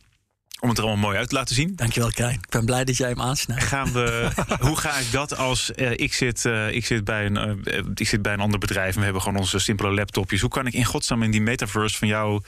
Om 0.64 0.70
het 0.70 0.78
er 0.78 0.84
allemaal 0.84 1.04
mooi 1.04 1.18
uit 1.18 1.30
te 1.30 1.36
laten 1.36 1.56
zien. 1.56 1.74
Dankjewel, 1.76 2.10
Krijn. 2.10 2.34
Ik 2.34 2.50
ben 2.50 2.66
blij 2.66 2.84
dat 2.84 2.98
jij 2.98 3.10
hem 3.10 3.22
aansnijdt. 3.22 3.64
Gaan 3.64 3.92
we, 3.92 4.30
hoe 4.68 4.78
ga 4.78 4.98
ik 4.98 5.12
dat 5.12 5.38
als 5.38 5.72
eh, 5.72 5.92
ik, 5.92 6.14
zit, 6.14 6.46
eh, 6.46 6.76
ik, 6.76 6.86
zit 6.86 7.04
bij 7.04 7.26
een, 7.26 7.38
eh, 7.66 7.80
ik 7.96 8.08
zit 8.08 8.22
bij 8.22 8.34
een 8.34 8.40
ander 8.40 8.60
bedrijf 8.60 8.94
en 8.94 8.98
we 8.98 9.04
hebben 9.04 9.22
gewoon 9.22 9.40
onze 9.40 9.60
simpele 9.60 9.94
laptopjes. 9.94 10.42
Hoe 10.42 10.50
kan 10.50 10.68
ik 10.68 10.74
in 10.74 10.86
godsnaam 10.86 11.24
in 11.24 11.32
die 11.32 11.42
metaverse 11.42 11.98
van 11.98 12.08
jou 12.08 12.34
een 12.34 12.42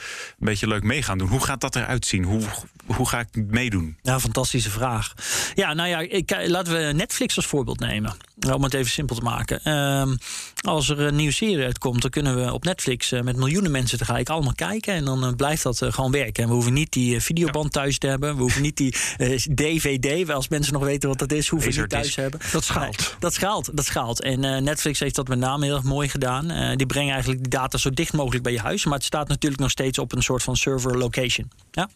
beetje 0.46 0.68
leuk 0.68 0.84
mee 0.84 1.02
gaan 1.02 1.18
doen? 1.18 1.28
Hoe 1.28 1.44
gaat 1.44 1.62
dat 1.62 1.76
eruit 1.76 2.06
zien? 2.06 2.24
Hoe, 2.24 2.42
hoe 2.86 3.08
ga 3.08 3.20
ik 3.20 3.46
meedoen? 3.48 3.98
Ja, 4.02 4.20
fantastische 4.20 4.70
vraag. 4.70 5.14
Ja, 5.56 5.74
nou 5.74 5.90
ja, 5.90 6.00
ik, 6.00 6.48
laten 6.48 6.74
we 6.74 6.94
Netflix 6.94 7.36
als 7.36 7.46
voorbeeld 7.46 7.80
nemen. 7.80 8.16
Om 8.54 8.64
het 8.64 8.74
even 8.74 8.92
simpel 8.92 9.16
te 9.16 9.22
maken. 9.22 9.64
Ehm, 9.64 10.16
als 10.62 10.90
er 10.90 11.00
een 11.00 11.16
nieuwe 11.16 11.34
serie 11.34 11.66
uitkomt, 11.66 12.02
dan 12.02 12.12
kunnen 12.12 12.36
we 12.36 12.54
op 12.54 12.64
Netflix 12.64 13.12
met 13.12 13.36
miljoenen 13.36 13.72
mensen 13.72 13.98
tegelijk 13.98 14.30
allemaal 14.30 14.56
kijken. 14.56 14.94
En 14.94 15.06
dan 15.06 15.36
blijft 15.36 15.64
dat 15.64 15.86
gewoon 15.90 16.12
werken. 16.12 16.44
En 16.44 16.50
we 16.50 16.56
hoeven 16.56 16.74
niet 16.74 16.92
die 16.92 17.20
videoband 17.20 17.72
thuis 17.72 18.00
te 18.06 18.12
hebben. 18.12 18.36
We 18.36 18.42
hoeven 18.42 18.62
niet 18.62 18.78
die 18.78 18.96
eh, 19.18 19.38
DVD, 19.56 20.30
als 20.30 20.48
mensen 20.48 20.74
nog 20.74 20.84
weten 20.84 21.10
wat 21.10 21.20
dat 21.20 21.32
is, 21.32 21.48
hoeven 21.48 21.72
we 21.72 21.80
niet 21.80 21.90
thuis 21.90 22.14
te 22.14 22.22
hebben. 22.22 22.40
Dat 22.52 22.64
schaalt. 22.64 22.98
Nee, 22.98 23.08
dat 23.20 23.34
schaalt, 23.34 23.70
dat 23.78 23.86
schaalt. 23.86 24.22
En 24.22 24.44
eh, 24.44 24.62
Netflix 24.62 25.00
heeft 25.00 25.16
dat 25.16 25.28
met 25.28 25.40
name 25.40 25.66
heel 25.66 25.76
erg 25.76 25.84
mooi 25.84 26.10
gedaan. 26.10 26.50
Eh, 26.50 26.76
die 26.76 26.86
brengen 26.86 27.12
eigenlijk 27.12 27.42
die 27.42 27.52
data 27.52 27.78
zo 27.78 27.90
dicht 27.90 28.14
mogelijk 28.14 28.44
bij 28.44 28.52
je 28.54 28.60
huis. 28.60 28.86
Maar 28.86 28.94
het 28.94 29.04
staat 29.04 29.28
natuurlijk 29.28 29.62
nog 29.62 29.72
steeds 29.72 30.00
op 30.00 30.12
een 30.16 30.22
soort 30.24 30.44
van 30.44 30.56
server 30.56 30.98
location. 30.98 31.52
Ja? 31.72 31.90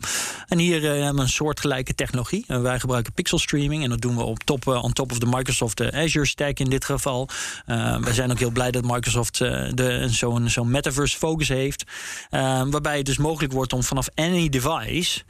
En 0.47 0.57
hier 0.57 0.83
eh, 0.85 0.91
hebben 0.91 1.15
we 1.15 1.21
een 1.21 1.29
soortgelijke 1.29 1.95
technologie. 1.95 2.43
Eh, 2.47 2.61
wij 2.61 2.79
gebruiken 2.79 3.13
pixel 3.13 3.39
streaming. 3.39 3.83
En 3.83 3.89
dat 3.89 4.01
doen 4.01 4.15
we 4.15 4.23
op 4.23 4.43
top, 4.43 4.67
eh, 4.67 4.83
on 4.83 4.93
top 4.93 5.11
of 5.11 5.19
de 5.19 5.25
Microsoft 5.25 5.79
eh, 5.79 6.03
Azure 6.03 6.25
stack 6.27 6.59
in 6.59 6.69
dit 6.69 6.85
geval. 6.85 7.29
Eh, 7.65 7.97
wij 8.01 8.13
zijn 8.13 8.31
ook 8.31 8.39
heel 8.39 8.51
blij 8.51 8.71
dat 8.71 8.83
Microsoft 8.83 9.41
eh, 9.41 9.67
de- 9.73 10.07
zo'n 10.09 10.49
zo'n 10.49 10.71
metaverse 10.71 11.17
focus 11.17 11.47
heeft. 11.47 11.83
Eh, 12.29 12.61
waarbij 12.69 12.97
het 12.97 13.05
dus 13.05 13.17
mogelijk 13.17 13.53
wordt 13.53 13.73
om 13.73 13.83
vanaf 13.83 14.07
any 14.15 14.49
device 14.49 15.21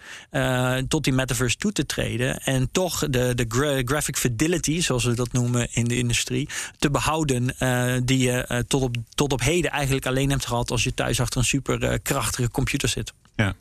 eh, 0.78 0.84
tot 0.88 1.04
die 1.04 1.13
metaverse 1.13 1.58
toe 1.58 1.72
te 1.72 1.86
treden. 1.86 2.41
En 2.43 2.69
toch 2.72 3.00
de, 3.10 3.36
de 3.36 3.45
gra- 3.48 3.82
graphic 3.86 4.17
fidelity, 4.17 4.82
zoals 4.82 5.04
we 5.04 5.13
dat 5.13 5.32
noemen 5.32 5.67
in 5.72 5.86
de 5.86 5.98
industrie, 5.98 6.50
te 6.78 6.89
behouden. 6.91 7.58
eh, 7.60 7.93
die 8.04 8.17
je 8.17 8.32
eh, 8.32 8.60
tot, 8.67 8.82
op, 8.82 8.95
tot 9.15 9.32
op 9.34 9.41
heden 9.41 9.72
eigenlijk 9.72 10.06
alleen 10.06 10.30
hebt 10.30 10.45
gehad 10.45 10.72
als 10.72 10.84
je 10.84 10.93
thuis 10.93 11.19
achter 11.22 11.39
een 11.39 11.45
super 11.45 12.00
krachtige 12.00 12.50
computer 12.52 12.89
zit. 12.89 13.13
Ja. 13.36 13.56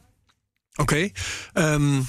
Oké. 0.77 1.09
Ehm, 1.53 2.01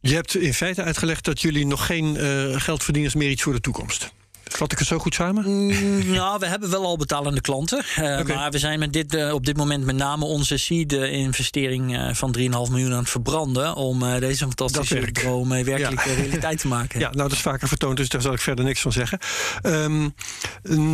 je 0.00 0.14
hebt 0.14 0.34
in 0.36 0.54
feite 0.54 0.82
uitgelegd 0.82 1.24
dat 1.24 1.40
jullie 1.40 1.66
nog 1.66 1.86
geen 1.86 2.16
geldverdieners 2.60 3.14
meer 3.14 3.30
iets 3.30 3.42
voor 3.42 3.52
de 3.52 3.60
toekomst. 3.60 4.12
Vat 4.50 4.72
ik 4.72 4.78
het 4.78 4.88
zo 4.88 4.98
goed 4.98 5.14
samen? 5.14 5.44
Mm, 5.46 6.10
Nou, 6.12 6.38
we 6.38 6.46
hebben 6.46 6.70
wel 6.70 6.84
al 6.84 6.96
betalende 6.96 7.40
klanten. 7.40 7.84
Eh. 7.96 8.22
Maar 8.22 8.50
we 8.50 8.58
zijn 8.58 8.78
met 8.78 8.92
dit, 8.92 9.14
eh, 9.14 9.32
op 9.32 9.46
dit 9.46 9.56
moment 9.56 9.84
met 9.84 9.96
name 9.96 10.24
onze 10.24 10.56
seed-investering 10.56 11.96
eh, 11.96 12.14
van 12.14 12.32
3,5 12.32 12.42
miljoen 12.70 12.92
aan 12.92 12.98
het 12.98 13.10
verbranden. 13.10 13.74
Om 13.74 14.02
eh, 14.02 14.18
deze 14.20 14.44
fantastische 14.44 15.12
droom 15.12 15.48
werkelijk 15.48 16.04
Ja. 16.04 16.14
realiteit 16.14 16.58
te 16.60 16.68
maken. 16.68 17.00
Ja, 17.06 17.06
nou, 17.06 17.16
dat 17.28 17.32
is 17.32 17.40
vaker 17.40 17.68
vertoond, 17.68 17.96
dus 17.96 18.08
daar 18.08 18.20
zal 18.22 18.32
ik 18.32 18.40
verder 18.40 18.64
niks 18.64 18.80
van 18.80 18.92
zeggen. 18.92 19.18
Ehm, 19.62 20.08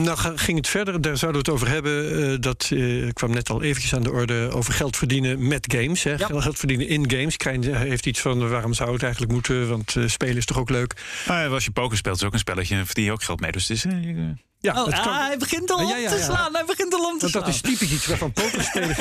nou 0.02 0.16
ging 0.36 0.56
het 0.58 0.68
verder, 0.68 1.00
daar 1.00 1.16
zouden 1.16 1.42
we 1.44 1.50
het 1.50 1.60
over 1.60 1.68
hebben. 1.74 2.30
eh, 2.32 2.36
dat 2.40 2.68
eh, 2.72 3.08
kwam 3.12 3.30
net 3.30 3.50
al 3.50 3.62
eventjes 3.62 3.94
aan 3.94 4.02
de 4.02 4.10
orde 4.10 4.50
over 4.52 4.72
geld 4.72 4.96
verdienen 4.96 5.48
met 5.48 5.74
games. 5.76 6.02
Hè. 6.02 6.10
Ja. 6.10 6.28
Geld 6.40 6.58
verdienen 6.58 6.88
in 6.88 7.10
games. 7.10 7.36
Krijn 7.36 7.74
heeft 7.74 8.06
iets 8.06 8.20
van 8.20 8.48
waarom 8.48 8.74
zou 8.74 8.92
het 8.92 9.02
eigenlijk 9.02 9.32
moeten? 9.32 9.68
Want 9.68 9.96
eh, 9.96 10.06
spelen 10.08 10.36
is 10.36 10.46
toch 10.46 10.58
ook 10.58 10.70
leuk? 10.70 10.94
Nou 11.26 11.40
ja, 11.40 11.46
als 11.54 11.64
je 11.64 11.70
poker 11.70 11.96
speelt, 11.96 12.16
is 12.16 12.22
ook 12.24 12.32
een 12.32 12.38
spelletje. 12.38 12.76
Dan 12.76 12.86
verdien 12.86 13.04
je 13.04 13.12
ook 13.12 13.22
geld 13.22 13.40
mee. 13.42 13.52
Dus 13.52 13.68
het 13.68 13.76
is, 13.76 13.84
eh, 13.84 14.04
je- 14.04 14.34
Ja, 14.60 14.82
Oh, 14.82 14.92
ah, 14.92 15.04
kan. 15.04 15.14
hij 15.14 15.36
begint 15.38 15.70
al 15.70 15.78
om 15.78 15.98
Ja, 15.98 16.08
te 16.10 16.22
slaan. 16.22 16.54
Hij 16.54 16.64
begint 16.66 16.94
al 16.94 17.00
om 17.00 17.18
te 17.18 17.18
Want 17.18 17.30
slaan. 17.32 17.44
dat 17.44 17.54
is 17.54 17.60
typisch 17.60 17.90
iets 17.92 18.06
waarvan 18.06 18.32
pokerspelers, 18.42 18.98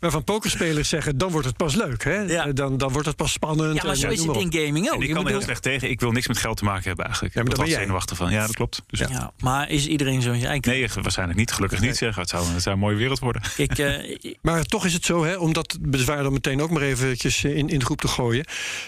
waarvan 0.00 0.24
pokerspelers 0.24 0.88
zeggen... 0.88 1.18
dan 1.18 1.30
wordt 1.30 1.46
het 1.46 1.56
pas 1.56 1.74
leuk, 1.74 2.04
hè? 2.04 2.24
Eh, 2.26 2.54
Dan, 2.54 2.76
dan 2.78 2.92
wordt 2.92 3.06
het 3.06 3.16
pas 3.16 3.32
spannend. 3.32 3.76
ja, 3.76 3.82
maar 3.84 3.96
zo 3.96 4.06
eh, 4.06 4.12
is 4.12 4.24
het 4.24 4.36
in 4.36 4.52
gaming 4.52 4.88
ook. 4.90 4.94
en 4.94 5.02
ik 5.08 5.14
kan 5.14 5.24
er 5.24 5.30
heel 5.30 5.40
slecht 5.42 5.62
tegen. 5.62 5.90
Ik 5.90 6.00
wil 6.00 6.10
niks 6.12 6.28
met 6.28 6.38
geld 6.38 6.56
te 6.56 6.64
maken 6.64 6.84
hebben 6.84 7.04
eigenlijk. 7.04 7.34
Ja, 7.34 7.40
maar 7.42 7.50
word 7.50 7.62
ben 7.66 7.70
jij. 7.74 7.80
zenuwachtig 7.82 8.16
van. 8.16 8.30
Ja, 8.30 8.46
dat 8.46 8.54
klopt. 8.54 8.82
Dus 8.86 8.98
Ja, 8.98 9.32
maar 9.40 9.68
is 9.70 9.86
iedereen 9.86 10.22
zoals 10.22 10.38
jij? 10.38 10.58
Nee, 10.60 10.88
waarschijnlijk 11.02 11.38
niet. 11.38 11.52
Gelukkig 11.52 11.80
niet 11.80 11.96
zeggen. 11.96 12.20
Het 12.20 12.30
zou, 12.30 12.46
het 12.46 12.62
zou 12.62 12.74
een 12.74 12.80
mooie 12.80 12.96
wereld 12.96 13.18
worden. 13.18 13.42
Ik, 13.56 13.78
eh, 13.78 14.16
Maar 14.42 14.64
toch 14.64 14.84
is 14.84 14.92
het 14.92 15.04
zo, 15.04 15.24
hè, 15.24 15.34
om 15.36 15.52
dat 15.52 15.78
bezwaar 15.80 16.22
dan 16.22 16.32
meteen 16.32 16.62
ook 16.62 16.70
maar 16.70 16.82
eventjes 16.82 17.44
in, 17.44 17.68
in 17.68 17.78
de 17.78 17.84
groep 17.84 18.00
te 18.00 18.08
gooien. 18.08 18.44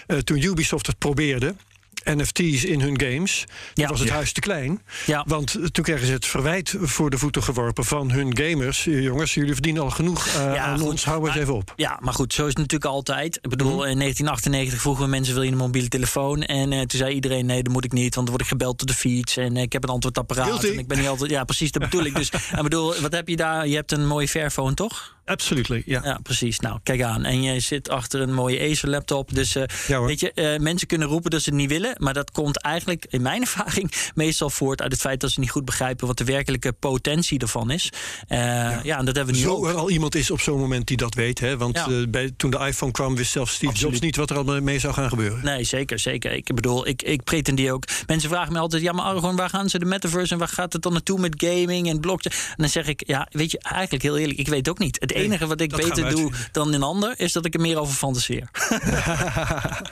Eh, 0.07 0.17
toen 0.17 0.41
Ubisoft 0.43 0.87
het 0.87 0.97
probeerde, 0.97 1.55
NFT's 2.03 2.63
in 2.63 2.81
hun 2.81 2.99
games, 3.01 3.43
Ja. 3.73 3.87
was 3.87 3.99
het 3.99 4.07
Ja. 4.07 4.13
huis 4.13 4.31
te 4.33 4.39
klein. 4.39 4.81
ja, 5.05 5.23
Want 5.27 5.57
toen 5.71 5.83
kregen 5.83 6.05
ze 6.07 6.13
het 6.13 6.25
verwijt 6.25 6.75
voor 6.81 7.09
de 7.09 7.17
voeten 7.17 7.43
geworpen 7.43 7.85
van 7.85 8.11
hun 8.11 8.37
gamers. 8.37 8.87
Eh, 8.87 9.01
Jongens, 9.03 9.33
jullie 9.33 9.53
verdienen 9.53 9.83
al 9.83 9.89
genoeg 9.89 10.25
Ja, 10.33 10.57
aan 10.57 10.79
goed. 10.79 10.87
ons, 10.89 11.05
hou 11.05 11.27
eens 11.27 11.35
even 11.37 11.53
op. 11.53 11.73
Ja, 11.75 11.97
maar 12.01 12.13
goed, 12.13 12.33
zo 12.33 12.41
is 12.41 12.47
het 12.47 12.57
natuurlijk 12.57 12.91
altijd. 12.91 13.35
Ik 13.41 13.49
bedoel, 13.49 13.77
Mhm. 13.77 13.87
in 13.87 13.97
1998 13.97 14.81
vroegen 14.81 15.03
we 15.03 15.09
mensen: 15.09 15.33
wil 15.33 15.43
je 15.43 15.51
een 15.51 15.57
mobiele 15.57 15.87
telefoon? 15.87 16.41
En 16.43 16.71
eh, 16.71 16.79
toen 16.79 16.99
zei 16.99 17.13
iedereen: 17.13 17.45
nee, 17.45 17.63
dat 17.63 17.73
moet 17.73 17.85
ik 17.85 17.91
niet, 17.91 18.15
want 18.15 18.27
dan 18.27 18.35
word 18.35 18.41
ik 18.41 18.47
gebeld 18.47 18.81
op 18.81 18.87
de 18.87 18.93
fiets. 18.93 19.37
En 19.37 19.57
ik 19.57 19.73
heb 19.73 19.83
een 19.83 19.89
antwoordapparaat. 19.89 20.47
Guilty. 20.47 20.67
En 20.67 20.79
ik 20.79 20.87
ben 20.87 20.97
niet 20.97 21.07
altijd. 21.07 21.29
Ja, 21.31 21.43
precies, 21.43 21.71
dat 21.71 21.81
bedoel 21.81 22.03
ik. 22.05 22.15
Dus, 22.15 22.31
bedoel, 22.61 22.93
wat 23.01 23.11
heb 23.11 23.27
je 23.27 23.35
daar? 23.35 23.67
Je 23.67 23.75
hebt 23.75 23.91
een 23.91 24.07
mooie 24.07 24.27
Fairphone, 24.27 24.73
toch? 24.73 25.15
Absolutely, 25.25 25.83
ja. 25.85 26.01
Ja, 26.03 26.19
precies. 26.23 26.59
Nou, 26.59 26.79
kijk 26.83 27.01
aan. 27.01 27.23
En 27.25 27.41
je 27.41 27.59
zit 27.59 27.89
achter 27.89 28.21
een 28.21 28.33
mooie 28.33 28.69
Acer 28.69 28.89
laptop. 28.89 29.35
Dus 29.35 29.55
eh, 29.55 29.63
Ja, 29.87 30.01
weet 30.01 30.19
je, 30.19 30.31
eh, 30.31 30.59
mensen 30.59 30.87
kunnen 30.87 31.07
roepen 31.07 31.31
dat 31.31 31.41
ze 31.41 31.49
het 31.49 31.59
niet 31.59 31.69
willen. 31.69 31.95
Maar 31.97 32.13
dat 32.13 32.31
komt 32.31 32.61
eigenlijk, 32.61 33.05
in 33.09 33.21
mijn 33.21 33.41
ervaring, 33.47 33.91
meestal 34.15 34.49
voort 34.49 34.81
uit 34.81 34.91
het 34.91 35.01
feit 35.01 35.19
dat 35.19 35.31
ze 35.31 35.39
niet 35.39 35.51
goed 35.51 35.65
begrijpen 35.65 36.07
wat 36.07 36.17
de 36.17 36.23
werkelijke 36.23 36.71
potentie 36.71 37.39
ervan 37.39 37.71
is. 37.71 37.89
Eh, 38.27 38.37
ja. 38.83 38.97
en 38.97 39.05
dat 39.05 39.15
hebben 39.15 39.33
we 39.33 39.39
nu 39.39 39.45
Zo 39.45 39.55
ook. 39.55 39.67
er 39.67 39.73
al 39.73 39.89
iemand 39.89 40.15
is 40.15 40.31
op 40.31 40.41
zo'n 40.41 40.59
moment 40.59 40.87
die 40.87 40.97
dat 40.97 41.13
weet. 41.13 41.39
Hè? 41.39 41.57
Want 41.57 42.09
bij, 42.09 42.31
toen 42.37 42.51
de 42.51 42.57
iPhone 42.57 42.91
kwam, 42.91 43.15
wist 43.15 43.31
zelfs 43.31 43.51
Steve 43.53 43.71
Absoluut. 43.71 43.91
Jobs 43.91 44.05
niet 44.05 44.15
wat 44.15 44.29
er 44.29 44.35
allemaal 44.35 44.61
mee 44.61 44.79
zou 44.79 44.93
gaan 44.93 45.09
gebeuren. 45.09 45.39
Nee, 45.43 45.63
zeker, 45.63 45.99
zeker. 45.99 46.31
Ik 46.31 46.55
bedoel, 46.55 46.87
ik, 46.87 47.01
ik 47.01 47.23
pretendeer 47.23 47.73
ook. 47.73 47.83
Mensen 48.07 48.29
vragen 48.29 48.53
me 48.53 48.59
altijd: 48.59 48.81
ja, 48.81 48.91
maar 48.91 49.05
Argon, 49.05 49.35
waar 49.35 49.49
gaan 49.49 49.69
ze 49.69 49.79
de 49.79 49.85
metaverse 49.85 50.33
en 50.33 50.39
waar 50.39 50.47
gaat 50.47 50.73
het 50.73 50.81
dan 50.81 50.91
naartoe 50.91 51.19
met 51.19 51.33
gaming 51.37 51.89
en 51.89 51.99
blockchain? 51.99 52.35
En 52.49 52.55
dan 52.57 52.69
zeg 52.69 52.87
ik: 52.87 53.03
ja, 53.07 53.27
weet 53.31 53.51
je, 53.51 53.59
eigenlijk 53.59 54.03
heel 54.03 54.17
eerlijk, 54.17 54.39
ik 54.39 54.47
weet 54.47 54.69
ook 54.69 54.79
niet. 54.79 54.97
Het 54.99 55.12
Nee, 55.13 55.23
enige 55.23 55.47
wat 55.47 55.61
ik 55.61 55.69
dat 55.69 55.81
beter 55.81 56.09
doe 56.09 56.31
dan 56.51 56.73
een 56.73 56.83
ander 56.83 57.19
is 57.19 57.31
dat 57.31 57.45
ik 57.45 57.53
er 57.53 57.61
meer 57.61 57.79
over 57.79 57.93
fantaseer. 57.93 58.49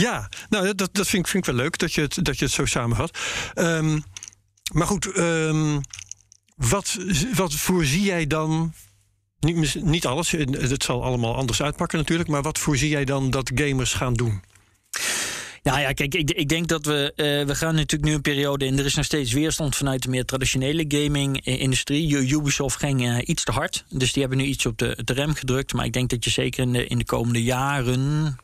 Ja, 0.00 0.28
nou, 0.48 0.74
dat, 0.74 0.94
dat 0.94 1.08
vind, 1.08 1.24
ik, 1.24 1.30
vind 1.30 1.46
ik 1.46 1.54
wel 1.54 1.62
leuk 1.62 1.78
dat 1.78 1.92
je 1.92 2.00
het, 2.00 2.24
dat 2.24 2.38
je 2.38 2.44
het 2.44 2.54
zo 2.54 2.64
samenvat. 2.64 3.18
Ehm, 3.54 4.00
maar 4.72 4.86
goed, 4.86 5.06
ehm, 5.06 5.80
wat, 6.56 6.98
wat 7.34 7.54
voorzie 7.54 8.02
jij 8.02 8.26
dan? 8.26 8.72
Niet, 9.40 9.82
niet 9.84 10.06
alles, 10.06 10.30
het 10.30 10.82
zal 10.82 11.04
allemaal 11.04 11.36
anders 11.36 11.62
uitpakken 11.62 11.98
natuurlijk. 11.98 12.28
Maar 12.28 12.42
wat 12.42 12.58
voorzie 12.58 12.88
jij 12.88 13.04
dan 13.04 13.30
dat 13.30 13.50
gamers 13.54 13.92
gaan 13.92 14.14
doen? 14.14 14.42
Nou 15.62 15.80
ja, 15.80 15.92
kijk, 15.92 16.14
ik, 16.14 16.30
ik 16.30 16.48
denk 16.48 16.68
dat 16.68 16.84
we. 16.84 17.12
eh, 17.16 17.46
we 17.46 17.54
gaan 17.54 17.74
natuurlijk 17.74 18.10
nu 18.10 18.14
een 18.14 18.20
periode 18.20 18.64
in. 18.64 18.78
Er 18.78 18.84
is 18.84 18.94
nog 18.94 19.04
steeds 19.04 19.32
weerstand 19.32 19.76
vanuit 19.76 20.02
de 20.02 20.08
meer 20.08 20.24
traditionele 20.24 20.84
gaming-industrie. 20.88 22.16
Ubisoft 22.16 22.78
ging 22.78 23.06
eh, 23.06 23.18
iets 23.24 23.44
te 23.44 23.52
hard. 23.52 23.84
Dus 23.88 24.12
die 24.12 24.22
hebben 24.22 24.40
nu 24.40 24.44
iets 24.44 24.66
op 24.66 24.78
de, 24.78 24.98
de 25.04 25.12
rem 25.12 25.34
gedrukt. 25.34 25.72
Maar 25.72 25.84
ik 25.84 25.92
denk 25.92 26.10
dat 26.10 26.24
je 26.24 26.30
zeker 26.30 26.62
in 26.62 26.72
de, 26.72 26.86
in 26.86 26.98
de 26.98 27.04
komende 27.04 27.42
jaren. 27.42 28.36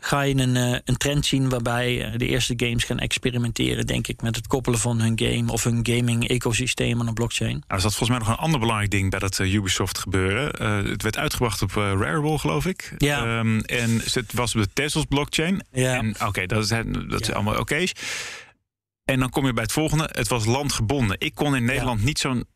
Ga 0.00 0.20
je 0.20 0.34
een, 0.34 0.56
uh, 0.56 0.78
een 0.84 0.96
trend 0.96 1.26
zien 1.26 1.48
waarbij 1.48 2.12
de 2.16 2.26
eerste 2.26 2.54
games 2.56 2.84
gaan 2.84 2.98
experimenteren, 2.98 3.86
denk 3.86 4.06
ik, 4.06 4.22
met 4.22 4.36
het 4.36 4.46
koppelen 4.46 4.78
van 4.78 5.00
hun 5.00 5.18
game 5.18 5.52
of 5.52 5.64
hun 5.64 5.80
gaming-ecosysteem 5.82 7.00
aan 7.00 7.06
een 7.06 7.14
blockchain. 7.14 7.50
Nou, 7.52 7.64
er 7.66 7.80
zat 7.80 7.94
volgens 7.94 8.18
mij 8.18 8.18
nog 8.18 8.28
een 8.28 8.44
ander 8.44 8.60
belangrijk 8.60 8.90
ding 8.90 9.10
bij 9.10 9.18
dat 9.18 9.38
Ubisoft 9.38 9.98
gebeuren. 9.98 10.66
het 10.90 11.02
werd 11.02 11.16
uitgebracht 11.16 11.62
op 11.62 11.70
Rarible, 11.74 12.38
geloof 12.38 12.66
ik. 12.66 12.94
Ja. 12.98 13.38
Um, 13.38 13.60
en 13.60 14.00
het 14.12 14.32
was 14.32 14.54
op 14.54 14.62
de 14.62 14.68
Tesla 14.72 15.02
blockchain. 15.08 15.64
Ja. 15.72 16.04
Oké, 16.26 16.46
dat, 16.46 16.62
is, 16.62 16.68
dat 17.08 17.20
is 17.20 17.32
allemaal 17.32 17.58
oké. 17.58 17.84
En 19.04 19.18
dan 19.18 19.30
kom 19.30 19.46
je 19.46 19.52
bij 19.52 19.62
het 19.62 19.72
volgende. 19.72 20.08
Het 20.12 20.28
was 20.28 20.44
landgebonden. 20.44 21.16
Ik 21.18 21.34
kon 21.34 21.56
in 21.56 21.64
Nederland 21.64 22.04
niet 22.04 22.18
zo'n 22.18 22.46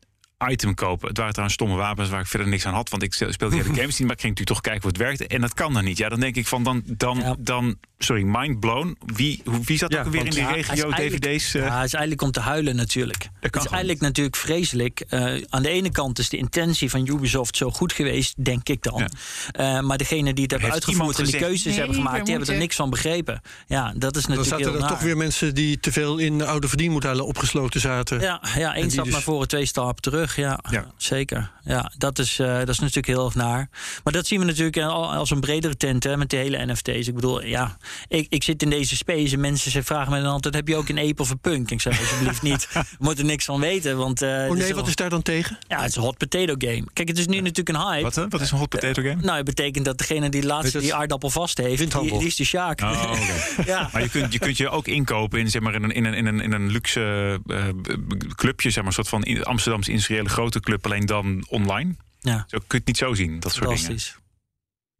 item 0.49 0.73
kopen. 0.73 1.07
Het 1.07 1.17
waren 1.17 1.31
trouwens 1.31 1.53
stomme 1.59 1.75
wapens 1.75 2.09
waar 2.09 2.19
ik 2.19 2.27
verder 2.27 2.47
niks 2.47 2.65
aan 2.65 2.73
had. 2.73 2.89
Want 2.89 3.03
ik 3.03 3.13
speelde 3.13 3.49
die 3.49 3.61
hele 3.61 3.73
games 3.81 3.97
niet. 3.97 4.07
Maar 4.07 4.15
ik 4.15 4.21
ging 4.21 4.37
natuurlijk 4.37 4.47
toch 4.47 4.61
kijken 4.61 4.81
hoe 4.81 4.91
het 4.91 4.99
werkte. 4.99 5.27
En 5.27 5.41
dat 5.41 5.53
kan 5.53 5.73
dan 5.73 5.83
niet. 5.83 5.97
Ja, 5.97 6.09
dan 6.09 6.19
denk 6.19 6.35
ik 6.35 6.47
van 6.47 6.63
dan, 6.63 6.83
dan, 6.85 7.35
dan 7.39 7.77
sorry, 7.97 8.23
mind 8.23 8.59
blown. 8.59 8.97
Wie, 9.05 9.41
wie 9.65 9.77
zat 9.77 9.97
ook 9.97 10.05
weer 10.05 10.25
in 10.25 10.31
die 10.31 10.47
regio 10.47 10.89
DVD's? 10.89 11.55
Uh... 11.55 11.61
Ja, 11.61 11.75
het 11.75 11.85
is 11.85 11.93
eigenlijk 11.93 12.21
om 12.21 12.31
te 12.31 12.39
huilen 12.39 12.75
natuurlijk. 12.75 13.29
Het 13.39 13.55
is 13.55 13.65
eigenlijk 13.65 14.01
natuurlijk 14.01 14.35
vreselijk. 14.35 15.05
Uh, 15.09 15.43
aan 15.49 15.63
de 15.63 15.69
ene 15.69 15.91
kant 15.91 16.19
is 16.19 16.29
de 16.29 16.37
intentie 16.37 16.89
van 16.89 17.07
Ubisoft 17.07 17.57
zo 17.57 17.71
goed 17.71 17.93
geweest, 17.93 18.45
denk 18.45 18.69
ik 18.69 18.83
dan. 18.83 19.01
Uh, 19.59 19.79
maar 19.79 19.97
degene 19.97 20.33
die 20.33 20.43
het 20.43 20.51
hebben 20.51 20.71
uitgevoerd 20.71 21.19
en 21.19 21.25
die 21.25 21.37
keuzes 21.37 21.65
nee, 21.65 21.77
hebben 21.77 21.95
gemaakt, 21.95 22.25
die 22.25 22.35
hebben 22.35 22.53
er 22.53 22.59
niks 22.59 22.75
van 22.75 22.89
begrepen. 22.89 23.41
Ja, 23.67 23.93
dat 23.95 24.15
is 24.15 24.25
natuurlijk. 24.25 24.49
Dan 24.49 24.59
zaten 24.59 24.81
er 24.81 24.87
toch 24.89 24.99
weer 24.99 25.17
mensen 25.17 25.55
die 25.55 25.79
te 25.79 25.91
veel 25.91 26.17
in 26.17 26.41
oude 26.41 26.67
verdienmodellen 26.67 27.25
opgesloten 27.25 27.79
zaten. 27.81 28.19
Ja, 28.19 28.41
ja 28.57 28.75
één 28.75 28.91
stap 28.91 29.03
dus... 29.03 29.13
naar 29.13 29.21
voren, 29.21 29.47
twee 29.47 29.65
stappen 29.65 30.01
terug. 30.01 30.26
Ja, 30.35 30.59
ja. 30.69 30.85
zeker. 30.97 31.51
Ja, 31.63 31.91
dat 31.97 32.19
is, 32.19 32.35
dat 32.35 32.69
is 32.69 32.79
natuurlijk 32.79 33.07
heel 33.07 33.25
erg 33.25 33.35
naar. 33.35 33.69
Maar 34.03 34.13
dat 34.13 34.27
zien 34.27 34.39
we 34.39 34.45
natuurlijk 34.45 34.77
als 34.77 35.29
een 35.29 35.39
bredere 35.39 35.77
tent 35.77 36.03
hè, 36.03 36.17
met 36.17 36.29
de 36.29 36.37
hele 36.37 36.65
NFT's. 36.65 37.07
Ik 37.07 37.15
bedoel, 37.15 37.45
ja, 37.45 37.77
ik, 38.07 38.25
ik 38.29 38.43
zit 38.43 38.63
in 38.63 38.69
deze 38.69 38.95
space 38.95 39.33
en 39.33 39.39
mensen 39.39 39.71
ze 39.71 39.83
vragen 39.83 40.11
me 40.11 40.21
dan 40.21 40.31
altijd: 40.31 40.53
heb 40.53 40.67
je 40.67 40.75
ook 40.75 40.89
een 40.89 40.99
ape 40.99 41.21
of 41.21 41.29
een 41.29 41.39
punk? 41.39 41.71
Ik 41.71 41.81
zeg 41.81 41.99
alsjeblieft 41.99 42.41
niet. 42.41 42.67
We 42.73 42.83
moeten 42.99 43.25
niks 43.25 43.45
van 43.45 43.59
weten. 43.59 43.97
Want, 43.97 44.21
uh, 44.21 44.29
oh 44.29 44.57
nee, 44.57 44.75
wat 44.75 44.87
is 44.87 44.95
daar 44.95 45.09
dan 45.09 45.21
tegen? 45.21 45.57
Ja, 45.67 45.79
het 45.79 45.89
is 45.89 45.95
een 45.95 46.01
hot 46.01 46.17
potato 46.17 46.55
game. 46.57 46.83
Kijk, 46.93 47.07
het 47.07 47.17
is 47.17 47.27
nu 47.27 47.39
natuurlijk 47.39 47.69
een 47.69 47.87
hype. 47.87 48.03
Wat, 48.03 48.15
wat 48.29 48.41
is 48.41 48.51
een 48.51 48.57
hot 48.57 48.69
potato 48.69 49.01
game? 49.01 49.15
Uh, 49.15 49.21
nou, 49.21 49.35
het 49.35 49.45
betekent 49.45 49.85
dat 49.85 49.97
degene 49.97 50.29
die 50.29 50.45
laatste 50.45 50.79
die 50.79 50.93
aardappel 50.93 51.29
vast 51.29 51.57
heeft, 51.57 51.91
die, 51.91 52.01
die, 52.01 52.25
is 52.25 52.35
de 52.35 52.43
Sjaak. 52.43 52.81
Oh, 52.81 53.03
okay. 53.11 53.65
ja. 53.73 53.89
Maar 53.93 54.01
je 54.01 54.09
kunt, 54.09 54.33
je 54.33 54.39
kunt 54.39 54.57
je 54.57 54.69
ook 54.69 54.87
inkopen 54.87 55.39
in, 55.39 55.49
zeg 55.49 55.61
maar, 55.61 55.73
in, 55.73 55.83
een, 55.83 55.91
in, 55.91 56.05
een, 56.05 56.13
in, 56.13 56.25
een, 56.25 56.39
in 56.39 56.51
een 56.51 56.71
luxe 56.71 57.39
clubje, 58.35 58.69
zeg 58.69 58.83
maar, 58.83 58.97
een 58.97 59.05
soort 59.05 59.23
van 59.25 59.43
Amsterdamse 59.43 59.91
industriële 60.17 60.29
grote 60.29 60.59
club, 60.59 60.85
alleen 60.85 61.05
dan 61.05 61.45
online. 61.49 61.95
Ja. 62.19 62.45
Zo 62.47 62.57
kun 62.57 62.65
je 62.67 62.77
het 62.77 62.87
niet 62.87 62.97
zo 62.97 63.13
zien, 63.13 63.39
dat 63.39 63.53
soort 63.53 63.77
dingen. 63.77 63.99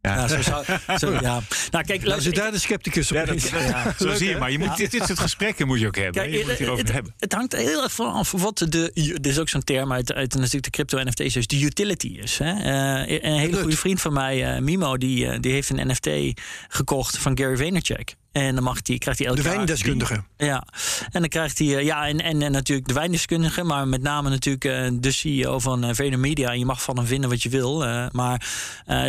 Ja. 0.02 0.28
zo 0.28 0.42
zou, 0.42 0.66
zo, 0.98 1.12
ja. 1.30 1.42
Nou, 1.72 1.86
kijk, 1.86 2.04
nou, 2.04 2.22
zit 2.22 2.36
daar 2.36 2.52
de 2.52 2.60
scepticus 2.60 3.12
op. 3.12 3.18
Ja, 3.18 3.26
dat, 3.34 3.50
ja. 3.50 3.94
Zo 4.00 4.16
zie 4.16 4.30
je, 4.30 4.38
maar 4.38 4.52
je 4.52 4.60
moet, 4.60 4.78
dit, 4.78 4.92
dit 4.92 5.06
soort 5.06 5.20
gesprekken 5.20 5.68
moet 5.68 5.80
je 5.80 5.88
ook 5.88 5.96
hebben. 5.96 6.14
Kijk, 6.14 6.34
je 6.34 6.46
moet 6.46 6.58
het, 6.58 6.78
het, 6.78 6.92
hebben. 6.92 7.14
het 7.18 7.34
hangt 7.34 7.56
heel 7.56 7.84
erg 7.84 7.92
vanaf 7.92 8.32
wat 8.32 8.58
de. 8.58 8.92
Dit 8.94 9.28
is 9.28 9.40
ook 9.40 9.50
zo'n 9.50 9.64
term 9.64 9.94
uit, 9.94 10.14
uit 10.14 10.34
natuurlijk 10.34 10.64
de 10.64 10.70
crypto-NFT's, 10.70 11.34
dus 11.34 11.48
de 11.48 11.62
utility 11.62 12.08
is. 12.08 12.38
Hè. 12.38 12.54
Uh, 12.54 13.22
een 13.24 13.38
hele 13.38 13.62
goede 13.62 13.78
vriend 13.78 14.02
van 14.02 14.14
mij, 14.14 14.56
uh, 14.56 14.62
Mimo, 14.62 14.98
die, 14.98 15.26
uh, 15.26 15.38
die 15.40 15.52
heeft 15.52 15.70
een 15.70 15.88
NFT 15.88 16.40
gekocht 16.68 17.18
van 17.18 17.38
Gary 17.38 17.58
Vaynerchuk. 17.58 18.16
En 18.38 18.56
dan 18.56 18.64
mag 18.64 18.82
die, 18.82 18.98
krijgt 18.98 19.20
hij 19.20 19.28
elke 19.28 19.42
De 19.42 19.50
wijndeskundige. 19.50 20.24
Ja, 20.38 20.68
en 21.12 21.20
dan 21.20 21.30
krijgt 21.30 21.58
hij, 21.58 21.84
ja, 21.84 22.08
en, 22.08 22.22
en, 22.22 22.42
en 22.42 22.52
natuurlijk 22.52 22.88
de 22.88 22.94
wijndeskundige, 22.94 23.64
maar 23.64 23.88
met 23.88 24.02
name 24.02 24.30
natuurlijk 24.30 24.66
uh, 24.66 24.88
de 24.94 25.12
CEO 25.12 25.60
van 25.60 25.86
uh, 25.86 25.90
Vayner 25.94 26.20
Media. 26.20 26.52
En 26.52 26.60
je 26.60 26.66
mag 26.66 26.82
van 26.82 26.98
hem 26.98 27.06
vinden 27.06 27.30
wat 27.30 27.44
je 27.44 27.50
wil. 27.50 27.84
Uh, 27.84 28.06
maar 28.12 28.48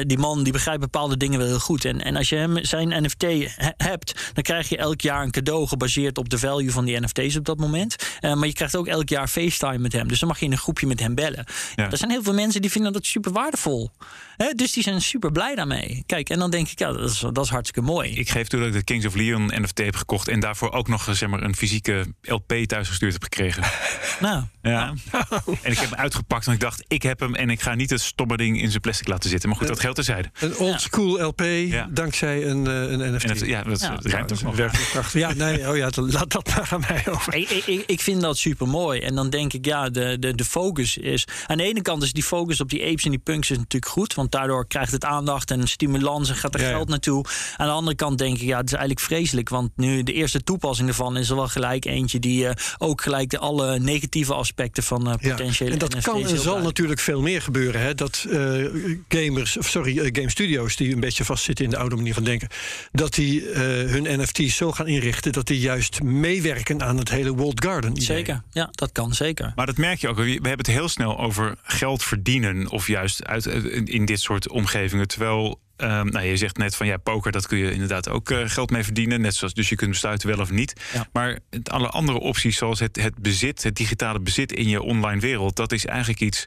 die 0.06 0.18
man 0.18 0.42
die 0.42 0.52
begrijpt 0.52 0.80
bepaalde 0.80 1.16
dingen 1.16 1.38
wel 1.38 1.48
heel 1.48 1.58
goed. 1.58 1.84
En, 1.84 2.04
en 2.04 2.16
als 2.16 2.28
je 2.28 2.36
hem 2.36 2.64
zijn 2.64 3.04
NFT 3.04 3.22
he 3.22 3.72
hebt, 3.76 4.30
dan 4.34 4.42
krijg 4.42 4.68
je 4.68 4.76
elk 4.76 5.00
jaar 5.00 5.22
een 5.22 5.30
cadeau 5.30 5.66
gebaseerd 5.66 6.18
op 6.18 6.28
de 6.28 6.38
value 6.38 6.70
van 6.70 6.84
die 6.84 7.00
NFT's 7.00 7.36
op 7.36 7.44
dat 7.44 7.58
moment. 7.58 7.96
maar 8.20 8.46
je 8.46 8.52
krijgt 8.52 8.76
ook 8.76 8.86
elk 8.86 9.08
jaar 9.08 9.28
FaceTime 9.28 9.78
met 9.78 9.92
hem. 9.92 10.08
Dus 10.08 10.18
dan 10.18 10.28
mag 10.28 10.38
je 10.38 10.44
in 10.44 10.52
een 10.52 10.58
groepje 10.58 10.86
met 10.86 11.00
hem 11.00 11.14
bellen. 11.14 11.44
Ja. 11.74 11.90
Er 11.90 11.98
zijn 11.98 12.10
heel 12.10 12.22
veel 12.22 12.34
mensen 12.34 12.60
die 12.60 12.70
vinden 12.70 12.92
dat 12.92 13.06
super 13.06 13.32
waardevol. 13.32 13.90
Hè? 14.36 14.52
Dus 14.54 14.72
die 14.72 14.82
zijn 14.82 15.02
super 15.02 15.32
blij 15.32 15.54
daarmee. 15.54 16.02
Kijk, 16.06 16.30
en 16.30 16.38
dan 16.38 16.50
denk 16.50 16.68
ik, 16.68 16.78
ja, 16.78 16.92
dat 16.92 17.10
is, 17.10 17.18
dat 17.32 17.44
is 17.44 17.50
hartstikke 17.50 17.88
mooi. 17.88 18.10
Ik 18.10 18.30
geef 18.30 18.46
toe 18.46 18.58
dat 18.58 18.68
ik 18.68 18.74
de 18.74 18.84
Kings 18.84 19.06
of 19.06 19.14
Leon 19.18 19.52
NFT 19.54 19.78
heb 19.78 19.96
gekocht 19.96 20.28
en 20.28 20.40
daarvoor 20.40 20.72
ook 20.72 20.88
nog 20.88 21.08
zeg 21.10 21.28
maar, 21.28 21.42
een 21.42 21.56
fysieke 21.56 22.06
LP 22.22 22.52
thuisgestuurd 22.66 23.12
heb 23.12 23.22
gekregen. 23.22 23.62
Nou, 24.20 24.44
ja. 24.68 24.94
En 25.62 25.72
ik 25.72 25.78
heb 25.78 25.90
hem 25.90 25.98
uitgepakt 25.98 26.46
en 26.46 26.52
ik 26.52 26.60
dacht, 26.60 26.84
ik 26.88 27.02
heb 27.02 27.20
hem 27.20 27.34
en 27.34 27.50
ik 27.50 27.60
ga 27.60 27.74
niet 27.74 27.90
het 27.90 28.00
stomme 28.00 28.36
ding 28.36 28.60
in 28.60 28.68
zijn 28.70 28.80
plastic 28.80 29.08
laten 29.08 29.30
zitten. 29.30 29.48
Maar 29.48 29.58
goed, 29.58 29.68
dat 29.68 29.80
geldt 29.80 29.96
terzijde. 29.96 30.30
Een 30.40 30.56
old 30.56 30.80
school 30.80 31.22
LP 31.22 31.40
ja. 31.40 31.88
dankzij 31.90 32.46
een, 32.46 32.64
uh, 32.64 32.90
een 32.90 33.14
NFT. 33.14 33.26
NFT. 33.26 33.46
Ja, 33.46 33.62
dat, 33.62 33.80
ruimt 34.02 34.32
ook 34.32 34.42
nog. 34.42 34.54
Prachtig. 34.92 35.12
Ja, 35.12 35.32
nee, 35.32 35.68
oh 35.68 35.76
ja, 35.76 35.90
laat 35.94 36.30
dat 36.30 36.48
maar 36.48 36.68
aan 36.70 36.84
mij 36.88 37.04
over. 37.08 37.34
Ik, 37.34 37.50
ik, 37.50 37.84
ik 37.86 38.00
vind 38.00 38.20
dat 38.20 38.38
super 38.38 38.68
mooi. 38.68 39.00
En 39.00 39.14
dan 39.14 39.30
denk 39.30 39.52
ik, 39.52 39.64
ja, 39.64 39.90
de, 39.90 40.16
de, 40.20 40.34
de 40.34 40.44
focus 40.44 40.96
is. 40.96 41.24
Aan 41.46 41.56
de 41.56 41.62
ene 41.64 41.82
kant 41.82 42.02
is 42.02 42.12
die 42.12 42.22
focus 42.22 42.60
op 42.60 42.70
die 42.70 42.86
apes 42.86 43.04
en 43.04 43.10
die 43.10 43.18
punks 43.18 43.50
is 43.50 43.56
natuurlijk 43.56 43.92
goed. 43.92 44.14
Want 44.14 44.32
daardoor 44.32 44.66
krijgt 44.66 44.92
het 44.92 45.04
aandacht 45.04 45.50
en 45.50 45.68
stimulans 45.68 46.28
en 46.28 46.36
gaat 46.36 46.54
er 46.54 46.60
geld 46.60 46.88
naartoe. 46.88 47.24
Aan 47.56 47.66
de 47.66 47.72
andere 47.72 47.96
kant 47.96 48.18
denk 48.18 48.38
ik, 48.38 48.46
ja, 48.46 48.56
het 48.56 48.66
is 48.66 48.72
eigenlijk 48.72 49.06
vreselijk. 49.06 49.48
Want 49.48 49.70
nu 49.76 50.02
de 50.02 50.12
eerste 50.12 50.42
toepassing 50.44 50.88
ervan 50.88 51.16
is 51.16 51.30
er 51.30 51.36
wel 51.36 51.48
gelijk 51.48 51.84
eentje 51.84 52.18
die 52.18 52.44
uh, 52.44 52.50
ook 52.78 53.02
gelijk 53.02 53.30
de 53.30 53.38
alle 53.38 53.78
negatieve 53.78 54.34
aspecten 54.34 54.57
van 54.72 55.08
uh, 55.08 55.14
potentiële. 55.14 55.70
Ja, 55.70 55.72
en 55.72 55.78
dat 55.78 56.00
kan 56.00 56.26
en 56.26 56.38
zal 56.38 56.62
natuurlijk 56.62 57.00
veel 57.00 57.22
meer 57.22 57.42
gebeuren. 57.42 57.80
Hè? 57.80 57.94
Dat 57.94 58.26
uh, 58.28 58.66
gamers, 59.08 59.56
of 59.56 59.68
sorry, 59.68 60.10
game 60.12 60.30
studios 60.30 60.76
die 60.76 60.92
een 60.92 61.00
beetje 61.00 61.24
vastzitten 61.24 61.64
in 61.64 61.70
de 61.70 61.76
oude 61.76 61.96
manier 61.96 62.14
van 62.14 62.24
denken, 62.24 62.48
dat 62.92 63.14
die 63.14 63.48
hun 63.48 64.20
NFT's 64.20 64.56
zo 64.56 64.72
gaan 64.72 64.86
inrichten 64.86 65.32
dat 65.32 65.46
die 65.46 65.60
juist 65.60 66.02
meewerken 66.02 66.82
aan 66.82 66.96
het 66.96 67.10
hele 67.10 67.34
World 67.34 67.64
Garden. 67.64 67.90
Idee. 67.90 68.04
Zeker, 68.04 68.42
ja, 68.50 68.68
dat 68.70 68.92
kan 68.92 69.14
zeker. 69.14 69.52
Maar 69.54 69.66
dat 69.66 69.76
merk 69.76 70.00
je 70.00 70.08
ook. 70.08 70.16
We 70.16 70.30
hebben 70.30 70.56
het 70.56 70.66
heel 70.66 70.88
snel 70.88 71.18
over 71.18 71.54
geld 71.62 72.02
verdienen 72.02 72.70
of 72.70 72.86
juist 72.86 73.24
uit, 73.24 73.46
in 73.84 74.04
dit 74.04 74.20
soort 74.20 74.48
omgevingen. 74.48 75.08
Terwijl 75.08 75.60
Um, 75.80 76.08
nou, 76.08 76.26
je 76.26 76.36
zegt 76.36 76.56
net 76.56 76.76
van 76.76 76.86
ja, 76.86 76.96
poker, 76.96 77.32
dat 77.32 77.46
kun 77.46 77.58
je 77.58 77.72
inderdaad 77.72 78.08
ook 78.08 78.30
uh, 78.30 78.48
geld 78.48 78.70
mee 78.70 78.84
verdienen. 78.84 79.20
Net 79.20 79.34
zoals, 79.34 79.54
dus 79.54 79.68
je 79.68 79.76
kunt 79.76 79.90
besluiten 79.90 80.28
wel 80.28 80.38
of 80.38 80.50
niet. 80.50 80.80
Ja. 80.92 81.08
Maar 81.12 81.38
alle 81.62 81.88
andere 81.88 82.18
opties, 82.18 82.56
zoals 82.56 82.80
het, 82.80 82.96
het 82.96 83.18
bezit, 83.18 83.62
het 83.62 83.76
digitale 83.76 84.20
bezit 84.20 84.52
in 84.52 84.68
je 84.68 84.82
online 84.82 85.20
wereld, 85.20 85.56
dat 85.56 85.72
is 85.72 85.86
eigenlijk 85.86 86.20
iets. 86.20 86.46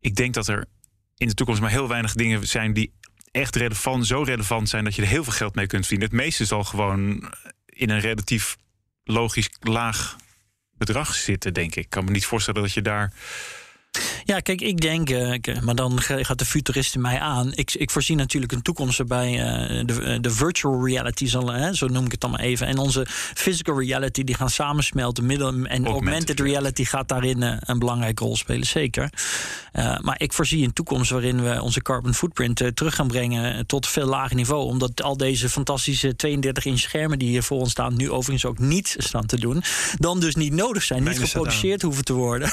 Ik 0.00 0.14
denk 0.14 0.34
dat 0.34 0.48
er 0.48 0.66
in 1.16 1.28
de 1.28 1.34
toekomst 1.34 1.60
maar 1.60 1.70
heel 1.70 1.88
weinig 1.88 2.14
dingen 2.14 2.46
zijn 2.46 2.72
die 2.72 2.92
echt 3.30 3.56
relevant, 3.56 4.06
zo 4.06 4.22
relevant 4.22 4.68
zijn 4.68 4.84
dat 4.84 4.94
je 4.94 5.02
er 5.02 5.08
heel 5.08 5.24
veel 5.24 5.32
geld 5.32 5.54
mee 5.54 5.66
kunt 5.66 5.86
verdienen. 5.86 6.08
Het 6.08 6.24
meeste 6.24 6.44
zal 6.44 6.64
gewoon 6.64 7.32
in 7.66 7.90
een 7.90 8.00
relatief 8.00 8.56
logisch 9.04 9.50
laag 9.60 10.16
bedrag 10.72 11.14
zitten, 11.14 11.54
denk 11.54 11.70
ik. 11.70 11.84
Ik 11.84 11.90
kan 11.90 12.04
me 12.04 12.10
niet 12.10 12.26
voorstellen 12.26 12.62
dat 12.62 12.72
je 12.72 12.82
daar 12.82 13.12
ja, 14.24 14.40
kijk, 14.40 14.60
ik 14.60 14.80
denk, 14.80 15.10
uh, 15.10 15.34
maar 15.60 15.74
dan 15.74 16.00
gaat 16.00 16.38
de 16.38 16.44
futurist 16.44 16.94
in 16.94 17.00
mij 17.00 17.20
aan. 17.20 17.52
Ik, 17.54 17.74
ik 17.74 17.90
voorzie 17.90 18.16
natuurlijk 18.16 18.52
een 18.52 18.62
toekomst 18.62 18.98
waarbij 18.98 19.30
uh, 19.32 19.86
de, 19.86 20.18
de 20.20 20.30
virtual 20.30 20.86
reality 20.86 21.26
zal, 21.26 21.52
hè, 21.52 21.74
zo 21.74 21.86
noem 21.86 22.04
ik 22.04 22.10
het 22.10 22.20
dan 22.20 22.30
maar 22.30 22.40
even, 22.40 22.66
en 22.66 22.78
onze 22.78 23.06
physical 23.34 23.80
reality 23.80 24.24
die 24.24 24.34
gaan 24.34 24.50
samensmelten. 24.50 25.26
Middel, 25.26 25.48
en 25.48 25.56
augmented, 25.56 25.86
augmented 25.86 26.40
reality 26.40 26.84
gaat 26.84 27.08
daarin 27.08 27.42
uh, 27.42 27.56
een 27.60 27.78
belangrijke 27.78 28.24
rol 28.24 28.36
spelen, 28.36 28.66
zeker. 28.66 29.10
maar 30.00 30.20
ik 30.20 30.32
voorzie 30.32 30.64
een 30.64 30.72
toekomst 30.72 31.10
waarin 31.10 31.42
we 31.42 31.62
onze 31.62 31.82
carbon 31.82 32.14
footprint 32.14 32.62
terug 32.74 32.94
gaan 32.94 33.08
brengen 33.08 33.66
tot 33.66 33.86
veel 33.86 34.06
lager 34.06 34.36
niveau. 34.36 34.66
Omdat 34.66 35.02
al 35.02 35.16
deze 35.16 35.48
fantastische 35.48 36.14
32-inch 36.26 36.78
schermen 36.78 37.18
die 37.18 37.28
hier 37.28 37.42
voor 37.42 37.58
ons 37.58 37.70
staan, 37.70 37.96
nu 37.96 38.10
overigens 38.10 38.44
ook 38.44 38.58
niet 38.58 38.94
staan 38.98 39.26
te 39.26 39.40
doen, 39.40 39.62
dan 39.98 40.20
dus 40.20 40.34
niet 40.34 40.52
nodig 40.52 40.82
zijn, 40.82 41.02
niet 41.02 41.18
geproduceerd 41.18 41.82
hoeven 41.82 42.04
te 42.04 42.12
worden. 42.12 42.50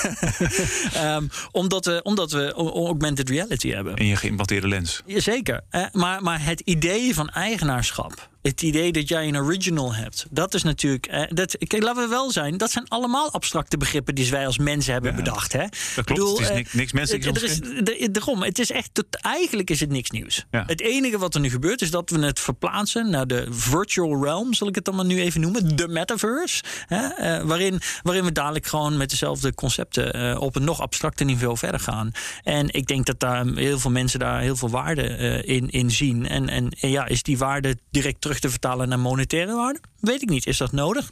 um, 0.98 1.30
omdat, 1.52 1.86
we, 1.86 2.00
omdat 2.04 2.32
we 2.32 2.54
augmented 2.54 3.30
reality 3.30 3.70
hebben. 3.70 3.96
En 3.96 4.06
je 4.06 4.16
geïmplanteerde 4.16 4.68
lens. 4.68 5.02
Jazeker. 5.06 5.62
Maar, 5.92 6.24
maar 6.24 6.46
het 6.46 6.60
idee 6.60 7.14
van 7.14 7.30
eigenaarschap 7.30 8.30
het 8.48 8.62
idee 8.62 8.92
dat 8.92 9.08
jij 9.08 9.28
een 9.28 9.38
original 9.38 9.96
hebt, 9.96 10.26
dat 10.30 10.54
is 10.54 10.64
natuurlijk. 10.64 11.06
Eh, 11.06 11.24
dat, 11.30 11.58
kijk, 11.58 11.84
laten 11.84 12.04
we 12.04 12.10
wel 12.10 12.32
zijn, 12.32 12.58
dat 12.58 12.72
zijn 12.72 12.88
allemaal 12.88 13.32
abstracte 13.32 13.78
begrippen 13.78 14.16
die 14.16 14.32
wij 14.32 14.46
als 14.46 14.58
mensen 14.58 14.94
hebben 14.94 15.16
bedacht. 15.16 15.54
Hè? 15.54 15.60
Dat 15.96 16.06
klopt. 16.06 16.08
Bedoel, 16.08 16.40
het 16.40 16.50
is 16.50 16.56
niks, 16.56 16.74
niks 16.74 16.92
menselijks. 16.92 17.28
Er 17.28 17.44
is, 17.44 18.12
daarom, 18.12 18.44
het 18.44 18.60
is 18.60 18.72
echt. 18.72 18.90
Tot, 18.94 19.06
eigenlijk 19.22 19.70
is 19.70 19.80
het 19.80 19.90
niks 19.90 20.10
nieuws. 20.10 20.46
Ja. 20.52 20.64
Het 20.68 20.82
enige 20.82 21.18
wat 21.18 21.34
er 21.36 21.40
nu 21.40 21.50
gebeurt 21.50 21.82
is 21.82 21.92
dat 21.92 22.10
we 22.10 22.20
het 22.20 22.40
verplaatsen 22.40 23.10
naar 23.10 23.28
de 23.28 23.48
virtual 23.50 24.24
realm, 24.24 24.54
zal 24.54 24.68
ik 24.68 24.76
het 24.76 24.86
dan 24.86 24.96
maar 24.96 25.06
nu 25.06 25.22
even 25.22 25.42
noemen, 25.42 25.76
de 25.76 25.88
metaverse. 25.88 26.64
Hè? 26.86 27.38
Uh, 27.38 27.46
waarin, 27.46 27.82
waarin 28.04 28.24
we 28.24 28.32
dadelijk 28.32 28.66
gewoon 28.66 28.98
met 28.98 29.10
dezelfde 29.10 29.54
concepten 29.54 30.40
op 30.40 30.56
een 30.56 30.64
nog 30.64 30.82
abstracter 30.82 31.26
niveau 31.26 31.58
verder 31.58 31.80
gaan. 31.80 32.12
En 32.44 32.74
ik 32.74 32.88
denk 32.88 33.06
dat 33.06 33.20
daar 33.20 33.46
heel 33.46 33.80
veel 33.80 33.92
mensen 33.92 34.20
daar 34.20 34.42
heel 34.42 34.56
veel 34.56 34.70
waarde 34.70 35.04
in, 35.46 35.70
in 35.70 35.92
zien. 35.92 36.28
En, 36.28 36.50
en, 36.50 36.70
en 36.80 36.90
ja, 36.90 37.06
is 37.06 37.24
die 37.24 37.38
waarde 37.38 37.78
direct 37.92 38.22
terug 38.22 38.35
te 38.40 38.50
vertalen 38.50 38.90
naar 38.90 39.00
monetaire 39.00 39.56
waarde? 39.56 39.80
Weet 40.00 40.22
ik 40.22 40.30
niet. 40.30 40.46
Is 40.46 40.58
dat 40.58 40.72
nodig? 40.72 41.12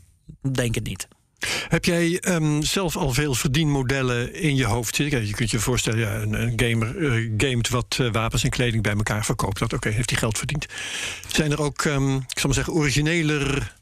Denk 0.52 0.76
het 0.76 0.84
niet. 0.84 1.08
Heb 1.68 1.86
jij 1.86 2.20
ehm, 2.20 2.62
zelf 2.62 2.96
al 2.96 3.14
veel 3.14 3.34
verdienmodellen 3.34 4.34
in 4.34 4.56
je 4.56 4.66
hoofd 4.66 4.96
zitten? 4.96 5.28
Je 5.28 5.34
kunt 5.34 5.52
je 5.52 5.60
voorstellen, 5.60 6.00
ja, 6.00 6.22
een, 6.22 6.54
gamer 6.56 6.96
uh, 6.96 7.32
gamet 7.38 7.70
wat 7.70 7.98
uh, 8.02 8.12
wapens 8.12 8.44
en 8.44 8.50
kleding 8.50 8.84
bij 8.84 8.94
elkaar 8.94 9.26
verkoopt. 9.26 9.60
Dat 9.60 9.74
oké, 9.74 9.90
heeft 9.90 10.10
hij 10.10 10.20
geld 10.20 10.38
verdiend. 10.38 10.66
Zijn 11.28 11.52
er 11.52 11.62
ook, 11.62 11.84
um, 11.84 12.16
ik 12.16 12.40
zal 12.40 12.46
maar 12.46 12.54
zeggen, 12.54 12.74
origineler 12.74 13.74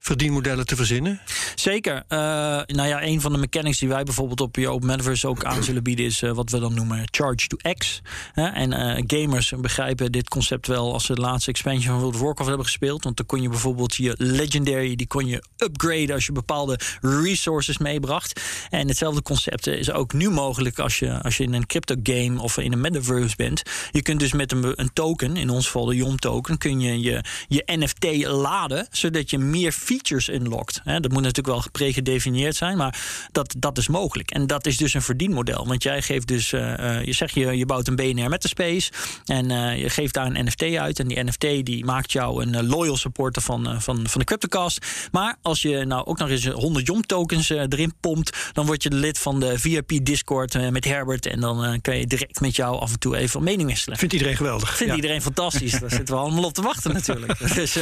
verdienmodellen 0.00 0.66
te 0.66 0.76
verzinnen? 0.76 1.20
Zeker. 1.54 1.94
Uh, 1.94 2.18
nou 2.66 2.88
ja, 2.88 3.02
een 3.02 3.20
van 3.20 3.32
de 3.32 3.38
mechanics 3.38 3.78
die 3.78 3.88
wij 3.88 4.04
bijvoorbeeld 4.04 4.40
op 4.40 4.56
je 4.56 4.68
Open 4.68 4.86
Metaverse 4.86 5.28
ook 5.28 5.44
aan 5.44 5.62
zullen 5.62 5.82
bieden, 5.82 6.04
is 6.04 6.22
uh, 6.22 6.32
wat 6.32 6.50
we 6.50 6.58
dan 6.58 6.74
noemen 6.74 7.08
Charge 7.10 7.46
to 7.46 7.56
X. 7.74 8.02
en 8.34 8.72
uh, 8.72 9.02
gamers 9.06 9.52
begrijpen 9.60 10.12
dit 10.12 10.28
concept 10.28 10.66
wel 10.66 10.92
als 10.92 11.04
ze 11.04 11.14
de 11.14 11.20
laatste 11.20 11.50
expansion 11.50 11.92
van 11.92 12.00
World 12.00 12.14
of 12.14 12.20
Warcraft 12.20 12.48
hebben 12.48 12.66
gespeeld. 12.66 13.04
Want 13.04 13.16
dan 13.16 13.26
kon 13.26 13.42
je 13.42 13.48
bijvoorbeeld 13.48 13.94
je 13.94 14.14
Legendary, 14.18 14.96
die 14.96 15.06
kon 15.06 15.26
je 15.26 15.42
upgraden 15.56 16.14
als 16.14 16.26
je 16.26 16.32
bepaalde 16.32 16.78
resources 17.00 17.78
meebracht. 17.78 18.40
En 18.70 18.88
hetzelfde 18.88 19.22
concept 19.22 19.66
is 19.66 19.90
ook 19.90 20.12
nu 20.12 20.30
mogelijk 20.30 20.78
als 20.78 20.98
je, 20.98 21.22
als 21.22 21.36
je 21.36 21.44
in 21.44 21.52
een 21.52 21.66
crypto 21.66 21.94
game 22.02 22.40
of 22.40 22.58
in 22.58 22.72
een 22.72 22.80
metaverse 22.80 23.36
bent. 23.36 23.62
Je 23.90 24.02
kunt 24.02 24.20
dus 24.20 24.32
met 24.32 24.52
een, 24.52 24.80
een 24.80 24.92
token, 24.92 25.36
in 25.36 25.50
ons 25.50 25.64
geval 25.64 25.84
de 25.84 25.96
YOM 25.96 26.16
token, 26.16 26.58
kun 26.58 26.80
je 26.80 27.00
je, 27.00 27.24
je 27.48 27.62
NFT 27.66 28.26
laden, 28.26 28.86
zodat 28.90 29.30
je 29.30 29.38
meer 29.38 29.72
features 29.90 30.28
unlockt. 30.28 30.80
Hè, 30.84 31.00
dat 31.00 31.12
moet 31.12 31.22
natuurlijk 31.22 31.56
wel 31.56 31.64
pregedefinieerd 31.72 32.56
zijn, 32.56 32.76
maar 32.76 32.98
dat, 33.32 33.54
dat 33.58 33.78
is 33.78 33.88
mogelijk. 33.88 34.30
En 34.30 34.46
dat 34.46 34.66
is 34.66 34.76
dus 34.76 34.94
een 34.94 35.02
verdienmodel. 35.02 35.66
Want 35.66 35.82
jij 35.82 36.02
geeft 36.02 36.26
dus, 36.26 36.52
uh, 36.52 37.04
je 37.04 37.12
zegt 37.12 37.34
je, 37.34 37.56
je 37.56 37.66
bouwt 37.66 37.88
een 37.88 37.96
BNR 37.96 38.28
met 38.28 38.42
de 38.42 38.48
space 38.48 38.92
en 39.24 39.50
uh, 39.50 39.78
je 39.78 39.90
geeft 39.90 40.14
daar 40.14 40.26
een 40.26 40.44
NFT 40.44 40.62
uit. 40.62 40.98
En 40.98 41.08
die 41.08 41.24
NFT 41.24 41.66
die 41.66 41.84
maakt 41.84 42.12
jou 42.12 42.42
een 42.42 42.66
loyal 42.66 42.96
supporter 42.96 43.42
van, 43.42 43.82
van, 43.82 44.08
van 44.08 44.20
de 44.20 44.24
CryptoCast. 44.24 44.86
Maar 45.12 45.36
als 45.42 45.62
je 45.62 45.84
nou 45.84 46.06
ook 46.06 46.18
nog 46.18 46.28
eens 46.28 46.46
100 46.46 46.86
JOM 46.86 47.06
tokens 47.06 47.48
erin 47.48 47.94
pompt, 48.00 48.36
dan 48.52 48.66
word 48.66 48.82
je 48.82 48.90
lid 48.90 49.18
van 49.18 49.40
de 49.40 49.58
VIP 49.58 49.92
Discord 50.02 50.70
met 50.70 50.84
Herbert. 50.84 51.26
En 51.26 51.40
dan 51.40 51.80
kan 51.80 51.98
je 51.98 52.06
direct 52.06 52.40
met 52.40 52.56
jou 52.56 52.80
af 52.80 52.92
en 52.92 52.98
toe 52.98 53.16
even 53.16 53.42
mening 53.42 53.68
wisselen. 53.68 53.98
Vindt 53.98 54.14
iedereen 54.14 54.36
geweldig? 54.36 54.76
Vindt 54.76 54.92
ja. 54.92 54.96
iedereen 54.96 55.22
fantastisch. 55.22 55.72
Daar 55.80 55.90
zitten 55.90 56.14
we 56.14 56.20
allemaal 56.20 56.44
op 56.44 56.54
te 56.54 56.62
wachten 56.62 56.92
natuurlijk. 56.92 57.38
dus, 57.54 57.78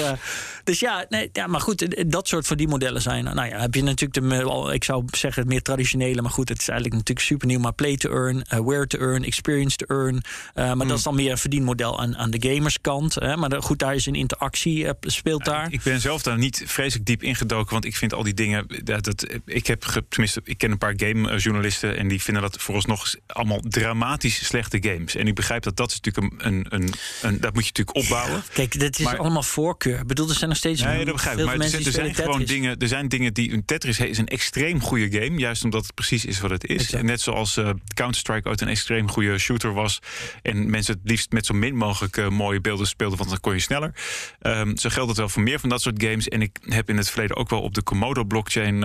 dus 0.64 0.80
ja, 0.80 1.06
nee, 1.08 1.30
ja, 1.32 1.46
maar 1.46 1.60
goed, 1.60 1.97
dat 2.06 2.28
soort 2.28 2.46
verdienmodellen 2.46 3.02
zijn. 3.02 3.24
Nou 3.24 3.48
ja, 3.48 3.60
heb 3.60 3.74
je 3.74 3.82
natuurlijk 3.82 4.30
de, 4.30 4.74
ik 4.74 4.84
zou 4.84 5.04
zeggen, 5.10 5.42
het 5.42 5.50
meer 5.50 5.62
traditionele, 5.62 6.22
maar 6.22 6.30
goed, 6.30 6.48
het 6.48 6.60
is 6.60 6.68
eigenlijk 6.68 6.98
natuurlijk 6.98 7.26
super 7.26 7.46
nieuw. 7.46 7.58
Maar 7.58 7.72
play 7.72 7.96
to 7.96 8.10
earn, 8.10 8.36
uh, 8.36 8.58
where 8.58 8.86
to 8.86 8.98
earn, 8.98 9.24
experience 9.24 9.76
to 9.76 9.86
earn. 9.86 10.14
Uh, 10.14 10.20
maar 10.54 10.74
mm. 10.74 10.88
dat 10.88 10.98
is 10.98 11.02
dan 11.02 11.14
meer 11.14 11.30
een 11.30 11.38
verdienmodel 11.38 12.00
aan, 12.00 12.16
aan 12.16 12.30
de 12.30 12.48
gamerskant. 12.48 13.14
Hè? 13.14 13.36
Maar 13.36 13.48
de, 13.48 13.62
goed, 13.62 13.78
daar 13.78 13.94
is 13.94 14.06
een 14.06 14.14
interactie, 14.14 14.84
uh, 14.84 14.90
speelt 15.00 15.44
daar. 15.44 15.66
Ik, 15.66 15.72
ik 15.72 15.82
ben 15.82 16.00
zelf 16.00 16.22
daar 16.22 16.38
niet 16.38 16.62
vreselijk 16.66 17.06
diep 17.06 17.22
ingedoken, 17.22 17.72
want 17.72 17.84
ik 17.84 17.96
vind 17.96 18.14
al 18.14 18.22
die 18.22 18.34
dingen. 18.34 18.66
Dat, 18.84 19.04
dat, 19.04 19.26
ik 19.44 19.66
heb 19.66 19.82
tenminste, 20.08 20.40
ik 20.44 20.58
ken 20.58 20.70
een 20.70 20.78
paar 20.78 20.94
gamejournalisten 20.96 21.96
en 21.96 22.08
die 22.08 22.22
vinden 22.22 22.42
dat 22.42 22.56
vooralsnog 22.60 23.14
allemaal 23.26 23.60
dramatisch 23.60 24.46
slechte 24.46 24.78
games. 24.80 25.14
En 25.14 25.26
ik 25.26 25.34
begrijp 25.34 25.62
dat 25.62 25.76
dat 25.76 25.90
is 25.90 26.00
natuurlijk 26.00 26.42
een, 26.42 26.46
een, 26.46 26.66
een, 26.68 26.92
een 27.22 27.40
dat 27.40 27.54
moet 27.54 27.66
je 27.66 27.72
natuurlijk 27.76 27.96
opbouwen. 27.96 28.36
Ja, 28.36 28.42
kijk, 28.52 28.78
dit 28.78 28.98
is 28.98 29.04
maar, 29.04 29.18
allemaal 29.18 29.42
voorkeur. 29.42 29.98
Ik 30.00 30.06
bedoel, 30.06 30.28
er 30.28 30.34
zijn 30.34 30.48
nog 30.48 30.58
steeds. 30.58 30.82
Nee, 30.82 31.04
dat 31.04 31.14
begrijp 31.14 31.38
ik. 31.38 31.44
Maar 31.44 31.54
er, 31.54 31.87
er 31.88 31.94
zijn 31.94 32.14
gewoon 32.14 32.44
dingen. 32.44 32.78
Er 32.78 32.88
zijn 32.88 33.08
dingen 33.08 33.34
die 33.34 33.64
Tetris 33.64 34.00
is 34.00 34.18
een 34.18 34.26
extreem 34.26 34.80
goede 34.80 35.20
game, 35.20 35.38
juist 35.38 35.64
omdat 35.64 35.82
het 35.82 35.94
precies 35.94 36.24
is 36.24 36.40
wat 36.40 36.50
het 36.50 36.66
is. 36.66 36.82
Exact. 36.82 37.02
Net 37.02 37.20
zoals 37.20 37.56
uh, 37.56 37.70
Counter-Strike 37.94 38.48
ooit 38.48 38.60
een 38.60 38.68
extreem 38.68 39.10
goede 39.10 39.38
shooter 39.38 39.72
was. 39.72 39.98
En 40.42 40.70
mensen 40.70 40.94
het 40.94 41.10
liefst 41.10 41.32
met 41.32 41.46
zo 41.46 41.54
min 41.54 41.76
mogelijk 41.76 42.16
uh, 42.16 42.28
mooie 42.28 42.60
beelden 42.60 42.86
speelden, 42.86 43.18
want 43.18 43.30
dan 43.30 43.40
kon 43.40 43.52
je 43.52 43.60
sneller. 43.60 43.94
Um, 44.42 44.76
zo 44.76 44.88
geldt 44.88 45.08
het 45.08 45.18
wel 45.18 45.28
voor 45.28 45.42
meer 45.42 45.60
van 45.60 45.68
dat 45.68 45.82
soort 45.82 46.02
games. 46.02 46.28
En 46.28 46.42
ik 46.42 46.56
heb 46.62 46.88
in 46.88 46.96
het 46.96 47.10
verleden 47.10 47.36
ook 47.36 47.50
wel 47.50 47.60
op 47.60 47.74
de 47.74 47.82
Komodo 47.82 48.24
blockchain. 48.24 48.82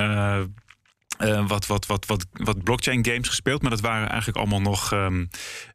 Uh, 1.22 1.30
uh, 1.30 1.48
wat, 1.48 1.66
wat, 1.66 1.86
wat, 1.86 2.06
wat, 2.06 2.26
wat 2.34 2.64
blockchain 2.64 3.06
games 3.06 3.28
gespeeld. 3.28 3.62
Maar 3.62 3.72
dat 3.72 3.80
waren 3.82 4.10
eigenlijk 4.10 4.38
allemaal 4.38 4.62
nog, 4.62 4.92
um, 4.92 5.30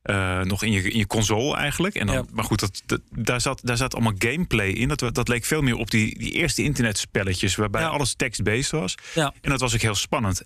uh, 0.05 0.41
nog 0.41 0.63
in, 0.63 0.73
je, 0.73 0.91
in 0.91 0.99
je 0.99 1.07
console 1.07 1.57
eigenlijk. 1.57 1.95
En 1.95 2.07
dan, 2.07 2.17
ja. 2.17 2.25
Maar 2.33 2.45
goed, 2.45 2.61
dat, 2.61 2.83
dat, 2.87 3.01
daar, 3.11 3.41
zat, 3.41 3.61
daar 3.65 3.77
zat 3.77 3.95
allemaal 3.95 4.15
gameplay 4.19 4.69
in. 4.69 4.89
Dat, 4.89 5.15
dat 5.15 5.29
leek 5.29 5.45
veel 5.45 5.63
meer 5.63 5.77
op 5.77 5.91
die, 5.91 6.19
die 6.19 6.33
eerste 6.33 6.63
internetspelletjes... 6.63 7.57
waarbij 7.57 7.81
ja. 7.81 7.89
alles 7.89 8.15
text-based 8.15 8.71
was. 8.71 8.95
Ja. 9.15 9.35
En 9.41 9.51
dat 9.51 9.61
was 9.61 9.75
ook 9.75 9.81
heel 9.81 9.95
spannend. 9.95 10.43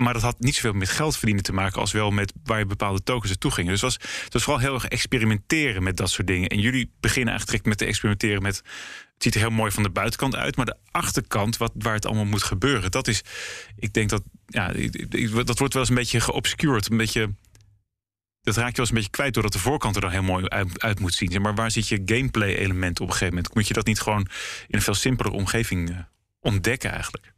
Maar 0.00 0.12
dat 0.12 0.22
had 0.22 0.40
niet 0.40 0.54
zoveel 0.54 0.72
met 0.72 0.88
geld 0.88 1.16
verdienen 1.16 1.42
te 1.42 1.52
maken... 1.52 1.80
als 1.80 1.92
wel 1.92 2.10
met 2.10 2.32
waar 2.44 2.58
je 2.58 2.66
bepaalde 2.66 3.02
tokens 3.02 3.28
naartoe 3.28 3.50
gingen. 3.50 3.70
Dus 3.70 3.80
het 3.80 3.98
was, 3.98 4.10
het 4.24 4.32
was 4.32 4.42
vooral 4.42 4.62
heel 4.62 4.74
erg 4.74 4.86
experimenteren 4.86 5.82
met 5.82 5.96
dat 5.96 6.10
soort 6.10 6.26
dingen. 6.26 6.48
En 6.48 6.60
jullie 6.60 6.92
beginnen 7.00 7.34
eigenlijk 7.34 7.64
met 7.64 7.78
te 7.78 7.84
experimenteren 7.84 8.42
met... 8.42 8.56
Het 8.56 9.22
ziet 9.22 9.34
er 9.34 9.40
heel 9.40 9.56
mooi 9.56 9.70
van 9.70 9.82
de 9.82 9.90
buitenkant 9.90 10.36
uit, 10.36 10.56
maar 10.56 10.66
de 10.66 10.76
achterkant, 10.90 11.56
wat, 11.56 11.72
waar 11.74 11.94
het 11.94 12.06
allemaal 12.06 12.24
moet 12.24 12.42
gebeuren, 12.42 12.90
dat 12.90 13.08
is, 13.08 13.22
ik 13.76 13.92
denk 13.92 14.08
dat, 14.08 14.22
ja, 14.46 14.72
dat 15.44 15.58
wordt 15.58 15.72
wel 15.72 15.82
eens 15.82 15.88
een 15.88 15.94
beetje 15.94 16.20
geobscured, 16.20 16.90
een 16.90 16.96
beetje, 16.96 17.34
dat 18.42 18.56
raak 18.56 18.70
je 18.70 18.76
wel 18.76 18.80
eens 18.80 18.88
een 18.88 18.94
beetje 18.94 19.10
kwijt 19.10 19.34
doordat 19.34 19.52
de 19.52 19.58
voorkant 19.58 19.94
er 19.94 20.00
dan 20.00 20.10
heel 20.10 20.22
mooi 20.22 20.48
uit, 20.48 20.82
uit 20.82 21.00
moet 21.00 21.14
zien. 21.14 21.42
Maar 21.42 21.54
waar 21.54 21.70
zit 21.70 21.88
je 21.88 22.02
gameplay-element 22.04 23.00
op 23.00 23.06
een 23.06 23.12
gegeven 23.12 23.34
moment? 23.34 23.54
Moet 23.54 23.68
je 23.68 23.74
dat 23.74 23.86
niet 23.86 24.00
gewoon 24.00 24.26
in 24.66 24.76
een 24.76 24.82
veel 24.82 24.94
simpelere 24.94 25.36
omgeving 25.36 25.90
uh, 25.90 25.98
ontdekken 26.40 26.90
eigenlijk? 26.90 27.32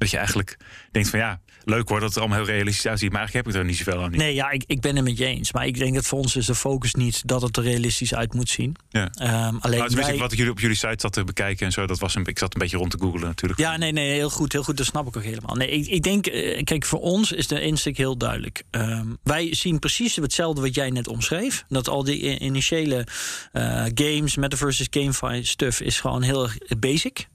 Dat 0.00 0.10
je 0.10 0.16
eigenlijk 0.16 0.56
denkt 0.90 1.08
van 1.08 1.18
ja, 1.18 1.40
leuk 1.64 1.88
hoor 1.88 2.00
dat 2.00 2.08
het 2.08 2.18
allemaal 2.18 2.38
heel 2.38 2.46
realistisch 2.46 2.86
uitziet. 2.86 3.10
Maar 3.10 3.18
eigenlijk 3.18 3.46
heb 3.46 3.54
ik 3.54 3.60
er 3.60 3.68
niet 3.68 3.76
zoveel 3.76 4.02
aan. 4.02 4.10
Niet. 4.10 4.20
Nee, 4.20 4.34
ja, 4.34 4.50
ik, 4.50 4.64
ik 4.66 4.80
ben 4.80 4.96
het 4.96 5.04
met 5.04 5.18
je 5.18 5.24
eens. 5.24 5.52
Maar 5.52 5.66
ik 5.66 5.78
denk 5.78 5.94
dat 5.94 6.06
voor 6.06 6.18
ons 6.18 6.36
is 6.36 6.46
de 6.46 6.54
focus 6.54 6.94
niet 6.94 7.28
dat 7.28 7.42
het 7.42 7.56
er 7.56 7.62
realistisch 7.62 8.14
uit 8.14 8.34
moet 8.34 8.48
zien. 8.48 8.76
Ja. 8.88 9.02
Um, 9.02 9.58
alleen 9.60 9.78
nou, 9.78 9.94
wij... 9.94 10.16
Wat 10.16 10.32
ik 10.32 10.38
jullie 10.38 10.52
op 10.52 10.60
jullie 10.60 10.76
site 10.76 10.94
zat 10.96 11.12
te 11.12 11.24
bekijken 11.24 11.66
en 11.66 11.72
zo, 11.72 11.86
dat 11.86 11.98
was 11.98 12.14
een, 12.14 12.24
ik 12.24 12.38
zat 12.38 12.54
een 12.54 12.60
beetje 12.60 12.76
rond 12.76 12.90
te 12.90 12.98
googlen 13.00 13.26
natuurlijk. 13.26 13.60
Ja, 13.60 13.76
nee, 13.76 13.92
nee, 13.92 14.12
heel 14.12 14.30
goed, 14.30 14.52
heel 14.52 14.62
goed. 14.62 14.76
Dat 14.76 14.86
snap 14.86 15.06
ik 15.06 15.16
ook 15.16 15.22
helemaal. 15.22 15.54
Nee, 15.54 15.68
ik, 15.68 15.86
ik 15.86 16.02
denk, 16.02 16.22
kijk, 16.64 16.84
voor 16.84 17.00
ons 17.00 17.32
is 17.32 17.46
de 17.46 17.60
insteek 17.60 17.96
heel 17.96 18.16
duidelijk. 18.16 18.62
Um, 18.70 19.18
wij 19.22 19.54
zien 19.54 19.78
precies 19.78 20.16
hetzelfde 20.16 20.60
wat 20.60 20.74
jij 20.74 20.90
net 20.90 21.08
omschreef. 21.08 21.64
Dat 21.68 21.88
al 21.88 22.04
die 22.04 22.38
initiële 22.38 23.06
uh, 23.52 23.84
games, 23.94 24.36
metaverses, 24.36 24.86
GameFi 24.90 25.44
stuff 25.44 25.80
is 25.80 26.00
gewoon 26.00 26.22
heel 26.22 26.42
erg 26.42 26.58
basic. 26.78 27.26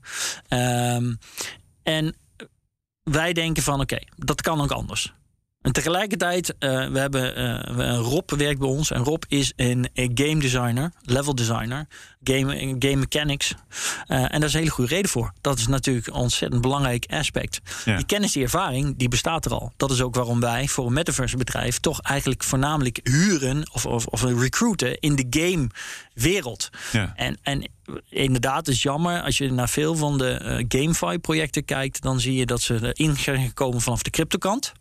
Um, 0.50 1.18
en 1.84 2.16
wij 3.12 3.34
denken 3.34 3.64
van 3.64 3.82
oké, 3.82 4.00
dat 4.16 4.42
kan 4.42 4.62
ook 4.62 4.72
anders. 4.72 5.14
En 5.66 5.72
tegelijkertijd, 5.72 6.56
uh, 6.60 6.88
we 6.88 7.00
hebben 7.00 7.40
uh, 7.80 7.98
Rob 7.98 8.32
werkt 8.32 8.60
bij 8.60 8.70
ons. 8.70 8.92
En 8.92 9.04
Rob 9.04 9.24
is 9.28 9.54
een, 9.56 9.90
game 9.94 10.40
designer, 10.40 10.92
level 11.02 11.36
designer, 11.36 11.88
game, 12.24 12.76
game 12.80 12.96
mechanics. 12.96 13.50
Uh, 13.50 13.56
en 14.08 14.30
daar 14.30 14.44
is 14.44 14.54
een 14.54 14.60
hele 14.60 14.72
goede 14.72 14.96
reden 14.96 15.10
voor. 15.10 15.34
Dat 15.42 15.58
is 15.58 15.68
natuurlijk 15.68 16.08
een 16.08 16.14
ontzettend 16.14 16.62
belangrijk 16.62 17.06
aspect. 17.10 17.60
Ja. 17.86 17.96
Die 17.96 18.06
kennis, 18.06 18.32
die 18.32 18.44
ervaring, 18.44 18.98
die 18.98 19.08
bestaat 19.08 19.46
er 19.46 19.52
al. 19.52 19.74
Dat 19.78 19.92
is 19.92 20.02
ook 20.02 20.16
waarom 20.16 20.40
wij 20.40 20.68
voor 20.68 20.86
een 20.86 20.94
metaverse 20.94 21.38
bedrijf 21.38 21.80
toch 21.80 22.02
eigenlijk 22.02 22.44
voornamelijk 22.44 23.00
huren 23.04 23.70
of, 23.72 23.86
of, 23.86 24.06
of 24.06 24.24
recruiten 24.24 25.00
in 25.00 25.16
de 25.16 25.26
game 25.30 25.68
wereld. 26.14 26.70
Ja. 26.92 27.14
En, 27.16 27.38
en 27.42 27.70
inderdaad, 28.10 28.66
het 28.66 28.76
is 28.76 28.84
jammer. 28.84 29.22
Als 29.22 29.38
je 29.38 29.52
naar 29.52 29.70
veel 29.70 29.96
van 29.96 30.18
de 30.18 30.42
uh, 30.44 30.82
GameFi-projecten 30.82 31.66
kijkt, 31.66 32.02
dan 32.02 32.20
zie 32.20 32.36
je 32.36 32.46
dat 32.46 32.62
ze 32.62 32.94
erin 32.94 33.18
zijn 33.18 33.46
gekomen 33.46 33.82
vanaf 33.82 34.04
de 34.04 34.10
cryptokant. 34.10 34.74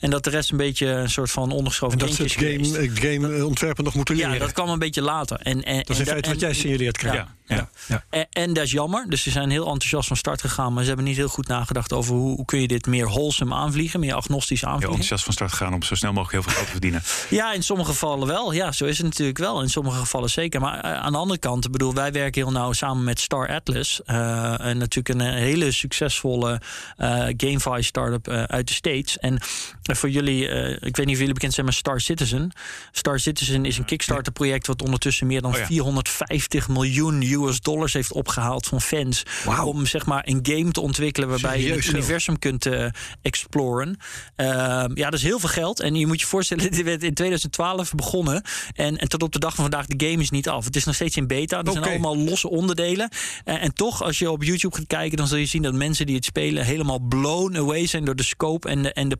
En 0.00 0.10
dat 0.10 0.24
de 0.24 0.30
rest 0.30 0.50
een 0.50 0.56
beetje 0.56 0.86
een 0.86 1.10
soort 1.10 1.30
van 1.30 1.50
ondergeschoven 1.50 1.98
dat 1.98 2.18
is. 2.18 2.34
game, 2.34 2.90
game 2.94 3.46
ontwerpen 3.46 3.84
nog 3.84 3.94
moeten 3.94 4.16
leren. 4.16 4.32
Ja, 4.32 4.38
dat 4.38 4.52
kwam 4.52 4.68
een 4.68 4.78
beetje 4.78 5.02
later. 5.02 5.40
En, 5.40 5.64
en, 5.64 5.76
dat 5.76 5.88
is 5.88 5.98
in 5.98 6.06
feite 6.06 6.28
wat 6.28 6.40
jij 6.40 6.54
signaleert, 6.54 6.96
krijgt. 6.96 7.16
Ja. 7.16 7.56
Ja. 7.56 7.68
Ja. 7.86 8.04
En, 8.10 8.26
en, 8.30 8.52
dat 8.52 8.64
is 8.64 8.70
jammer. 8.70 9.04
Dus 9.08 9.22
ze 9.22 9.30
zijn 9.30 9.50
heel 9.50 9.66
enthousiast 9.66 10.08
van 10.08 10.16
start 10.16 10.40
gegaan. 10.40 10.72
Maar 10.72 10.82
ze 10.82 10.88
hebben 10.88 11.06
niet 11.06 11.16
heel 11.16 11.28
goed 11.28 11.48
nagedacht 11.48 11.92
over 11.92 12.14
hoe, 12.14 12.36
hoe 12.36 12.44
kun 12.44 12.60
je 12.60 12.68
dit 12.68 12.86
meer 12.86 13.06
wholesome 13.06 13.54
aanvliegen. 13.54 14.00
Meer 14.00 14.14
agnostisch 14.14 14.64
aanvliegen. 14.64 14.80
Heel 14.80 14.88
enthousiast 14.88 15.24
van 15.24 15.32
start 15.32 15.50
gegaan 15.50 15.74
om 15.74 15.82
zo 15.82 15.94
snel 15.94 16.12
mogelijk 16.12 16.32
heel 16.32 16.42
veel 16.42 16.52
geld 16.52 16.64
te 16.64 16.72
verdienen. 16.72 17.02
Ja, 17.28 17.52
in 17.52 17.62
sommige 17.62 17.90
gevallen 17.90 18.26
wel. 18.26 18.52
Ja, 18.52 18.72
zo 18.72 18.84
is 18.84 18.98
het 18.98 19.06
natuurlijk 19.06 19.38
wel. 19.38 19.62
In 19.62 19.70
sommige 19.70 19.98
gevallen 19.98 20.30
zeker. 20.30 20.60
Maar 20.60 20.84
uh, 20.84 20.92
aan 20.92 21.12
de 21.12 21.18
andere 21.18 21.40
kant, 21.40 21.64
ik 21.64 21.72
bedoel, 21.72 21.94
wij 21.94 22.12
werken 22.12 22.42
heel 22.42 22.52
nauw 22.52 22.72
samen 22.72 23.04
met 23.04 23.20
Star 23.20 23.48
Atlas. 23.48 24.00
Uh, 24.06 24.60
en 24.60 24.78
natuurlijk 24.78 25.08
een 25.08 25.32
hele 25.32 25.72
succesvolle 25.72 26.60
uh, 26.98 27.26
GameFi 27.36 27.82
startup 27.82 28.28
uit 28.28 28.68
de 28.68 28.74
States. 28.74 29.18
En 29.18 29.38
voor 29.82 30.10
jullie, 30.10 30.48
ik 30.80 30.96
weet 30.96 31.06
niet 31.06 31.14
of 31.14 31.20
jullie 31.20 31.34
bekend 31.34 31.54
zijn 31.54 31.66
met 31.66 31.74
Star 31.74 32.00
Citizen. 32.00 32.52
Star 32.92 33.20
Citizen 33.20 33.64
is 33.64 33.78
een 33.78 33.84
Kickstarter 33.84 34.32
project 34.32 34.66
wat 34.66 34.82
ondertussen 34.82 35.26
meer 35.26 35.42
dan 35.42 35.52
oh 35.52 35.58
ja. 35.58 35.66
450 35.66 36.68
miljoen 36.68 37.22
US 37.22 37.60
dollars 37.60 37.92
heeft 37.92 38.12
opgehaald 38.12 38.66
van 38.66 38.80
fans. 38.80 39.22
Wow. 39.44 39.66
Om 39.66 39.86
zeg 39.86 40.06
maar 40.06 40.22
een 40.26 40.40
game 40.42 40.70
te 40.70 40.80
ontwikkelen 40.80 41.28
waarbij 41.28 41.58
Serieus, 41.58 41.84
je 41.84 41.86
het 41.86 41.96
universum 41.96 42.38
kunt 42.38 42.66
uh, 42.66 42.86
exploren. 43.22 43.88
Uh, 44.36 44.46
ja, 44.94 45.10
dat 45.10 45.14
is 45.14 45.22
heel 45.22 45.38
veel 45.38 45.48
geld. 45.48 45.80
En 45.80 45.94
je 45.94 46.06
moet 46.06 46.20
je 46.20 46.26
voorstellen, 46.26 46.64
dit 46.70 46.82
werd 46.82 47.02
in 47.02 47.14
2012 47.14 47.94
begonnen. 47.94 48.42
En, 48.74 48.98
en 48.98 49.08
tot 49.08 49.22
op 49.22 49.32
de 49.32 49.38
dag 49.38 49.54
van 49.54 49.64
vandaag, 49.70 49.86
de 49.86 50.06
game 50.06 50.22
is 50.22 50.30
niet 50.30 50.48
af. 50.48 50.64
Het 50.64 50.76
is 50.76 50.84
nog 50.84 50.94
steeds 50.94 51.16
in 51.16 51.26
beta. 51.26 51.56
Er 51.56 51.60
okay. 51.60 51.72
zijn 51.72 51.84
allemaal 51.84 52.16
losse 52.16 52.48
onderdelen. 52.48 53.10
Uh, 53.44 53.62
en 53.62 53.74
toch, 53.74 54.02
als 54.02 54.18
je 54.18 54.30
op 54.30 54.42
YouTube 54.42 54.76
gaat 54.76 54.86
kijken, 54.86 55.16
dan 55.16 55.26
zul 55.26 55.38
je 55.38 55.46
zien 55.46 55.62
dat 55.62 55.74
mensen 55.74 56.06
die 56.06 56.14
het 56.14 56.24
spelen 56.24 56.64
helemaal 56.64 56.98
blown 56.98 57.56
away 57.56 57.86
zijn 57.86 58.04
door 58.04 58.16
de 58.16 58.22
scope 58.22 58.68
en 58.68 58.82
de, 58.82 58.92
en 58.92 59.08
de 59.08 59.16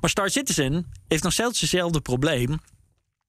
Maar 0.00 0.10
Star 0.10 0.30
Citizen 0.30 0.92
heeft 1.08 1.22
nog 1.22 1.32
steeds 1.32 1.60
hetzelfde 1.60 2.00
probleem. 2.00 2.60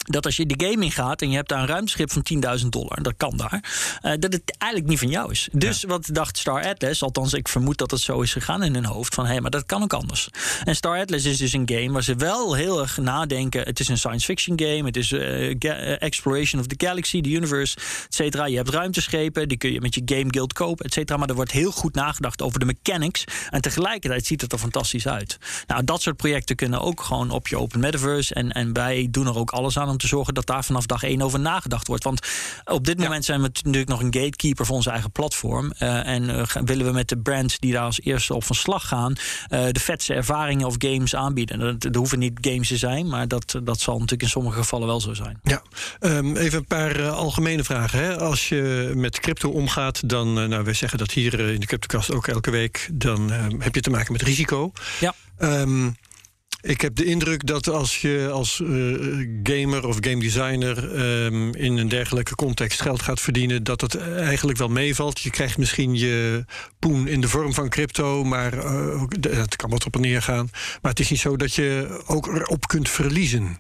Dat 0.04 0.26
als 0.26 0.36
je 0.36 0.46
de 0.46 0.66
game 0.68 0.84
ingaat 0.84 1.22
en 1.22 1.30
je 1.30 1.36
hebt 1.36 1.50
daar 1.50 1.60
een 1.60 1.68
ruimteschip 1.68 2.12
van 2.12 2.26
10.000 2.62 2.68
dollar, 2.70 3.04
dat 3.04 3.14
kan 3.18 3.38
daar, 3.38 3.64
uh, 4.02 4.12
dat 4.20 4.34
het 4.34 4.56
eigenlijk 4.58 4.92
niet 4.92 5.00
van 5.00 5.10
jou 5.10 5.32
is. 5.32 5.50
Dus 5.52 5.84
wat 5.84 6.10
dacht 6.12 6.38
Star 6.38 6.66
Atlas, 6.66 7.04
althans 7.04 7.34
ik 7.34 7.48
vermoed 7.48 7.78
dat 7.78 7.92
het 7.92 8.00
zo 8.00 8.22
is 8.22 8.32
gegaan 8.32 8.64
in 8.64 8.74
hun 8.74 8.86
hoofd, 8.86 9.16
van 9.16 9.26
hé, 9.26 9.32
hey, 9.32 9.42
maar 9.42 9.52
dat 9.52 9.66
kan 9.66 9.84
ook 9.84 9.94
anders. 9.94 10.30
En 10.64 10.76
Star 10.76 11.00
Atlas 11.00 11.26
is 11.26 11.38
dus 11.38 11.54
een 11.54 11.70
game 11.70 11.92
waar 11.92 12.04
ze 12.04 12.16
wel 12.16 12.54
heel 12.54 12.82
erg 12.82 12.98
nadenken. 12.98 13.64
Het 13.64 13.80
is 13.80 13.88
een 13.88 13.98
science 13.98 14.26
fiction 14.26 14.60
game, 14.60 14.86
het 14.86 14.98
is 14.98 15.12
uh, 15.12 16.02
exploration 16.02 16.62
of 16.62 16.68
the 16.68 16.86
galaxy, 16.86 17.22
the 17.22 17.30
universe, 17.30 17.78
et 17.78 18.14
cetera. 18.14 18.46
Je 18.46 18.56
hebt 18.56 18.70
ruimteschepen, 18.70 19.48
die 19.48 19.58
kun 19.58 19.72
je 19.72 19.82
met 19.82 19.96
je 19.96 20.02
Game 20.06 20.28
Guild 20.28 20.54
kopen, 20.54 20.86
et 20.86 20.94
cetera. 20.94 21.18
Maar 21.18 21.30
er 21.30 21.36
wordt 21.36 21.52
heel 21.52 21.72
goed 21.72 21.96
nagedacht 21.96 22.42
over 22.42 22.60
de 22.60 22.66
mechanics 22.66 23.24
en 23.50 23.62
tegelijkertijd 23.62 24.26
ziet 24.26 24.42
het 24.42 24.52
er 24.52 24.58
fantastisch 24.58 25.08
uit. 25.08 25.38
Nou, 25.68 25.84
dat 25.84 26.02
soort 26.02 26.18
projecten 26.18 26.56
kunnen 26.56 26.82
ook 26.82 27.02
gewoon 27.02 27.32
op 27.32 27.48
je 27.48 27.58
open 27.58 27.80
metaverse 27.80 28.34
en, 28.34 28.52
en 28.52 28.74
wij 28.74 29.08
doen 29.12 29.28
er 29.28 29.38
ook 29.38 29.52
alles 29.52 29.78
aan 29.78 29.90
om 29.94 30.00
te 30.00 30.08
zorgen 30.08 30.34
dat 30.34 30.46
daar 30.46 30.64
vanaf 30.64 30.86
dag 30.86 31.04
één 31.04 31.22
over 31.22 31.40
nagedacht 31.40 31.88
wordt. 31.88 32.04
Want 32.04 32.28
op 32.66 32.86
dit 32.86 32.98
moment 33.00 33.26
zijn 33.26 33.42
we 33.42 33.50
natuurlijk 33.54 33.90
nog 33.90 34.02
een 34.02 34.14
gatekeeper 34.14 34.66
voor 34.66 34.76
onze 34.76 34.90
eigen 34.90 35.12
platform. 35.12 35.74
Uh, 35.80 36.08
en 36.08 36.24
uh, 36.24 36.44
willen 36.66 36.86
we 36.86 36.92
met 36.92 37.10
de 37.10 37.18
brands 37.18 37.60
die 37.60 37.72
daar 37.72 37.84
als 37.84 38.02
eerste 38.02 38.34
op 38.34 38.44
van 38.44 38.56
slag 38.56 38.88
gaan, 38.88 39.14
uh, 39.50 39.66
de 39.72 39.80
vetste 39.80 40.14
ervaringen 40.14 40.68
of 40.68 40.76
games 40.78 41.16
aanbieden. 41.16 41.60
Dat, 41.60 41.82
dat 41.82 41.96
hoeven 41.96 42.20
niet 42.20 42.38
games 42.42 42.68
te 42.68 42.78
zijn, 42.78 43.08
maar 43.08 43.28
dat, 43.28 43.60
dat 43.64 43.80
zal 43.80 43.94
natuurlijk 43.94 44.22
in 44.22 44.30
sommige 44.30 44.58
gevallen 44.58 44.88
wel 44.88 45.02
zo 45.02 45.14
zijn. 45.14 45.40
Ja, 45.44 45.62
um, 46.00 46.36
even 46.36 46.58
een 46.58 46.66
paar 46.66 47.10
algemene 47.10 47.64
vragen. 47.64 48.00
Hè? 48.00 48.18
Als 48.20 48.50
je 48.50 48.92
met 48.96 49.20
crypto 49.20 49.50
omgaat, 49.50 50.10
dan, 50.10 50.34
nou, 50.34 50.64
wij 50.64 50.74
zeggen 50.74 50.98
dat 50.98 51.12
hier 51.12 51.40
in 51.40 51.60
de 51.60 51.66
CryptoCast 51.66 52.14
ook 52.14 52.28
elke 52.28 52.52
week, 52.52 52.90
dan 52.94 53.32
heb 53.60 53.76
je 53.76 53.82
te 53.82 53.90
maken 53.90 54.12
met 54.12 54.22
risico. 54.22 54.72
Ja. 55.00 55.14
Um, 55.40 55.96
ik 56.64 56.82
heb 56.82 56.96
de 56.96 57.06
indruk 57.06 57.46
dat 57.46 57.70
als 57.70 58.02
je 58.02 58.30
als 58.32 58.60
uh, 58.60 59.28
gamer 59.44 59.88
of 59.88 59.98
game 60.00 60.20
designer 60.20 61.00
um, 61.26 61.56
in 61.56 61.78
een 61.78 61.88
dergelijke 61.88 62.36
context 62.36 62.82
geld 62.82 63.02
gaat 63.02 63.22
verdienen, 63.22 63.64
dat 63.64 63.82
het 63.82 63.98
eigenlijk 63.98 64.58
wel 64.58 64.68
meevalt. 64.68 65.20
Je 65.20 65.30
krijgt 65.30 65.58
misschien 65.58 65.96
je 65.96 66.46
poen 66.80 67.08
in 67.08 67.22
de 67.22 67.28
vorm 67.28 67.54
van 67.54 67.70
crypto, 67.70 68.24
maar 68.24 68.54
uh, 68.54 69.04
het 69.30 69.56
kan 69.56 69.70
wat 69.70 69.86
op 69.86 69.96
en 69.96 70.02
neer 70.02 70.22
gaan. 70.22 70.50
Maar 70.82 70.92
het 70.92 71.00
is 71.00 71.10
niet 71.10 71.20
zo 71.20 71.36
dat 71.36 71.54
je 71.54 72.02
ook 72.06 72.28
erop 72.28 72.68
kunt 72.68 72.90
verliezen. 72.90 73.58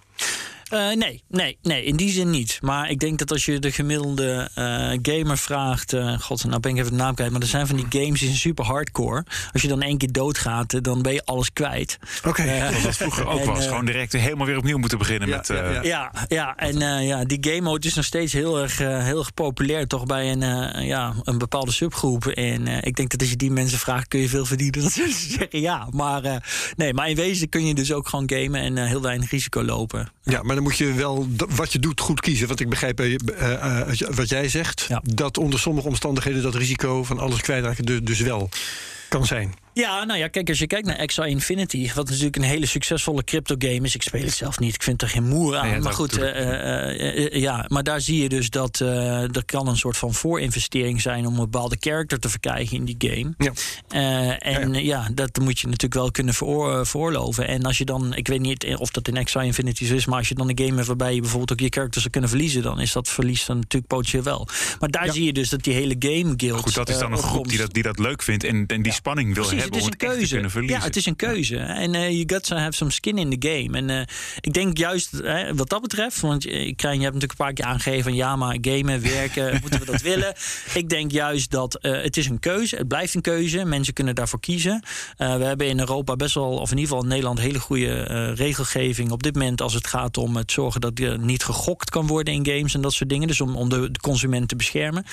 Uh, 0.73 0.95
nee, 0.95 1.23
nee, 1.29 1.57
nee, 1.61 1.83
in 1.83 1.95
die 1.95 2.09
zin 2.09 2.29
niet. 2.29 2.57
Maar 2.61 2.89
ik 2.89 2.99
denk 2.99 3.19
dat 3.19 3.31
als 3.31 3.45
je 3.45 3.59
de 3.59 3.71
gemiddelde 3.71 4.49
uh, 4.57 5.15
gamer 5.15 5.37
vraagt. 5.37 5.93
Uh, 5.93 6.19
God, 6.19 6.45
nou 6.45 6.59
ben 6.59 6.71
ik 6.71 6.77
even 6.77 6.91
de 6.91 6.97
naam 6.97 7.15
kwijt. 7.15 7.31
Maar 7.31 7.41
er 7.41 7.47
zijn 7.47 7.67
van 7.67 7.75
die 7.75 7.85
games 7.89 8.19
die 8.19 8.27
zijn 8.27 8.39
super 8.39 8.65
hardcore. 8.65 9.25
Als 9.51 9.61
je 9.61 9.67
dan 9.67 9.81
één 9.81 9.97
keer 9.97 10.11
doodgaat, 10.11 10.83
dan 10.83 11.01
ben 11.01 11.13
je 11.13 11.25
alles 11.25 11.53
kwijt. 11.53 11.99
Oké, 12.17 12.29
okay. 12.29 12.71
dat 12.71 12.81
was 12.81 12.97
vroeger 12.97 13.27
ook 13.27 13.39
en, 13.39 13.45
was. 13.45 13.67
Gewoon 13.67 13.85
direct 13.85 14.13
helemaal 14.13 14.45
weer 14.45 14.57
opnieuw 14.57 14.77
moeten 14.77 14.97
beginnen 14.97 15.29
ja, 15.29 15.35
met. 15.37 15.47
Ja, 15.47 15.69
ja. 15.69 15.81
ja, 15.83 16.11
ja 16.27 16.55
en 16.55 17.05
ja, 17.05 17.25
die 17.25 17.37
game 17.41 17.61
mode 17.61 17.87
is 17.87 17.93
nog 17.93 18.05
steeds 18.05 18.33
heel 18.33 18.59
erg, 18.61 18.77
heel 18.77 19.19
erg 19.19 19.33
populair. 19.33 19.87
Toch 19.87 20.05
bij 20.05 20.31
een, 20.31 20.85
ja, 20.85 21.13
een 21.23 21.37
bepaalde 21.37 21.71
subgroep. 21.71 22.25
En 22.25 22.67
ik 22.67 22.95
denk 22.95 23.09
dat 23.09 23.19
als 23.19 23.29
je 23.29 23.35
die 23.35 23.51
mensen 23.51 23.79
vraagt, 23.79 24.07
kun 24.07 24.19
je 24.19 24.29
veel 24.29 24.45
verdienen. 24.45 24.81
Dat 24.83 24.91
ze 24.91 25.27
zeggen 25.29 25.61
ja. 25.61 25.87
Maar 25.91 26.43
nee, 26.75 26.93
maar 26.93 27.09
in 27.09 27.15
wezen 27.15 27.49
kun 27.49 27.65
je 27.65 27.73
dus 27.73 27.93
ook 27.93 28.07
gewoon 28.07 28.29
gamen 28.29 28.61
en 28.61 28.87
heel 28.87 29.01
weinig 29.01 29.31
risico 29.31 29.63
lopen. 29.63 30.11
Ja, 30.23 30.43
maar 30.43 30.55
dan 30.55 30.62
moet 30.63 30.77
je 30.77 30.93
wel 30.93 31.27
wat 31.49 31.71
je 31.71 31.79
doet 31.79 31.99
goed 31.99 32.19
kiezen. 32.19 32.47
Want 32.47 32.59
ik 32.59 32.69
begrijp 32.69 33.01
uh, 33.01 33.11
uh, 33.11 33.81
wat 34.15 34.29
jij 34.29 34.49
zegt. 34.49 34.85
Ja. 34.89 35.01
Dat 35.03 35.37
onder 35.37 35.59
sommige 35.59 35.87
omstandigheden 35.87 36.41
dat 36.41 36.55
risico 36.55 37.03
van 37.03 37.19
alles 37.19 37.41
kwijtraken 37.41 38.05
dus 38.05 38.19
wel 38.19 38.49
kan 39.09 39.25
zijn. 39.25 39.53
Ja, 39.73 40.03
nou 40.03 40.19
ja, 40.19 40.27
kijk, 40.27 40.49
als 40.49 40.59
je 40.59 40.67
kijkt 40.67 40.87
naar 40.87 41.05
XI 41.05 41.21
Infinity, 41.21 41.91
wat 41.93 42.09
natuurlijk 42.09 42.35
een 42.35 42.41
hele 42.41 42.65
succesvolle 42.65 43.23
crypto 43.23 43.55
game 43.57 43.81
is. 43.81 43.95
Ik 43.95 44.01
speel 44.01 44.23
het 44.23 44.33
zelf 44.33 44.59
niet, 44.59 44.75
ik 44.75 44.83
vind 44.83 45.01
er 45.01 45.09
geen 45.09 45.27
moer 45.27 45.57
aan. 45.57 45.81
Maar 45.81 45.93
goed, 45.93 46.17
uh, 46.17 46.23
uh, 46.23 47.15
uh, 47.15 47.41
ja, 47.41 47.65
maar 47.67 47.83
daar 47.83 48.01
zie 48.01 48.21
je 48.21 48.29
dus 48.29 48.49
dat 48.49 48.79
er 48.79 49.45
kan 49.45 49.67
een 49.67 49.77
soort 49.77 49.97
van 49.97 50.13
voorinvestering 50.13 51.01
zijn 51.01 51.25
om 51.25 51.33
een 51.33 51.39
bepaalde 51.39 51.77
character 51.79 52.19
te 52.19 52.29
verkrijgen 52.29 52.77
in 52.77 52.85
die 52.85 52.95
game. 52.97 53.33
Ja. 53.37 54.39
en 54.39 54.73
ja, 54.73 55.09
dat 55.13 55.39
moet 55.39 55.59
je 55.59 55.65
natuurlijk 55.65 55.93
wel 55.93 56.11
kunnen 56.11 56.33
veroor, 56.33 56.85
veroorloven. 56.85 57.47
En 57.47 57.63
als 57.63 57.77
je 57.77 57.85
dan, 57.85 58.15
ik 58.15 58.27
weet 58.27 58.41
niet 58.41 58.75
of 58.75 58.89
dat 58.91 59.07
in 59.07 59.23
XI 59.23 59.39
Infinity 59.39 59.85
zo 59.85 59.93
is, 59.93 60.05
maar 60.05 60.17
als 60.17 60.29
je 60.29 60.35
dan 60.35 60.49
een 60.49 60.57
game 60.57 60.75
hebt 60.75 60.87
waarbij 60.87 61.13
je 61.13 61.21
bijvoorbeeld 61.21 61.51
ook 61.51 61.59
je 61.59 61.69
characters 61.69 62.01
zou 62.01 62.09
kunnen 62.09 62.29
verliezen, 62.29 62.61
dan 62.61 62.79
is 62.79 62.91
dat 62.91 63.09
verlies 63.09 63.45
dan 63.45 63.55
natuurlijk 63.55 63.87
potentieel 63.87 64.23
wel. 64.23 64.47
Maar 64.79 64.89
daar 64.89 65.11
zie 65.11 65.25
je 65.25 65.33
dus 65.33 65.49
dat 65.49 65.63
die 65.63 65.73
hele 65.73 65.95
game 65.99 66.33
guild. 66.37 66.59
Goed, 66.59 66.73
dat 66.73 66.89
is 66.89 66.97
dan 66.97 67.11
een 67.11 67.17
groep 67.17 67.47
die 67.47 67.57
dat, 67.57 67.73
die 67.73 67.83
dat 67.83 67.99
leuk 67.99 68.23
vindt 68.23 68.43
en, 68.43 68.65
en 68.67 68.81
die 68.81 68.93
spanning 68.93 69.33
wil 69.33 69.43
Precies, 69.43 69.51
hebben. 69.51 69.62
Het 69.65 69.75
is 69.75 69.85
een 69.85 69.97
keuze. 69.97 70.61
Ja, 70.65 70.79
het 70.79 70.95
is 70.95 71.05
een 71.05 71.15
keuze. 71.15 71.57
En 71.57 71.93
uh, 71.93 72.09
you 72.09 72.23
got 72.25 72.43
to 72.43 72.55
have 72.55 72.71
some 72.71 72.91
skin 72.91 73.17
in 73.17 73.39
the 73.39 73.49
game. 73.49 73.77
En 73.77 73.89
uh, 73.89 74.01
ik 74.39 74.53
denk 74.53 74.77
juist 74.77 75.13
uh, 75.13 75.49
wat 75.55 75.69
dat 75.69 75.81
betreft, 75.81 76.19
want 76.19 76.45
ik 76.45 76.77
krijg, 76.77 76.95
je 76.95 77.01
hebt 77.01 77.13
natuurlijk 77.13 77.31
een 77.31 77.45
paar 77.45 77.53
keer 77.53 77.65
aangegeven 77.65 78.03
van 78.03 78.15
ja, 78.15 78.35
maar 78.35 78.57
gamen, 78.61 79.01
werken, 79.01 79.57
moeten 79.61 79.79
we 79.79 79.85
dat 79.85 80.01
willen? 80.01 80.33
Ik 80.73 80.89
denk 80.89 81.11
juist 81.11 81.51
dat 81.51 81.77
het 81.81 82.17
is 82.17 82.27
een 82.27 82.39
keuze. 82.39 82.75
Het 82.75 82.87
blijft 82.87 83.15
een 83.15 83.21
keuze. 83.21 83.65
Mensen 83.65 83.93
kunnen 83.93 84.15
daarvoor 84.15 84.39
kiezen. 84.39 84.83
we 85.17 85.23
hebben 85.25 85.67
in 85.67 85.79
Europa 85.79 86.15
best 86.15 86.33
wel, 86.33 86.49
of 86.49 86.71
in 86.71 86.77
ieder 86.77 86.89
geval 86.89 87.03
in 87.03 87.09
Nederland, 87.09 87.39
hele 87.39 87.59
goede 87.59 88.33
regelgeving 88.33 89.11
op 89.11 89.23
dit 89.23 89.33
moment 89.33 89.61
als 89.61 89.73
het 89.73 89.87
gaat 89.87 90.17
om 90.17 90.35
het 90.35 90.51
zorgen 90.51 90.81
dat 90.81 90.99
er 90.99 91.19
niet 91.19 91.43
gegokt 91.43 91.89
kan 91.89 92.07
worden 92.07 92.33
in 92.33 92.45
games 92.45 92.73
en 92.73 92.81
dat 92.81 92.93
soort 92.93 93.09
dingen. 93.09 93.27
Dus 93.27 93.41
om, 93.41 93.55
om 93.55 93.69
de, 93.69 93.91
de 93.91 93.99
consument 93.99 94.47
te 94.47 94.55
beschermen. 94.55 95.05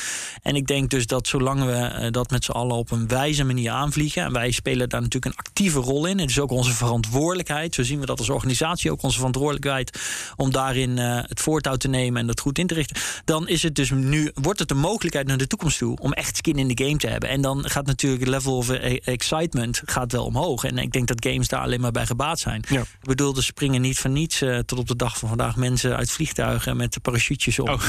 En 0.43 0.57
ik 0.57 0.67
denk 0.67 0.91
dus 0.91 1.07
dat 1.07 1.27
zolang 1.27 1.65
we 1.65 2.09
dat 2.11 2.31
met 2.31 2.45
z'n 2.45 2.51
allen 2.51 2.77
op 2.77 2.91
een 2.91 3.09
wijze 3.09 3.45
manier 3.45 3.71
aanvliegen, 3.71 4.23
en 4.23 4.33
wij 4.41 4.51
spelen 4.51 4.88
daar 4.88 5.01
natuurlijk 5.01 5.34
een 5.34 5.45
actieve 5.45 5.78
rol 5.78 6.07
in. 6.07 6.18
Het 6.18 6.30
is 6.30 6.38
ook 6.38 6.51
onze 6.51 6.72
verantwoordelijkheid. 6.72 7.74
Zo 7.74 7.82
zien 7.82 8.01
we 8.01 8.07
dat 8.07 8.18
als 8.18 8.28
organisatie 8.28 8.91
ook 8.91 9.03
onze 9.03 9.16
verantwoordelijkheid 9.16 10.01
om 10.36 10.51
daarin 10.51 10.97
uh, 10.97 11.20
het 11.26 11.41
voortouw 11.41 11.76
te 11.76 11.88
nemen 11.88 12.20
en 12.20 12.26
dat 12.26 12.41
goed 12.41 12.59
in 12.59 12.66
te 12.66 12.74
richten. 12.74 12.97
Dan 13.24 13.49
is 13.49 13.62
het 13.62 13.74
dus 13.74 13.91
nu, 13.91 14.30
wordt 14.34 14.59
het 14.59 14.70
een 14.70 14.78
mogelijkheid 14.78 15.26
naar 15.26 15.36
de 15.36 15.47
toekomst 15.47 15.78
toe 15.78 15.99
om 15.99 16.12
echt 16.12 16.36
skin 16.36 16.59
in 16.59 16.68
de 16.68 16.84
game 16.84 16.97
te 16.97 17.07
hebben. 17.07 17.28
En 17.28 17.41
dan 17.41 17.70
gaat 17.70 17.86
natuurlijk 17.86 18.22
het 18.22 18.30
level 18.30 18.57
of 18.57 18.70
excitement 18.70 19.82
gaat 19.84 20.12
wel 20.12 20.24
omhoog. 20.24 20.64
En 20.64 20.78
ik 20.78 20.93
denk 20.93 21.09
dat 21.09 21.26
games 21.26 21.49
daar 21.49 21.61
alleen 21.61 21.80
maar 21.80 21.93
bij 21.93 22.07
gebaat 22.07 22.38
zijn. 22.38 22.64
Ja. 22.68 22.80
Ik 22.80 22.86
bedoel, 23.09 23.36
er 23.36 23.43
springen 23.43 23.80
niet 23.80 23.99
van 23.99 24.12
niets 24.12 24.43
uh, 24.43 24.59
tot 24.59 24.78
op 24.78 24.88
de 24.88 24.97
dag 24.97 25.18
van 25.18 25.28
vandaag 25.28 25.57
mensen 25.57 25.97
uit 25.97 26.11
vliegtuigen 26.11 26.76
met 26.76 26.93
de 26.93 27.01
parachutjes 27.01 27.59
op. 27.59 27.68
Oh. 27.68 27.82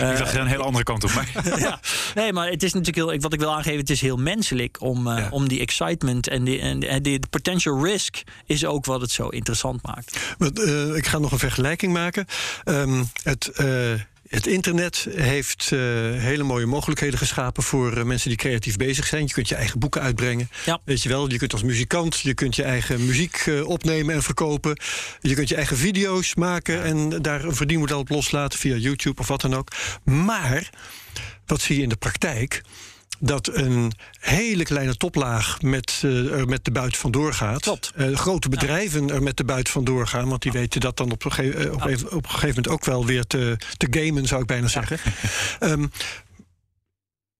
Uh, 0.00 0.10
ik 0.10 0.18
dacht 0.18 0.34
een 0.34 0.46
hele 0.46 0.62
andere 0.62 0.84
kant 0.84 1.04
op. 1.04 1.12
Maar. 1.14 1.28
ja. 1.58 1.80
Nee, 2.14 2.32
maar 2.32 2.48
het 2.48 2.62
is 2.62 2.72
natuurlijk 2.72 3.10
heel, 3.10 3.20
wat 3.20 3.32
ik 3.32 3.40
wil 3.40 3.54
aangeven, 3.54 3.78
het 3.78 3.90
is 3.90 4.00
heel 4.00 4.16
menselijk 4.16 4.80
om, 4.80 5.08
ja. 5.08 5.28
om 5.30 5.48
die 5.48 5.60
excitement 5.60 6.28
en 6.28 6.44
de, 6.44 6.58
en 6.58 7.02
de, 7.02 7.20
potential 7.30 7.84
risk 7.84 8.22
is 8.46 8.64
ook 8.64 8.84
wat 8.84 9.00
het 9.00 9.10
zo 9.10 9.28
interessant 9.28 9.82
maakt. 9.82 10.18
Uh, 10.38 10.96
ik 10.96 11.06
ga 11.06 11.18
nog 11.18 11.32
een 11.32 11.38
vergelijking 11.38 11.92
maken. 11.92 12.26
Um, 12.64 13.08
het. 13.22 13.52
Het 14.34 14.46
internet 14.46 15.06
heeft 15.14 15.70
uh, 15.72 15.80
hele 16.20 16.42
mooie 16.42 16.66
mogelijkheden 16.66 17.18
geschapen 17.18 17.62
voor 17.62 17.98
uh, 17.98 18.04
mensen 18.04 18.28
die 18.28 18.38
creatief 18.38 18.76
bezig 18.76 19.06
zijn. 19.06 19.26
Je 19.26 19.32
kunt 19.32 19.48
je 19.48 19.54
eigen 19.54 19.78
boeken 19.78 20.00
uitbrengen. 20.00 20.48
Ja. 20.64 20.80
Weet 20.84 21.02
je 21.02 21.08
wel, 21.08 21.30
je 21.30 21.38
kunt 21.38 21.52
als 21.52 21.62
muzikant, 21.62 22.20
je 22.20 22.34
kunt 22.34 22.56
je 22.56 22.62
eigen 22.62 23.06
muziek 23.06 23.46
uh, 23.46 23.68
opnemen 23.68 24.14
en 24.14 24.22
verkopen. 24.22 24.80
Je 25.20 25.34
kunt 25.34 25.48
je 25.48 25.54
eigen 25.54 25.76
video's 25.76 26.34
maken 26.34 26.82
en 26.82 27.22
daar 27.22 27.44
een 27.44 27.54
verdienmodel 27.54 27.98
op 27.98 28.08
loslaten 28.08 28.58
via 28.58 28.76
YouTube 28.76 29.20
of 29.20 29.28
wat 29.28 29.40
dan 29.40 29.54
ook. 29.54 29.68
Maar 30.04 30.70
wat 31.46 31.60
zie 31.60 31.76
je 31.76 31.82
in 31.82 31.88
de 31.88 31.96
praktijk? 31.96 32.62
Dat 33.26 33.50
een 33.52 33.92
hele 34.20 34.62
kleine 34.62 34.96
toplaag 34.96 35.62
met, 35.62 36.02
uh, 36.04 36.32
er 36.32 36.46
met 36.46 36.64
de 36.64 36.70
buit 36.70 36.96
vandoor 36.96 37.32
gaat. 37.32 37.92
Uh, 37.96 38.16
grote 38.16 38.48
bedrijven 38.48 39.06
ja. 39.06 39.14
er 39.14 39.22
met 39.22 39.36
de 39.36 39.44
buit 39.44 39.68
vandoor 39.68 40.06
gaan. 40.06 40.28
Want 40.28 40.42
die 40.42 40.52
ja. 40.52 40.58
weten 40.58 40.80
dat 40.80 40.96
dan 40.96 41.10
op 41.10 41.24
een, 41.24 41.32
gege 41.32 41.72
op, 41.72 41.84
even, 41.84 42.06
op 42.06 42.24
een 42.24 42.30
gegeven 42.30 42.48
moment 42.48 42.68
ook 42.68 42.84
wel 42.84 43.06
weer 43.06 43.24
te, 43.24 43.56
te 43.76 43.86
gamen, 43.90 44.26
zou 44.26 44.40
ik 44.40 44.46
bijna 44.46 44.68
zeggen. 44.68 44.98
um, 45.60 45.90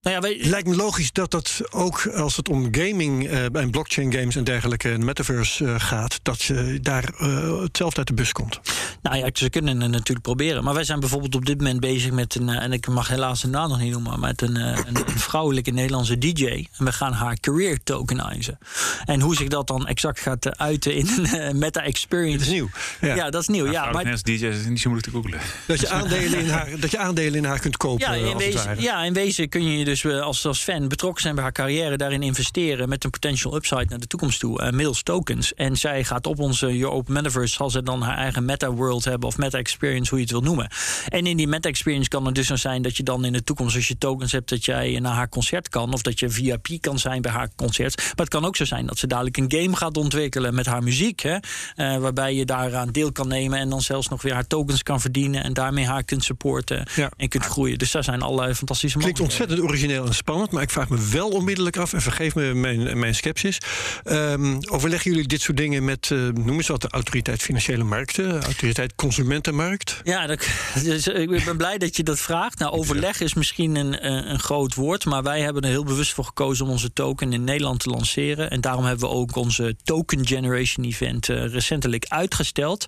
nou 0.05 0.17
ja, 0.17 0.21
wij... 0.21 0.33
Het 0.33 0.47
lijkt 0.47 0.69
me 0.69 0.77
logisch 0.77 1.13
dat 1.13 1.31
dat 1.31 1.61
ook 1.71 2.07
als 2.07 2.37
het 2.37 2.49
om 2.49 2.69
gaming 2.71 3.31
uh, 3.31 3.57
en 3.57 3.71
blockchain 3.71 4.13
games 4.13 4.37
en 4.37 4.45
dergelijke 4.45 4.91
en 4.91 5.05
metaverse 5.05 5.65
uh, 5.65 5.75
gaat, 5.79 6.21
dat 6.23 6.43
je 6.43 6.79
daar 6.83 7.11
uh, 7.21 7.61
hetzelfde 7.63 7.99
uit 7.99 8.07
de 8.07 8.15
bus 8.15 8.33
komt. 8.33 8.61
Nou 9.03 9.17
ja, 9.17 9.31
ze 9.33 9.51
kunnen 9.51 9.81
het 9.81 9.91
natuurlijk 9.91 10.21
proberen. 10.21 10.65
Maar 10.65 10.75
wij 10.75 10.85
zijn 10.85 11.01
bijvoorbeeld 11.01 11.35
op 11.35 11.47
dit 11.47 11.59
moment 11.59 11.81
bezig 11.81 12.11
met 12.11 12.35
een, 12.35 12.49
en 12.49 12.73
ik 12.73 12.89
mag 12.89 13.09
helaas 13.09 13.41
de 13.41 13.49
naam 13.49 13.69
nog 13.69 13.81
niet 13.81 13.93
noemen, 13.93 14.11
maar 14.11 14.21
met 14.29 14.43
een, 14.43 14.57
een, 14.57 14.87
een, 14.87 15.19
vrouwelijke 15.19 15.71
Nederlandse 15.71 16.19
DJ. 16.19 16.47
En 16.47 16.85
we 16.85 16.93
gaan 16.93 17.13
haar 17.13 17.41
career 17.41 17.83
tokenizen. 17.85 18.59
En 19.05 19.21
hoe 19.21 19.35
zich 19.35 19.49
dat 19.49 19.67
dan 19.67 19.87
exact 19.87 20.21
gaat 20.21 20.59
uiten 20.59 20.95
in 20.95 21.09
een 21.33 21.59
meta 21.59 21.83
experience. 21.83 22.39
Dat 22.39 22.47
is 22.47 22.53
nieuw. 22.53 22.69
Ja, 23.01 23.15
ja 23.15 23.31
dat 23.31 23.41
is 23.41 23.49
nieuw. 23.49 23.65
Ja, 23.65 23.73
ja 23.73 23.91
maar 23.91 24.23
DJ 24.23 24.47
is 24.47 24.67
niet 24.67 24.81
zo 24.81 24.91
moeilijk 24.91 25.03
te 25.03 25.11
googlen. 25.11 25.41
Dat 25.67 25.81
je 25.81 25.89
aandelen 25.99 26.39
in 26.39 26.49
haar, 26.49 26.69
dat 26.81 26.91
je 26.91 26.99
aandelen 26.99 27.35
in 27.35 27.45
haar 27.45 27.59
kunt 27.59 27.77
kopen. 27.77 28.21
Ja, 28.21 28.31
in 28.31 28.37
wezen, 28.37 28.81
ja, 28.81 29.03
in 29.03 29.13
wezen 29.13 29.49
kun 29.49 29.65
je 29.65 29.85
dus 29.85 29.94
dus 30.03 30.21
als, 30.21 30.47
als 30.47 30.63
fan 30.63 30.89
betrokken 30.89 31.23
zijn 31.23 31.35
bij 31.35 31.45
haar 31.45 31.53
carrière, 31.53 31.97
daarin 31.97 32.23
investeren 32.23 32.89
met 32.89 33.05
een 33.05 33.11
potential 33.11 33.55
upside 33.55 33.87
naar 33.89 33.99
de 33.99 34.07
toekomst 34.07 34.41
toe. 34.41 34.63
Uh, 34.63 34.71
mails 34.71 35.03
tokens. 35.03 35.55
En 35.55 35.77
zij 35.77 36.05
gaat 36.05 36.27
op 36.27 36.39
onze 36.39 36.77
Your 36.77 36.95
Open 36.95 37.13
Metaverse, 37.13 37.55
zal 37.55 37.71
ze 37.71 37.83
dan 37.83 38.03
haar 38.03 38.17
eigen 38.17 38.45
meta-world 38.45 39.05
hebben 39.05 39.29
of 39.29 39.37
meta-experience, 39.39 40.11
hoe 40.11 40.19
je 40.19 40.25
het 40.25 40.33
wil 40.33 40.43
noemen. 40.43 40.69
En 41.09 41.27
in 41.27 41.37
die 41.37 41.47
meta-experience 41.47 42.09
kan 42.09 42.27
het 42.27 42.35
dus 42.35 42.47
zo 42.47 42.57
zijn 42.57 42.83
dat 42.83 42.97
je 42.97 43.03
dan 43.03 43.25
in 43.25 43.33
de 43.33 43.45
toekomst, 43.45 43.77
als 43.77 43.89
je 43.89 43.99
tokens 43.99 44.33
hebt, 44.33 44.49
dat 44.49 44.65
jij 44.65 44.99
naar 45.01 45.15
haar 45.15 45.29
concert 45.29 45.69
kan. 45.69 45.93
Of 45.93 46.03
dat 46.03 46.19
je 46.19 46.31
VIP 46.31 46.69
kan 46.81 46.99
zijn 46.99 47.23
bij 47.23 47.33
haar 47.33 47.49
concert. 47.57 47.97
Maar 47.97 48.13
het 48.17 48.29
kan 48.29 48.45
ook 48.45 48.57
zo 48.57 48.65
zijn 48.65 48.87
dat 48.87 48.99
ze 48.99 49.07
dadelijk 49.07 49.37
een 49.37 49.53
game 49.61 49.77
gaat 49.77 49.97
ontwikkelen 49.97 50.55
met 50.55 50.67
haar 50.67 50.83
muziek. 50.83 51.21
Hè, 51.21 51.35
uh, 51.35 51.97
waarbij 51.97 52.35
je 52.35 52.45
daaraan 52.45 52.89
deel 52.89 53.13
kan 53.13 53.29
nemen 53.29 53.59
en 53.59 53.69
dan 53.69 53.83
zelfs 53.83 54.09
nog 54.09 54.23
weer 54.23 54.33
haar 54.33 54.47
tokens 54.47 54.83
kan 54.83 55.01
verdienen. 55.01 55.45
En 55.45 55.53
daarmee 55.53 55.87
haar 55.87 56.05
kunt 56.05 56.25
supporten 56.25 56.87
ja. 56.95 57.11
en 57.17 57.29
kunt 57.29 57.45
groeien. 57.45 57.79
Dus 57.79 57.91
daar 57.91 58.05
zijn 58.05 58.23
allerlei 58.23 58.55
fantastische 58.55 58.99
Klinkt 58.99 59.21
ontzettend 59.21 59.61
origineel 59.61 59.84
en 59.91 60.15
spannend. 60.15 60.51
Maar 60.51 60.63
ik 60.63 60.71
vraag 60.71 60.89
me 60.89 61.09
wel 61.11 61.29
onmiddellijk 61.29 61.77
af, 61.77 61.93
en 61.93 62.01
vergeef 62.01 62.35
me 62.35 62.55
mijn, 62.55 62.99
mijn 62.99 63.15
sceptisch. 63.15 63.59
Um, 64.05 64.59
overleggen 64.69 65.11
jullie 65.11 65.29
dit 65.29 65.41
soort 65.41 65.57
dingen 65.57 65.85
met, 65.85 66.11
uh, 66.13 66.29
noem 66.29 66.57
eens 66.57 66.69
wat, 66.69 66.83
de 66.83 66.89
autoriteit 66.89 67.43
financiële 67.43 67.85
markten, 67.85 68.43
autoriteit 68.43 68.95
consumentenmarkt? 68.95 70.01
Ja, 70.05 70.27
dat, 70.27 70.49
dus, 70.83 71.07
ik 71.07 71.45
ben 71.45 71.57
blij 71.57 71.79
dat 71.79 71.97
je 71.97 72.03
dat 72.03 72.21
vraagt. 72.21 72.59
Nou, 72.59 72.73
overleg 72.73 73.21
is 73.21 73.35
misschien 73.35 73.77
een, 73.77 74.07
een 74.31 74.41
groot 74.41 74.75
woord. 74.75 75.05
Maar 75.05 75.23
wij 75.23 75.41
hebben 75.41 75.63
er 75.63 75.69
heel 75.69 75.85
bewust 75.85 76.13
voor 76.13 76.25
gekozen 76.25 76.65
om 76.65 76.71
onze 76.71 76.93
token 76.93 77.33
in 77.33 77.45
Nederland 77.45 77.81
te 77.81 77.91
lanceren. 77.91 78.51
En 78.51 78.61
daarom 78.61 78.85
hebben 78.85 79.09
we 79.09 79.15
ook 79.15 79.37
onze 79.37 79.77
Token 79.85 80.27
Generation 80.27 80.85
Event 80.87 81.29
uh, 81.29 81.47
recentelijk 81.47 82.05
uitgesteld. 82.09 82.87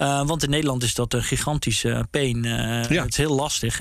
Uh, 0.00 0.26
want 0.26 0.42
in 0.42 0.50
Nederland 0.50 0.82
is 0.82 0.94
dat 0.94 1.12
een 1.12 1.22
gigantische 1.22 2.06
pain. 2.10 2.44
Uh, 2.44 2.52
ja. 2.88 3.02
Het 3.02 3.10
is 3.10 3.16
heel 3.16 3.34
lastig. 3.34 3.78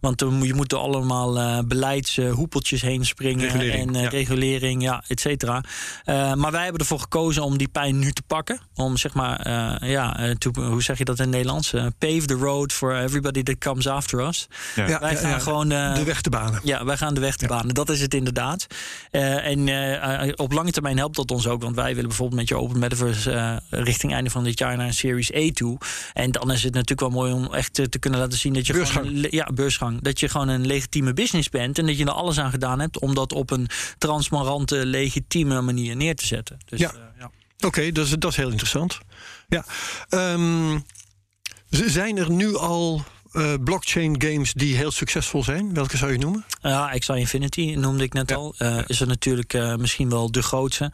want 0.00 0.20
je 0.20 0.54
moet 0.54 0.72
er 0.72 0.78
allemaal 0.78 1.64
beleidshoepeltjes 1.64 2.82
heen 2.82 3.06
springen. 3.06 3.48
Regulering, 3.48 3.96
en 3.96 4.02
ja. 4.02 4.08
regulering, 4.08 4.82
ja, 4.82 5.04
et 5.06 5.20
cetera. 5.20 5.62
maar 6.34 6.50
wij 6.50 6.62
hebben 6.62 6.80
ervoor 6.80 7.00
gekozen 7.00 7.42
om 7.42 7.58
die 7.58 7.68
pijn 7.68 7.98
nu 7.98 8.12
te 8.12 8.22
pakken. 8.26 8.60
Om 8.74 8.96
zeg 8.96 9.14
maar, 9.14 9.50
ja, 9.86 10.34
to, 10.38 10.50
hoe 10.52 10.82
zeg 10.82 10.98
je 10.98 11.04
dat 11.04 11.18
in 11.18 11.24
het 11.24 11.32
Nederlands? 11.32 11.70
pave 11.98 12.24
the 12.24 12.34
road 12.34 12.72
for 12.72 12.96
everybody 12.96 13.42
that 13.42 13.58
comes 13.58 13.86
after 13.86 14.26
us. 14.26 14.48
Ja. 14.74 15.00
wij 15.00 15.16
gaan 15.16 15.40
gewoon 15.40 15.68
de 15.68 16.02
weg 16.04 16.20
te 16.20 16.30
banen. 16.30 16.60
Ja, 16.62 16.84
wij 16.84 16.96
gaan 16.96 17.14
de 17.14 17.20
weg 17.20 17.36
te 17.36 17.46
banen. 17.46 17.74
Dat 17.74 17.90
is 17.90 18.00
het 18.00 18.14
inderdaad. 18.14 18.66
En 19.10 19.58
op 20.36 20.52
lange 20.52 20.70
termijn 20.70 20.98
helpt 20.98 21.16
dat 21.16 21.30
ons 21.30 21.46
ook. 21.46 21.62
Want 21.62 21.74
wij 21.74 21.94
willen 21.94 22.08
bijvoorbeeld 22.08 22.40
met 22.40 22.48
je 22.48 22.56
Open 22.56 22.78
Metaverse 22.78 23.62
richting 23.70 24.12
einde 24.12 24.30
van 24.30 24.44
dit 24.44 24.58
jaar 24.58 24.76
naar 24.76 24.86
een 24.86 24.94
Series 24.94 25.34
A 25.34 25.47
toe. 25.52 25.78
En 26.12 26.30
dan 26.30 26.50
is 26.50 26.62
het 26.62 26.72
natuurlijk 26.72 27.00
wel 27.00 27.10
mooi 27.10 27.32
om 27.32 27.54
echt 27.54 27.74
te 27.74 27.98
kunnen 27.98 28.20
laten 28.20 28.38
zien 28.38 28.52
dat 28.52 28.66
je 28.66 28.72
beursgang. 28.72 29.06
gewoon. 29.06 29.26
Ja, 29.30 29.48
beursgang. 29.54 30.02
Dat 30.02 30.20
je 30.20 30.28
gewoon 30.28 30.48
een 30.48 30.66
legitieme 30.66 31.14
business 31.14 31.48
bent. 31.48 31.78
En 31.78 31.86
dat 31.86 31.98
je 31.98 32.04
er 32.04 32.10
alles 32.10 32.38
aan 32.38 32.50
gedaan 32.50 32.80
hebt 32.80 32.98
om 32.98 33.14
dat 33.14 33.32
op 33.32 33.50
een 33.50 33.68
transparante, 33.98 34.86
legitieme 34.86 35.60
manier 35.60 35.96
neer 35.96 36.16
te 36.16 36.26
zetten. 36.26 36.58
Dus, 36.64 36.80
ja. 36.80 36.92
ja. 37.18 37.24
Oké, 37.24 37.66
okay, 37.66 37.92
dat, 37.92 38.06
is, 38.06 38.10
dat 38.10 38.30
is 38.30 38.36
heel 38.36 38.50
interessant. 38.50 38.98
Ja. 39.48 39.64
Um, 40.10 40.84
zijn 41.70 42.16
er 42.16 42.30
nu 42.30 42.56
al 42.56 43.04
uh, 43.32 43.54
blockchain 43.64 44.22
games 44.22 44.52
die 44.52 44.76
heel 44.76 44.90
succesvol 44.90 45.44
zijn? 45.44 45.74
Welke 45.74 45.96
zou 45.96 46.12
je 46.12 46.18
noemen? 46.18 46.44
Ja, 46.62 46.94
uh, 46.94 46.98
Xi 47.00 47.12
Infinity 47.12 47.74
noemde 47.78 48.04
ik 48.04 48.12
net 48.12 48.30
Ja. 48.30 48.36
al. 48.36 48.54
Uh, 48.58 48.78
is 48.86 49.00
er 49.00 49.06
natuurlijk 49.06 49.54
uh, 49.54 49.74
misschien 49.76 50.08
wel 50.10 50.30
de 50.32 50.42
grootste. 50.42 50.92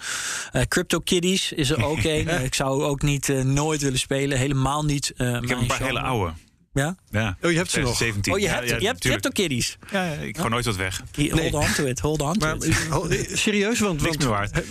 Uh, 0.52 0.62
Crypto 0.62 0.98
Kitties 0.98 1.52
is 1.52 1.70
er 1.70 1.84
ook 1.84 2.02
een. 2.04 2.44
ik 2.44 2.54
zou 2.54 2.82
ook 2.82 3.02
niet 3.02 3.28
uh, 3.28 3.42
nooit 3.42 3.82
willen 3.82 3.98
spelen. 3.98 4.38
Helemaal 4.38 4.84
niet. 4.84 5.12
Uh, 5.16 5.34
ik 5.42 5.48
heb 5.48 5.58
een 5.58 5.66
paar 5.66 5.82
hele 5.82 6.00
oude. 6.00 6.32
Ja? 6.72 6.96
Ja. 7.10 7.36
Oh, 7.42 7.50
je 7.50 7.56
hebt 7.56 7.70
ze 7.70 7.80
nog. 7.80 7.96
17. 7.96 8.32
Oh, 8.32 8.38
je 8.38 8.48
hebt, 8.48 8.68
ja, 8.68 8.76
je 8.78 8.86
hebt. 8.86 9.00
Crypto 9.00 9.30
Kitties. 9.30 9.76
Ja, 9.90 10.04
ja, 10.04 10.12
ik 10.12 10.38
ga 10.38 10.48
nooit 10.48 10.64
wat 10.64 10.76
weg. 10.76 11.02
Hold 11.16 11.34
Nee. 11.34 11.52
on 11.52 11.72
to 11.74 11.84
it. 11.84 12.00
Hold 12.00 12.20
on 12.20 12.32
to 12.38 12.46
Maar 12.46 12.56
it. 13.10 13.30
serieus, 13.38 13.78
want, 13.78 14.02
Niks 14.02 14.16
meer 14.16 14.28
waard. 14.28 14.62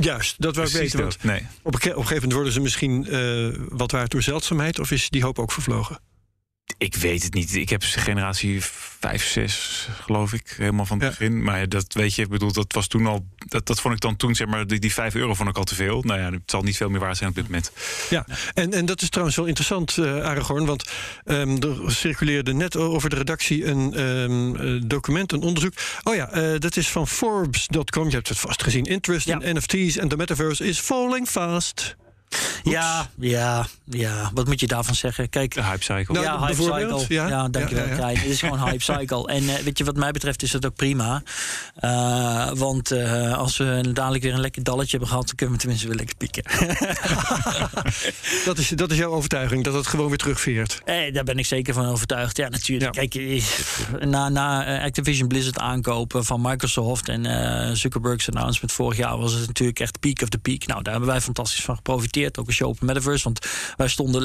juist, 0.00 0.34
dat 0.38 0.56
wou 0.56 0.68
ik 0.68 0.72
weten. 0.74 1.00
Want. 1.00 1.22
Nee. 1.22 1.46
op, 1.62 1.74
een, 1.74 1.80
ge- 1.80 1.88
op 1.90 1.96
een 1.96 2.02
gegeven 2.06 2.14
moment 2.14 2.32
worden 2.32 2.52
ze 2.52 2.60
misschien 2.60 3.06
uh, 3.14 3.54
wat 3.68 3.90
waard 3.90 4.10
door 4.10 4.22
zeldzaamheid, 4.22 4.78
of 4.78 4.90
is 4.90 5.08
die 5.10 5.22
hoop 5.22 5.38
ook 5.38 5.52
vervlogen? 5.52 5.98
Ik 6.84 6.94
weet 6.94 7.22
het 7.22 7.34
niet. 7.34 7.54
Ik 7.54 7.68
heb 7.68 7.82
generatie 7.86 8.58
5, 8.62 9.24
6, 9.26 9.88
geloof 10.02 10.32
ik, 10.32 10.54
helemaal 10.56 10.86
van 10.86 10.98
het 11.00 11.06
Ja. 11.12 11.18
begin. 11.18 11.42
Maar 11.42 11.68
dat 11.68 11.92
weet 11.92 12.14
je, 12.14 12.22
ik 12.22 12.28
bedoel, 12.28 12.52
dat 12.52 12.72
was 12.72 12.86
toen 12.86 13.06
al. 13.06 13.26
Dat, 13.46 13.66
dat 13.66 13.80
vond 13.80 13.94
ik 13.94 14.00
dan 14.00 14.16
toen, 14.16 14.34
zeg 14.34 14.46
maar, 14.46 14.66
die, 14.66 14.78
die 14.78 14.92
5 14.92 15.14
euro 15.14 15.34
vond 15.34 15.48
ik 15.48 15.56
al 15.56 15.64
te 15.64 15.74
veel. 15.74 16.02
Nou 16.02 16.20
ja, 16.20 16.30
het 16.30 16.40
zal 16.46 16.62
niet 16.62 16.76
veel 16.76 16.88
meer 16.88 17.00
waard 17.00 17.16
zijn 17.16 17.28
op 17.30 17.34
dit 17.34 17.44
moment. 17.44 17.70
Ja, 18.10 18.26
en, 18.54 18.72
en 18.72 18.86
dat 18.86 19.02
is 19.02 19.08
trouwens 19.08 19.36
wel 19.36 19.46
interessant, 19.46 19.96
uh, 19.96 20.22
Aragorn. 20.24 20.64
Want 20.66 20.90
um, 21.24 21.62
er 21.62 21.76
circuleerde 21.92 22.52
net 22.54 22.76
over 22.76 23.10
de 23.10 23.16
redactie 23.16 23.64
een 23.66 24.00
um, 24.00 24.56
uh, 24.56 24.82
document, 24.86 25.32
een 25.32 25.42
onderzoek. 25.42 25.72
Oh 26.02 26.14
ja, 26.14 26.36
uh, 26.36 26.58
dat 26.58 26.76
is 26.76 26.88
van 26.88 27.08
Forbes.com. 27.08 28.08
Je 28.08 28.14
hebt 28.14 28.28
het 28.28 28.38
vast 28.38 28.62
gezien. 28.62 28.84
Interest 28.84 29.26
Ja. 29.26 29.40
in 29.40 29.56
NFT's 29.56 29.98
and 30.00 30.10
the 30.10 30.16
metaverse 30.16 30.64
is 30.64 30.78
falling 30.78 31.28
fast. 31.28 31.96
Ja, 32.62 33.08
ja, 33.18 33.66
ja. 33.84 34.30
Wat 34.34 34.46
moet 34.46 34.60
je 34.60 34.66
daarvan 34.66 34.94
zeggen? 34.94 35.28
Kijk, 35.28 35.54
De 35.54 35.62
hype 35.62 35.82
cycle. 35.82 36.14
Nou, 36.14 36.24
ja, 36.24 36.46
hype 36.46 36.62
cycle. 36.62 37.04
ja. 37.08 37.28
Ja, 37.28 37.48
dankjewel, 37.48 37.86
Ja. 37.86 38.08
Het 38.08 38.24
is 38.24 38.40
gewoon 38.40 38.68
hype 38.68 38.82
cycle. 38.82 39.26
En 39.34 39.48
eh, 39.48 39.62
weet 39.62 39.78
je, 39.78 39.84
wat 39.84 39.96
mij 39.96 40.10
betreft 40.10 40.42
is 40.42 40.50
dat 40.50 40.66
ook 40.66 40.74
prima. 40.74 41.22
Eh, 41.74 42.50
want 42.54 42.90
eh, 42.90 43.38
als 43.38 43.56
we 43.56 43.90
dadelijk 43.92 44.22
weer 44.22 44.32
een 44.32 44.40
lekker 44.40 44.62
dalletje 44.62 44.90
hebben 44.90 45.08
gehad... 45.08 45.26
dan 45.26 45.34
kunnen 45.36 45.54
we 45.54 45.60
tenminste 45.60 45.88
weer 45.88 45.96
lekker 45.96 46.16
pieken. 46.16 46.42
Dat 48.44 48.58
is, 48.58 48.68
dat 48.68 48.90
is 48.90 48.98
jouw 48.98 49.10
overtuiging, 49.10 49.64
dat 49.64 49.74
het 49.74 49.86
gewoon 49.86 50.08
weer 50.08 50.18
terugveert. 50.18 50.80
Eh, 50.84 51.14
daar 51.14 51.24
ben 51.24 51.38
ik 51.38 51.46
zeker 51.46 51.74
van 51.74 51.86
overtuigd. 51.86 52.36
Ja, 52.36 52.48
natuurlijk. 52.48 52.92
Kijk, 52.92 53.42
na, 54.04 54.28
na 54.28 54.80
Activision 54.82 55.28
Blizzard 55.28 55.58
aankopen 55.58 56.24
van 56.24 56.40
Microsoft... 56.40 57.08
en 57.08 57.76
Zuckerberg's 57.76 58.28
announcement 58.28 58.72
vorig 58.72 58.96
jaar... 58.96 59.18
was 59.18 59.32
het 59.32 59.46
natuurlijk 59.46 59.80
echt 59.80 60.00
peak 60.00 60.22
of 60.22 60.28
the 60.28 60.38
peak. 60.38 60.66
Nou, 60.66 60.82
daar 60.82 60.92
hebben 60.92 61.10
wij 61.10 61.20
fantastisch 61.20 61.64
van 61.64 61.76
geprofiteerd. 61.76 62.23
Ook 62.32 62.46
als 62.46 62.58
je 62.58 62.66
Open 62.66 62.86
Metaverse. 62.86 63.24
Want 63.24 63.46
wij 63.76 63.88
stonden 63.88 64.22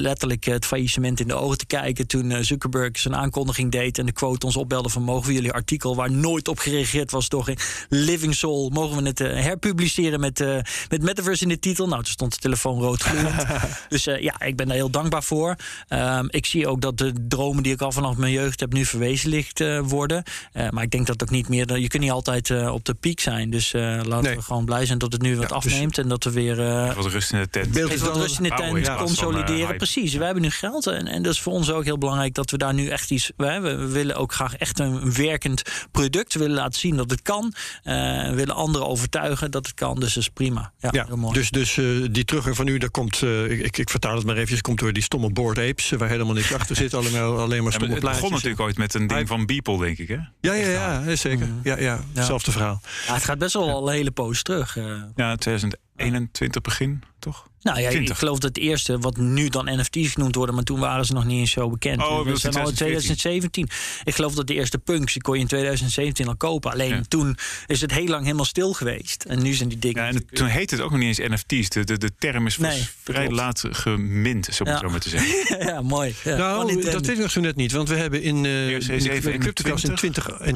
letterlijk 0.00 0.44
het 0.44 0.66
faillissement 0.66 1.20
in 1.20 1.28
de 1.28 1.34
ogen 1.34 1.58
te 1.58 1.66
kijken... 1.66 2.06
toen 2.06 2.30
eh, 2.30 2.42
Zuckerberg 2.42 2.98
zijn 2.98 3.16
aankondiging 3.16 3.70
deed... 3.72 3.98
en 3.98 4.06
de 4.06 4.12
quote 4.12 4.46
ons 4.46 4.56
opbelde 4.56 4.88
van... 4.88 5.02
mogen 5.02 5.26
we 5.28 5.32
jullie 5.32 5.52
artikel 5.52 5.96
waar 5.96 6.10
nooit 6.10 6.48
op 6.48 6.58
gereageerd 6.58 7.10
was... 7.10 7.28
door 7.28 7.44
geen 7.44 7.58
Living 7.88 8.34
Soul, 8.34 8.70
mogen 8.70 9.02
we 9.02 9.08
het 9.08 9.20
eh, 9.20 9.42
herpubliceren 9.42 10.20
met, 10.20 10.40
eh, 10.40 10.56
met 10.88 11.02
Metaverse 11.02 11.42
in 11.42 11.48
de 11.48 11.58
titel? 11.58 11.88
Nou, 11.88 12.02
toen 12.02 12.12
stond 12.12 12.32
de 12.32 12.38
telefoon 12.38 12.80
rood 12.80 13.02
gloeiend. 13.02 13.44
dus 13.88 14.06
eh, 14.06 14.22
ja, 14.22 14.40
ik 14.40 14.56
ben 14.56 14.66
daar 14.66 14.76
heel 14.76 14.90
dankbaar 14.90 15.22
voor. 15.22 15.56
Ehm, 15.88 16.26
ik 16.28 16.46
zie 16.46 16.66
ook 16.66 16.80
dat 16.80 16.98
de 16.98 17.12
dromen 17.28 17.62
die 17.62 17.72
ik 17.72 17.80
al 17.80 17.92
vanaf 17.92 18.16
mijn 18.16 18.32
jeugd 18.32 18.60
heb... 18.60 18.72
nu 18.72 18.84
verwezenlijkt 18.84 19.60
eh, 19.60 19.80
worden. 19.84 20.22
Eh, 20.52 20.68
maar 20.70 20.82
ik 20.82 20.90
denk 20.90 21.06
dat 21.06 21.22
ook 21.22 21.30
niet 21.30 21.48
meer... 21.48 21.78
je 21.78 21.88
kunt 21.88 22.02
niet 22.02 22.12
altijd 22.12 22.50
eh, 22.50 22.72
op 22.72 22.84
de 22.84 22.94
piek 22.94 23.20
zijn. 23.20 23.50
Dus 23.50 23.72
eh, 23.72 23.80
laten 23.82 24.22
Nee. 24.22 24.36
we 24.36 24.42
gewoon 24.42 24.64
blij 24.64 24.86
zijn 24.86 24.98
dat 24.98 25.12
het 25.12 25.22
nu 25.22 25.36
wat 25.36 25.48
Ja, 25.50 25.58
dus- 25.58 25.72
afneemt... 25.72 25.98
en 25.98 26.08
dat 26.08 26.24
we 26.24 26.30
weer... 26.30 26.60
eh, 26.60 26.94
Wat 26.94 27.06
rust 27.06 27.32
in 27.32 27.38
Beeld 27.50 27.92
is 27.92 28.00
wat 28.00 28.16
rust 28.16 28.36
in 28.36 28.42
de 28.42 28.48
tent, 28.48 28.86
ja, 28.86 28.96
consolideren. 28.96 29.70
Eh, 29.70 29.76
Precies, 29.76 30.14
we 30.14 30.24
hebben 30.24 30.42
nu 30.42 30.50
geld. 30.50 30.86
En, 30.86 31.06
en 31.06 31.22
dat 31.22 31.32
is 31.32 31.40
voor 31.40 31.52
ons 31.52 31.70
ook 31.70 31.84
heel 31.84 31.98
belangrijk 31.98 32.34
dat 32.34 32.50
we 32.50 32.58
daar 32.58 32.74
nu 32.74 32.88
echt 32.88 33.10
iets... 33.10 33.32
We, 33.36 33.60
we 33.60 33.76
willen 33.76 34.16
ook 34.16 34.32
graag 34.32 34.56
echt 34.56 34.78
een 34.78 35.12
werkend 35.14 35.62
product. 35.90 36.32
We 36.32 36.38
willen 36.38 36.56
laten 36.56 36.80
zien 36.80 36.96
dat 36.96 37.10
het 37.10 37.22
kan. 37.22 37.54
Eh, 37.82 37.94
we 38.28 38.34
willen 38.34 38.54
anderen 38.54 38.86
overtuigen 38.86 39.50
dat 39.50 39.66
het 39.66 39.74
kan. 39.74 40.00
Dus 40.00 40.14
dat 40.14 40.22
is 40.22 40.28
prima. 40.28 40.72
Ja, 40.78 41.06
Dus, 41.32 41.50
dus 41.50 41.78
eh, 41.78 41.84
die 42.10 42.24
teruggang 42.24 42.56
van 42.56 42.66
u, 42.66 42.78
daar 42.78 42.90
komt... 42.90 43.22
ik, 43.48 43.78
ik 43.78 43.90
vertaal 43.90 44.16
het 44.16 44.24
maar 44.26 44.34
eventjes, 44.34 44.60
komt 44.60 44.78
door 44.78 44.92
die 44.92 45.02
stomme 45.02 45.30
board 45.30 45.58
apes... 45.58 45.90
waar 45.90 46.08
helemaal 46.08 46.34
niks 46.34 46.54
achter 46.54 46.76
zit, 46.76 46.94
allemaal, 46.94 47.38
alleen 47.38 47.62
maar 47.62 47.72
stomme 47.72 47.94
Het 47.94 48.02
begon 48.02 48.30
natuurlijk 48.30 48.60
ooit 48.60 48.78
met 48.78 48.94
een 48.94 49.06
ding 49.06 49.28
van 49.28 49.46
Beeple, 49.46 49.78
denk 49.78 49.98
ik, 49.98 50.08
hè? 50.08 50.18
Ja, 50.40 50.52
ja, 50.52 50.68
ja, 50.68 51.16
zeker. 51.16 51.46
Mm. 51.46 51.60
Ja, 51.62 51.78
ja, 51.78 52.00
Hetzelfde 52.12 52.52
verhaal. 52.52 52.80
Ja, 53.06 53.14
het 53.14 53.24
gaat 53.24 53.38
best 53.38 53.54
wel 53.54 53.70
al 53.70 53.88
een 53.88 53.94
hele 53.94 54.10
poos 54.10 54.42
terug. 54.42 54.78
Ja, 55.16 55.36
2011 55.36 55.81
21 55.96 56.62
begin, 56.62 57.02
toch? 57.18 57.50
Nou 57.62 57.80
ja, 57.80 57.88
ik 57.88 58.12
geloof 58.12 58.38
dat 58.38 58.56
het 58.56 58.64
eerste, 58.64 58.98
wat 58.98 59.16
nu 59.16 59.48
dan 59.48 59.64
NFT's 59.64 60.12
genoemd 60.12 60.34
worden, 60.34 60.54
maar 60.54 60.64
toen 60.64 60.80
waren 60.80 61.04
ze 61.04 61.12
nog 61.12 61.24
niet 61.24 61.38
eens 61.38 61.50
zo 61.50 61.70
bekend. 61.70 62.00
Oh, 62.00 62.24
we 62.24 62.36
zijn 62.36 62.54
al 62.54 62.68
in 62.68 62.74
2017. 62.74 63.68
Ik 64.04 64.14
geloof 64.14 64.34
dat 64.34 64.46
de 64.46 64.54
eerste 64.54 64.78
punks, 64.78 65.12
die 65.12 65.22
kon 65.22 65.34
je 65.34 65.40
in 65.40 65.46
2017 65.46 66.28
al 66.28 66.36
kopen. 66.36 66.72
Alleen 66.72 67.08
toen 67.08 67.36
is 67.66 67.80
het 67.80 67.92
heel 67.92 68.06
lang 68.06 68.24
helemaal 68.24 68.44
stil 68.44 68.72
geweest. 68.72 69.24
En 69.24 69.42
nu 69.42 69.52
zijn 69.52 69.68
die 69.68 69.78
dingen. 69.78 70.02
Ja, 70.02 70.08
en 70.08 70.26
toen 70.26 70.46
heette 70.46 70.74
het 70.74 70.84
ook 70.84 70.90
nog 70.90 71.00
niet 71.00 71.18
eens 71.18 71.32
NFT's. 71.32 71.68
De, 71.68 71.84
de, 71.84 71.98
de 71.98 72.10
term 72.18 72.46
is 72.46 72.58
vrij 73.02 73.30
laat 73.30 73.64
gemind. 73.70 74.48
zo 74.52 74.64
ja. 74.64 74.82
maar 74.88 75.00
te 75.00 75.08
zeggen. 75.08 75.58
ja, 75.66 75.80
mooi. 75.80 76.14
Ja. 76.24 76.36
Nou, 76.36 76.82
dat 76.82 77.06
weten 77.06 77.24
we 77.24 77.30
zo 77.30 77.40
net 77.40 77.56
niet. 77.56 77.72
Want 77.72 77.88
we 77.88 77.96
hebben 77.96 78.22
in, 78.22 78.44
uh, 78.44 78.70
in, 78.70 78.80
in, 78.88 79.42
in 79.42 79.52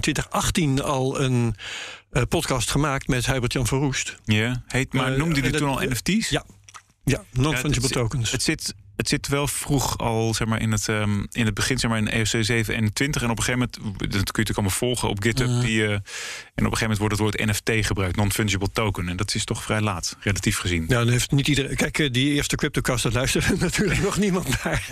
2018 0.01 0.83
al 0.83 1.21
een 1.21 1.55
podcast 2.29 2.71
gemaakt 2.71 3.09
met 3.09 3.27
Hubert-Jan 3.27 3.67
van 3.67 3.79
Roest. 3.79 4.17
Ja, 4.25 4.63
heet, 4.67 4.93
maar 4.93 5.13
Eh, 5.13 5.19
noemde 5.19 5.41
dat- 5.41 5.57
toen 5.57 5.69
al 5.69 5.81
NFT's? 5.89 6.29
Ja. 6.29 6.45
Ja, 7.05 7.25
non-fungible 7.33 7.89
tokens. 7.89 8.31
Het 8.31 8.43
zit, 8.43 8.75
het 8.97 9.09
zit 9.09 9.29
wel 9.29 9.47
vroeg 9.49 9.99
al 9.99 10.35
zeg 10.35 10.49
maar, 10.49 10.61
in, 10.61 10.73
het, 10.73 10.89
ehm, 10.89 11.25
in 11.31 11.45
het 11.45 11.55
begin, 11.55 11.79
zeg 11.79 11.91
maar, 11.91 11.99
in 11.99 12.09
EOC 12.09 12.45
7 12.45 12.75
en 12.75 12.93
20. 12.93 13.23
En 13.23 13.31
op 13.31 13.39
een 13.39 13.45
gegeven 13.45 13.71
moment, 13.83 13.99
dat 13.99 14.11
kun 14.11 14.13
je 14.13 14.19
natuurlijk 14.23 14.49
allemaal 14.57 14.71
volgen 14.77 15.09
op 15.09 15.23
GitHub. 15.23 15.61
Die, 15.61 15.83
eh, 15.85 15.91
en 15.91 15.97
op 15.99 16.03
een 16.55 16.63
gegeven 16.65 16.81
moment 16.81 16.99
wordt 16.99 17.13
het 17.15 17.23
woord 17.23 17.45
NFT 17.47 17.87
gebruikt, 17.87 18.17
non-fungible 18.17 18.71
token. 18.73 19.09
En 19.09 19.17
dat 19.17 19.35
is 19.35 19.45
toch 19.45 19.63
vrij 19.63 19.81
laat, 19.81 20.17
relatief 20.21 20.59
gezien. 20.59 20.83
Ja, 20.89 20.99
dan 20.99 21.09
heeft 21.09 21.31
niet 21.31 21.49
iedereen. 21.49 21.77
Kijk, 21.77 21.99
eh, 21.99 22.11
die 22.13 22.33
eerste 22.33 22.57
Cryptocast, 22.57 23.03
dat 23.03 23.13
luistert 23.13 23.61
natuurlijk 23.61 24.01
nog 24.03 24.19
niemand 24.19 24.65
naar. 24.65 24.89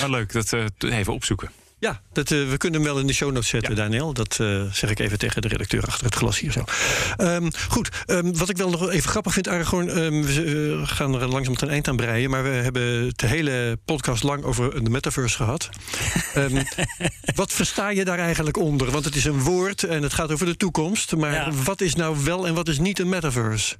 Maar 0.00 0.10
leuk, 0.10 0.32
dat 0.32 0.52
eh, 0.52 0.64
even 0.78 1.12
opzoeken. 1.12 1.50
Ja, 1.80 2.00
dat, 2.12 2.30
uh, 2.30 2.50
we 2.50 2.56
kunnen 2.56 2.80
hem 2.80 2.90
wel 2.90 3.00
in 3.00 3.06
de 3.06 3.12
show 3.12 3.32
notes 3.32 3.48
zetten, 3.48 3.70
ja. 3.70 3.82
Daniel. 3.82 4.12
Dat 4.12 4.38
uh, 4.40 4.62
zeg 4.72 4.90
ik 4.90 4.98
even 4.98 5.18
tegen 5.18 5.42
de 5.42 5.48
redacteur 5.48 5.84
achter 5.84 6.04
het 6.04 6.14
glas 6.14 6.38
hier 6.38 6.52
zo. 6.52 6.64
Um, 7.18 7.50
goed, 7.68 7.88
um, 8.06 8.36
wat 8.36 8.48
ik 8.48 8.56
wel 8.56 8.70
nog 8.70 8.90
even 8.90 9.10
grappig 9.10 9.32
vind, 9.32 9.48
Aragorn... 9.48 9.98
Um, 9.98 10.22
we 10.22 10.44
uh, 10.44 10.88
gaan 10.88 11.20
er 11.20 11.28
langzaam 11.28 11.56
ten 11.56 11.68
eind 11.68 11.88
aan 11.88 11.96
breien... 11.96 12.30
maar 12.30 12.42
we 12.42 12.48
hebben 12.48 13.12
de 13.16 13.26
hele 13.26 13.78
podcast 13.84 14.22
lang 14.22 14.44
over 14.44 14.84
de 14.84 14.90
metaverse 14.90 15.36
gehad. 15.36 15.68
wat 17.34 17.52
versta 17.52 17.88
je 17.88 18.04
daar 18.04 18.18
eigenlijk 18.18 18.56
onder? 18.56 18.90
Want 18.90 19.04
het 19.04 19.16
is 19.16 19.24
een 19.24 19.40
woord 19.40 19.82
en 19.82 20.02
het 20.02 20.12
gaat 20.12 20.32
over 20.32 20.46
de 20.46 20.56
toekomst. 20.56 21.16
Maar 21.16 21.32
ja. 21.32 21.52
wat 21.64 21.80
is 21.80 21.94
nou 21.94 22.24
wel 22.24 22.46
en 22.46 22.54
wat 22.54 22.68
is 22.68 22.78
niet 22.78 22.98
een 22.98 23.08
metaverse? 23.08 23.76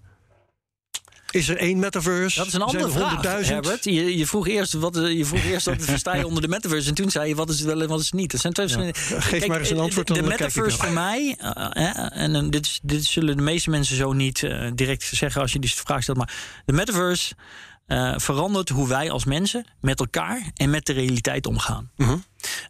Is 1.31 1.49
er 1.49 1.57
één 1.57 1.79
metaverse? 1.79 2.39
Dat 2.39 2.47
is 2.47 2.53
een 2.53 2.63
andere 2.63 2.91
vraag, 2.91 3.47
Herbert. 3.47 3.85
Je, 3.85 4.19
je, 4.19 4.27
vroeg 4.27 4.49
eerst 4.49 4.73
wat, 4.73 4.95
je 4.95 5.25
vroeg 5.25 5.45
eerst 5.45 5.67
wat 5.67 5.77
versta 5.93 6.15
je 6.15 6.27
onder 6.27 6.43
de 6.43 6.49
metaverse. 6.49 6.89
En 6.89 6.95
toen 6.95 7.11
zei 7.11 7.29
je 7.29 7.35
wat 7.35 7.51
is 7.51 7.59
het 7.59 7.67
wel 7.67 7.83
en 7.83 7.89
wat 7.89 8.01
is 8.01 8.05
het 8.05 8.15
niet. 8.15 8.31
Dat 8.31 8.41
zijn 8.41 8.53
twee 8.53 8.69
verschillende... 8.69 8.99
Ja, 9.09 9.21
geef 9.21 9.39
Kijk, 9.39 9.51
maar 9.51 9.61
eens 9.61 9.71
een 9.71 9.79
antwoord. 9.79 10.07
De, 10.07 10.15
de 10.15 10.23
metaverse 10.23 10.79
voor 10.79 10.93
mij, 10.93 11.39
uh, 11.41 12.23
en 12.23 12.51
dit, 12.51 12.81
dit 12.83 13.05
zullen 13.05 13.37
de 13.37 13.43
meeste 13.43 13.71
mensen 13.71 13.97
zo 13.97 14.13
niet 14.13 14.43
uh, 14.43 14.71
direct 14.75 15.03
zeggen 15.03 15.41
als 15.41 15.53
je 15.53 15.59
die 15.59 15.71
vraag 15.75 16.03
stelt. 16.03 16.19
Maar 16.19 16.35
de 16.65 16.73
metaverse 16.73 17.35
uh, 17.87 18.15
verandert 18.17 18.69
hoe 18.69 18.89
wij 18.89 19.11
als 19.11 19.25
mensen 19.25 19.65
met 19.81 20.01
elkaar 20.01 20.51
en 20.55 20.71
met 20.71 20.87
de 20.87 20.93
realiteit 20.93 21.47
omgaan. 21.47 21.91
Uh 21.97 22.09
-huh. 22.09 22.19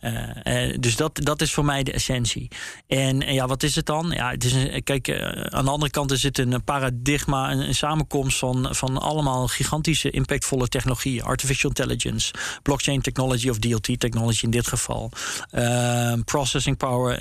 Uh, 0.01 0.69
uh, 0.69 0.77
dus 0.81 0.97
dat, 0.97 1.11
dat 1.15 1.41
is 1.41 1.53
voor 1.53 1.65
mij 1.65 1.83
de 1.83 1.93
essentie. 1.93 2.49
En, 2.87 3.21
ja, 3.21 3.47
wat 3.47 3.63
is 3.63 3.75
het 3.75 3.87
dan? 3.87 4.11
Ja, 4.11 4.31
het 4.31 4.45
is 4.45 4.53
een, 4.53 4.83
kijk, 4.83 5.09
uh, 5.09 5.17
aan 5.31 5.65
de 5.65 5.71
andere 5.71 5.91
kant 5.91 6.13
is 6.13 6.23
het 6.23 6.39
een 6.39 6.65
paradigma, 6.65 7.51
een, 7.53 7.75
samenkomst 7.75 8.39
van, 8.39 8.69
van 8.71 8.99
allemaal 8.99 9.49
gigantische, 9.49 10.11
impactvolle 10.11 10.69
technologieën. 10.69 11.23
Artificial 11.23 11.71
intelligence, 11.71 12.33
blockchain 12.63 13.01
technology 13.01 13.49
of 13.49 13.59
DLT 13.59 14.01
technology 14.01 14.45
in 14.45 14.51
dit 14.51 14.67
geval. 14.67 15.11
processing 16.25 16.77
power, 16.77 17.19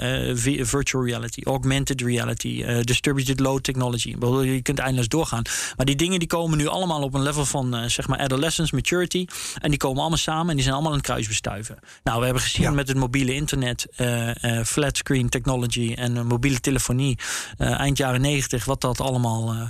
virtual 0.65 1.05
reality, 1.05 1.41
augmented 1.43 2.01
reality, 2.01 2.81
distributed 2.81 3.39
load 3.39 3.63
technology. 3.63 4.15
Je 4.41 4.61
kunt 4.61 4.79
eindeloos 4.79 5.07
doorgaan. 5.07 5.41
Maar 5.75 5.85
die 5.85 5.95
dingen 5.95 6.19
die 6.19 6.27
komen 6.27 6.57
nu 6.57 6.67
allemaal 6.67 7.01
op 7.01 7.13
een 7.13 7.21
level 7.21 7.45
van 7.45 7.89
zeg 7.89 8.07
maar 8.07 8.19
adolescence, 8.19 8.75
maturity. 8.75 9.25
En 9.59 9.69
die 9.69 9.79
komen 9.79 9.99
allemaal 9.99 10.17
samen 10.17 10.49
en 10.49 10.55
die 10.55 10.63
zijn 10.63 10.75
allemaal 10.75 10.93
een 10.93 11.01
kruis 11.01 11.27
bestuiven. 11.27 11.79
Nou, 12.03 12.19
we 12.19 12.25
hebben 12.25 12.36
gezien 12.39 12.65
ja. 12.65 12.71
met 12.71 12.87
het 12.87 12.97
mobiele 12.97 13.33
internet, 13.33 13.87
uh, 13.97 14.27
uh, 14.27 14.63
flat 14.63 14.97
screen 14.97 15.29
technology 15.29 15.93
en 15.93 16.27
mobiele 16.27 16.59
telefonie 16.59 17.19
eind 17.57 17.97
jaren 17.97 18.21
negentig, 18.21 18.65
wat 18.65 18.81
dat 18.81 19.01
allemaal 19.01 19.69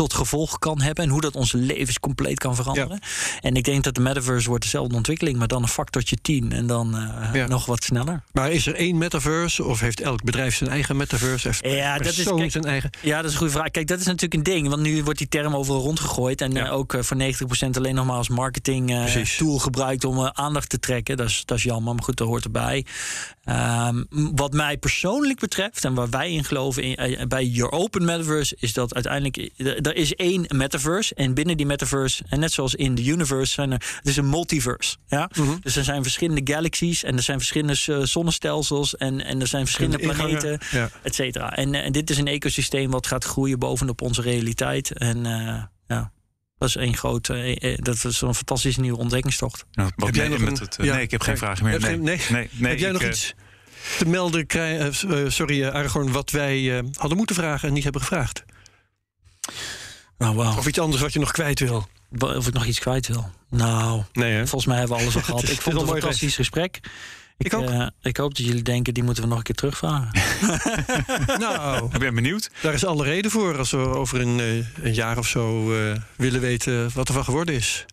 tot 0.00 0.14
gevolg 0.14 0.58
kan 0.58 0.80
hebben 0.80 1.04
en 1.04 1.10
hoe 1.10 1.20
dat 1.20 1.34
onze 1.34 1.56
levens 1.56 1.98
compleet 1.98 2.38
kan 2.38 2.54
veranderen. 2.54 2.98
Ja. 3.00 3.40
En 3.40 3.54
ik 3.54 3.64
denk 3.64 3.84
dat 3.84 3.94
de 3.94 4.00
metaverse 4.00 4.48
wordt 4.48 4.64
dezelfde 4.64 4.94
ontwikkeling, 4.94 5.38
maar 5.38 5.48
dan 5.48 5.62
een 5.62 5.68
factortje 5.68 6.16
10 6.22 6.52
en 6.52 6.66
dan 6.66 6.96
uh, 6.96 7.34
ja. 7.34 7.46
nog 7.46 7.66
wat 7.66 7.84
sneller. 7.84 8.22
Maar 8.32 8.50
is 8.50 8.66
er 8.66 8.74
één 8.74 8.98
metaverse 8.98 9.64
of 9.64 9.80
heeft 9.80 10.00
elk 10.00 10.22
bedrijf 10.24 10.56
zijn 10.56 10.70
eigen 10.70 10.96
metaverse? 10.96 11.48
Heeft 11.48 11.64
ja, 11.64 11.98
dat 11.98 12.16
is 12.16 12.24
kijk, 12.24 12.50
zijn 12.50 12.64
eigen. 12.64 12.90
Ja, 13.00 13.16
dat 13.16 13.24
is 13.24 13.32
een 13.32 13.38
goede 13.38 13.52
vraag. 13.52 13.70
Kijk, 13.70 13.86
dat 13.86 13.98
is 13.98 14.04
natuurlijk 14.04 14.34
een 14.34 14.54
ding, 14.54 14.68
want 14.68 14.82
nu 14.82 15.02
wordt 15.04 15.18
die 15.18 15.28
term 15.28 15.54
overal 15.56 15.80
rondgegooid 15.80 16.40
en 16.40 16.52
ja. 16.52 16.66
uh, 16.66 16.72
ook 16.72 16.92
uh, 16.92 17.02
voor 17.02 17.16
90% 17.66 17.70
alleen 17.70 17.94
nog 17.94 18.06
maar 18.06 18.16
als 18.16 18.28
marketing 18.28 18.94
tool 19.36 19.58
gebruikt 19.58 20.04
om 20.04 20.30
aandacht 20.32 20.68
te 20.68 20.78
trekken. 20.78 21.16
Dat 21.16 21.28
is, 21.28 21.42
dat 21.44 21.56
is 21.56 21.62
jammer, 21.62 21.94
maar 21.94 22.04
goed, 22.04 22.16
dat 22.16 22.26
hoort 22.26 22.44
erbij. 22.44 22.84
Um, 23.44 24.06
wat 24.34 24.52
mij 24.52 24.76
persoonlijk 24.76 25.40
betreft 25.40 25.84
en 25.84 25.94
waar 25.94 26.10
wij 26.10 26.32
in 26.32 26.44
geloven 26.44 26.82
in, 26.82 27.28
bij 27.28 27.44
Your 27.44 27.72
Open 27.72 28.04
Metaverse 28.04 28.56
is 28.58 28.72
dat 28.72 28.94
uiteindelijk 28.94 29.36
er 29.90 29.96
is 29.96 30.14
één 30.14 30.44
metaverse. 30.48 31.14
En 31.14 31.34
binnen 31.34 31.56
die 31.56 31.66
metaverse, 31.66 32.22
en 32.28 32.40
net 32.40 32.52
zoals 32.52 32.74
in 32.74 32.94
de 32.94 33.04
universe, 33.04 33.52
zijn 33.52 33.72
er. 33.72 33.82
Het 33.96 34.08
is 34.08 34.16
een 34.16 34.28
multiverse. 34.28 34.96
Ja? 35.06 35.30
Mm 35.36 35.46
-hmm. 35.46 35.58
Dus 35.62 35.76
er 35.76 35.84
zijn 35.84 36.02
verschillende 36.02 36.52
galaxies 36.52 37.04
en 37.04 37.16
er 37.16 37.22
zijn 37.22 37.38
verschillende 37.38 38.06
zonnestelsels 38.06 38.96
en, 38.96 39.24
en 39.24 39.40
er 39.40 39.46
zijn 39.46 39.64
verschillende 39.64 39.98
planeten, 39.98 40.58
ja. 40.70 40.90
et 41.02 41.14
cetera. 41.14 41.56
En, 41.56 41.74
en 41.74 41.92
dit 41.92 42.10
is 42.10 42.18
een 42.18 42.26
ecosysteem 42.26 42.90
wat 42.90 43.06
gaat 43.06 43.24
groeien 43.24 43.58
bovenop 43.58 44.00
onze 44.00 44.22
realiteit. 44.22 44.98
En 44.98 45.16
uh, 45.16 45.62
ja. 45.86 46.12
Dat 46.58 46.68
is 46.68 46.76
één 46.76 46.96
grote, 46.96 47.58
dat 47.82 48.04
is 48.04 48.20
een 48.20 48.34
fantastische 48.34 48.80
nieuwe 48.80 48.98
ontdekkingstocht. 48.98 49.64
Ja, 49.70 49.90
heb 49.96 50.14
jij 50.14 50.28
nog 50.28 50.38
met 50.38 50.58
een, 50.58 50.64
het, 50.64 50.76
ja, 50.82 50.94
nee, 50.94 51.02
ik 51.02 51.10
heb 51.10 51.20
geen 51.20 51.38
vragen 51.38 51.64
meer. 51.64 51.80
Nee, 51.80 51.96
nee, 51.96 52.20
nee, 52.30 52.48
nee, 52.52 52.70
heb 52.70 52.78
jij 52.78 52.90
nog 52.90 53.04
iets 53.04 53.34
te 53.98 54.06
melden, 54.06 54.46
uh, 54.56 55.28
sorry 55.28 55.64
Aragorn, 55.64 56.12
wat 56.12 56.30
wij 56.30 56.84
hadden 56.92 57.16
moeten 57.16 57.36
vragen 57.36 57.68
en 57.68 57.74
niet 57.74 57.82
hebben 57.82 58.00
gevraagd? 58.00 58.44
Nou, 60.20 60.34
wow. 60.34 60.58
Of 60.58 60.66
iets 60.66 60.78
anders 60.78 61.02
wat 61.02 61.12
je 61.12 61.18
nog 61.18 61.30
kwijt 61.30 61.60
wil. 61.60 61.88
Of 62.18 62.46
ik 62.46 62.54
nog 62.54 62.64
iets 62.64 62.78
kwijt 62.78 63.06
wil. 63.06 63.30
Nou, 63.48 64.02
nee, 64.12 64.36
volgens 64.36 64.66
mij 64.66 64.78
hebben 64.78 64.96
we 64.96 65.02
alles 65.02 65.16
al 65.16 65.22
gehad. 65.28 65.42
ik 65.42 65.60
vond 65.60 65.76
het 65.76 65.88
een 65.88 65.92
fantastisch 65.92 66.34
gesprek. 66.34 66.80
Ik, 67.38 67.52
ik, 67.52 67.68
uh, 67.68 67.86
ik, 68.02 68.16
hoop 68.16 68.36
dat 68.36 68.46
jullie 68.46 68.62
denken, 68.62 68.94
die 68.94 69.02
moeten 69.02 69.22
we 69.22 69.28
nog 69.28 69.38
een 69.38 69.44
keer 69.44 69.54
terugvragen. 69.54 70.10
nou, 71.46 71.88
ik 71.92 71.98
ben 71.98 72.14
benieuwd. 72.14 72.50
Daar 72.62 72.72
is 72.74 72.84
alle 72.84 73.04
reden 73.04 73.30
voor 73.30 73.58
als 73.58 73.70
we 73.70 73.76
over 73.76 74.20
een, 74.20 74.38
uh, 74.38 74.84
een 74.84 74.94
jaar 74.94 75.18
of 75.18 75.26
zo 75.26 75.72
uh, 75.72 75.96
willen 76.16 76.40
weten 76.40 76.90
wat 76.94 77.08
er 77.08 77.14
van 77.14 77.24
geworden 77.24 77.54
is. 77.54 77.86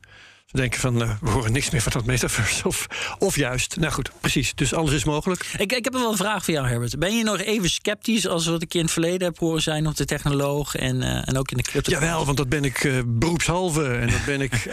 We 0.48 0.58
denken 0.58 0.80
van, 0.80 1.02
uh, 1.02 1.12
we 1.22 1.30
horen 1.30 1.52
niks 1.52 1.70
meer 1.70 1.82
van 1.82 1.92
dat 1.92 2.06
metaverse. 2.06 2.68
Of, 2.68 2.88
of 3.20 3.36
juist, 3.36 3.76
nou 3.76 3.94
goed, 3.94 4.12
precies. 4.22 4.56
Dus 4.56 4.74
alles 4.74 4.94
is 4.94 5.04
mogelijk. 5.04 5.46
Ik, 5.58 5.72
ik 5.72 5.84
heb 5.84 5.94
wel 5.94 6.12
een 6.12 6.18
vraag 6.18 6.44
voor 6.46 6.54
jou, 6.54 6.68
Herbert. 6.68 7.00
Ben 7.00 7.18
je 7.18 7.24
nog 7.24 7.40
even 7.40 7.70
sceptisch 7.70 8.28
als 8.28 8.46
wat 8.46 8.62
ik 8.62 8.74
in 8.74 8.82
het 8.82 8.92
verleden 8.92 9.28
heb 9.28 9.38
horen 9.38 9.62
zijn... 9.62 9.88
op 9.88 9.96
de 9.96 10.06
technoloog 10.06 10.76
en, 10.76 10.96
uh, 10.96 11.28
en 11.28 11.38
ook 11.38 11.52
in 11.52 11.58
de 11.58 11.64
crypto? 11.64 11.92
Jawel, 11.92 12.26
want 12.26 12.38
dat 12.38 12.50
ben 12.50 12.64
ik 12.64 12.84
uh, 12.84 13.00
beroepshalve. 13.06 13.94
En 13.94 14.10
dat 14.10 14.26
ben 14.26 14.42
ik 14.42 14.54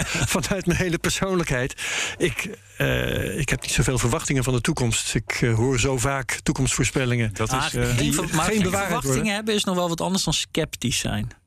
vanuit 0.36 0.66
mijn 0.66 0.78
hele 0.78 0.98
persoonlijkheid. 0.98 1.74
Ik, 2.16 2.44
ik 3.36 3.48
heb 3.48 3.62
niet 3.62 3.72
zoveel 3.72 3.98
verwachtingen 3.98 4.44
van 4.44 4.52
de 4.52 4.60
toekomst. 4.60 5.14
Ik 5.14 5.52
hoor 5.56 5.80
zo 5.80 5.98
vaak 5.98 6.38
toekomstvoorspellingen. 6.42 7.30
Dat 7.34 7.52
is, 7.52 7.70
die 7.96 8.12
maar 8.12 8.44
geen 8.44 8.60
verwachtingen 8.60 9.02
worden. 9.02 9.26
hebben 9.26 9.54
is 9.54 9.64
nog 9.64 9.74
wel 9.74 9.88
wat 9.88 10.00
anders 10.00 10.24
dan 10.24 10.34
sceptisch 10.34 10.98
zijn. 10.98 11.42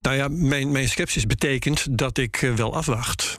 Nou 0.00 0.16
ja, 0.16 0.28
mijn, 0.28 0.72
mijn 0.72 0.88
sceptisch 0.88 1.26
betekent 1.26 1.98
dat 1.98 2.18
ik 2.18 2.42
uh, 2.42 2.54
wel 2.54 2.74
afwacht. 2.74 3.38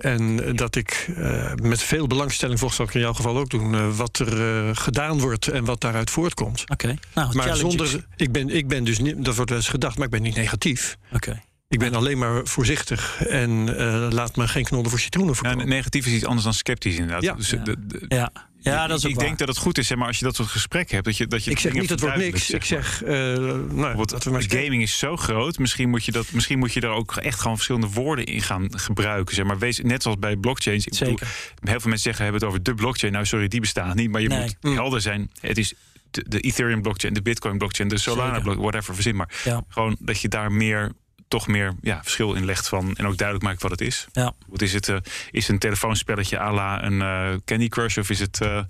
En 0.00 0.36
dat 0.56 0.76
ik 0.76 1.06
uh, 1.18 1.52
met 1.54 1.82
veel 1.82 2.06
belangstelling, 2.06 2.58
volgens 2.58 2.78
wat 2.78 2.88
ik 2.88 2.94
in 2.94 3.00
jouw 3.00 3.12
geval 3.12 3.38
ook 3.38 3.50
doen, 3.50 3.74
uh, 3.74 3.96
wat 3.96 4.18
er 4.18 4.76
gedaan 4.76 5.20
wordt 5.20 5.48
en 5.48 5.64
wat 5.64 5.80
daaruit 5.80 6.10
voortkomt. 6.10 6.62
Oké. 6.62 6.72
Okay. 6.72 6.98
Nou, 7.14 7.36
maar 7.36 7.56
zonder. 7.56 8.06
Ik 8.16 8.32
ben, 8.32 8.48
ik 8.48 8.68
ben 8.68 8.84
dus 8.84 8.98
niet. 8.98 9.24
Dat 9.24 9.34
wordt 9.34 9.50
wel 9.50 9.58
eens 9.58 9.68
gedacht, 9.68 9.96
maar 9.96 10.04
ik 10.04 10.12
ben 10.12 10.22
niet 10.22 10.36
negatief. 10.36 10.96
Oké. 11.06 11.16
Okay. 11.16 11.42
Ik 11.68 11.78
ben 11.78 11.94
alleen 11.94 12.18
maar 12.18 12.40
voorzichtig 12.46 13.26
en 13.26 13.50
uh, 13.50 14.06
laat 14.10 14.36
me 14.36 14.48
geen 14.48 14.64
knollen 14.64 14.90
voor 14.90 14.98
citroenen 14.98 15.34
verkopen. 15.34 15.58
Ja, 15.58 15.64
negatief 15.64 16.06
is 16.06 16.12
iets 16.12 16.24
anders 16.24 16.44
dan 16.44 16.54
sceptisch 16.54 16.94
inderdaad. 16.94 17.22
Ja, 17.22 17.34
dus 17.34 17.50
ja. 17.50 17.56
De, 17.56 17.86
de, 17.86 18.04
ja. 18.08 18.32
Ja 18.60 18.86
dat 18.86 18.98
is 18.98 19.04
ik 19.04 19.14
waar. 19.14 19.24
denk 19.24 19.38
dat 19.38 19.48
het 19.48 19.56
goed 19.56 19.78
is, 19.78 19.86
zeg 19.86 19.98
maar, 19.98 20.06
als 20.06 20.18
je 20.18 20.24
dat 20.24 20.36
soort 20.36 20.48
gesprek 20.48 20.90
hebt. 20.90 21.04
Dat 21.04 21.16
je, 21.16 21.26
dat 21.26 21.44
je 21.44 21.50
ik 21.50 21.58
zeg 21.58 21.72
niet, 21.72 21.90
het 21.90 22.00
wordt 22.00 22.16
niks. 22.16 22.46
Zeg 22.46 22.60
ik 22.60 22.66
zeg, 22.66 23.02
uh, 23.02 23.08
nou, 23.08 23.96
wat, 23.96 24.24
we 24.24 24.30
maar 24.30 24.44
gaming 24.48 24.82
is 24.82 24.98
zo 24.98 25.16
groot. 25.16 25.58
Misschien 25.58 25.88
moet, 25.88 26.04
je 26.04 26.12
dat, 26.12 26.32
misschien 26.32 26.58
moet 26.58 26.72
je 26.72 26.80
daar 26.80 26.90
ook 26.90 27.16
echt 27.16 27.40
gewoon 27.40 27.56
verschillende 27.56 27.88
woorden 27.88 28.24
in 28.24 28.42
gaan 28.42 28.78
gebruiken. 28.78 29.34
Zeg 29.34 29.44
maar, 29.44 29.58
wees, 29.58 29.80
net 29.80 30.02
zoals 30.02 30.18
bij 30.18 30.36
blockchains. 30.36 30.86
Ik 30.86 30.94
Zeker. 30.94 31.14
Bedoel, 31.14 31.28
heel 31.60 31.80
veel 31.80 31.90
mensen 31.90 31.98
zeggen, 31.98 32.22
hebben 32.22 32.40
het 32.40 32.50
over 32.50 32.62
de 32.62 32.74
blockchain. 32.74 33.12
Nou, 33.12 33.26
sorry, 33.26 33.48
die 33.48 33.60
bestaat 33.60 33.94
niet. 33.94 34.10
Maar 34.10 34.20
je 34.20 34.28
nee. 34.28 34.56
moet 34.60 34.74
helder 34.74 35.00
zijn. 35.00 35.30
Het 35.40 35.58
is 35.58 35.74
de, 36.10 36.24
de 36.28 36.40
Ethereum 36.40 36.82
blockchain, 36.82 37.14
de 37.14 37.22
Bitcoin 37.22 37.58
blockchain, 37.58 37.88
de 37.88 37.98
Solana 37.98 38.30
blockchain, 38.30 38.58
whatever, 38.58 38.94
verzin 38.94 39.16
maar. 39.16 39.30
Ja. 39.44 39.64
Gewoon 39.68 39.96
dat 40.00 40.20
je 40.20 40.28
daar 40.28 40.52
meer 40.52 40.92
toch 41.28 41.46
meer 41.46 41.74
ja, 41.80 42.00
verschil 42.02 42.34
in 42.34 42.44
legt 42.44 42.68
van 42.68 42.94
en 42.96 43.06
ook 43.06 43.16
duidelijk 43.16 43.46
maakt 43.46 43.62
wat 43.62 43.70
het 43.70 43.80
is. 43.80 44.06
Ja. 44.12 44.32
Wat 44.46 44.62
is 44.62 44.72
het? 44.72 44.88
Uh, 44.88 44.96
is 45.30 45.42
het 45.42 45.52
een 45.52 45.58
telefoonspelletje 45.58 46.38
à 46.38 46.52
la 46.52 46.84
een 46.84 47.00
uh, 47.00 47.38
Candy 47.44 47.68
Crush 47.68 47.98
of 47.98 48.10
is 48.10 48.18
het 48.18 48.40
uh, 48.42 48.60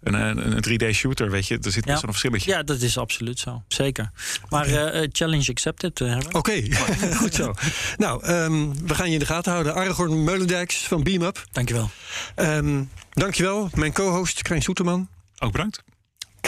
een, 0.00 0.14
een, 0.14 0.56
een 0.56 0.80
3D 0.80 0.94
shooter? 0.94 1.30
Weet 1.30 1.46
je, 1.46 1.58
er 1.58 1.72
zit 1.72 1.84
best 1.84 1.86
ja. 1.86 1.92
wel 1.92 2.02
een 2.02 2.08
verschilletje. 2.08 2.50
Ja, 2.50 2.62
dat 2.62 2.80
is 2.80 2.98
absoluut 2.98 3.38
zo. 3.38 3.62
Zeker. 3.68 4.10
Maar 4.48 4.66
challenge 5.12 5.50
accepted. 5.50 6.00
Oké, 6.00 6.36
okay. 6.36 6.70
goed 7.22 7.34
zo. 7.34 7.54
nou, 7.96 8.26
um, 8.26 8.86
we 8.86 8.94
gaan 8.94 9.06
je 9.06 9.12
in 9.12 9.18
de 9.18 9.26
gaten 9.26 9.52
houden. 9.52 9.74
Aragorn 9.74 10.24
Meulendijks 10.24 10.76
van 10.76 11.02
BeamUp. 11.02 11.44
Dankjewel. 11.52 11.90
Um, 12.36 12.90
dankjewel. 13.10 13.70
Mijn 13.74 13.92
co-host 13.92 14.42
Krijn 14.42 14.62
Soeterman. 14.62 15.08
Ook 15.38 15.52
bedankt. 15.52 15.82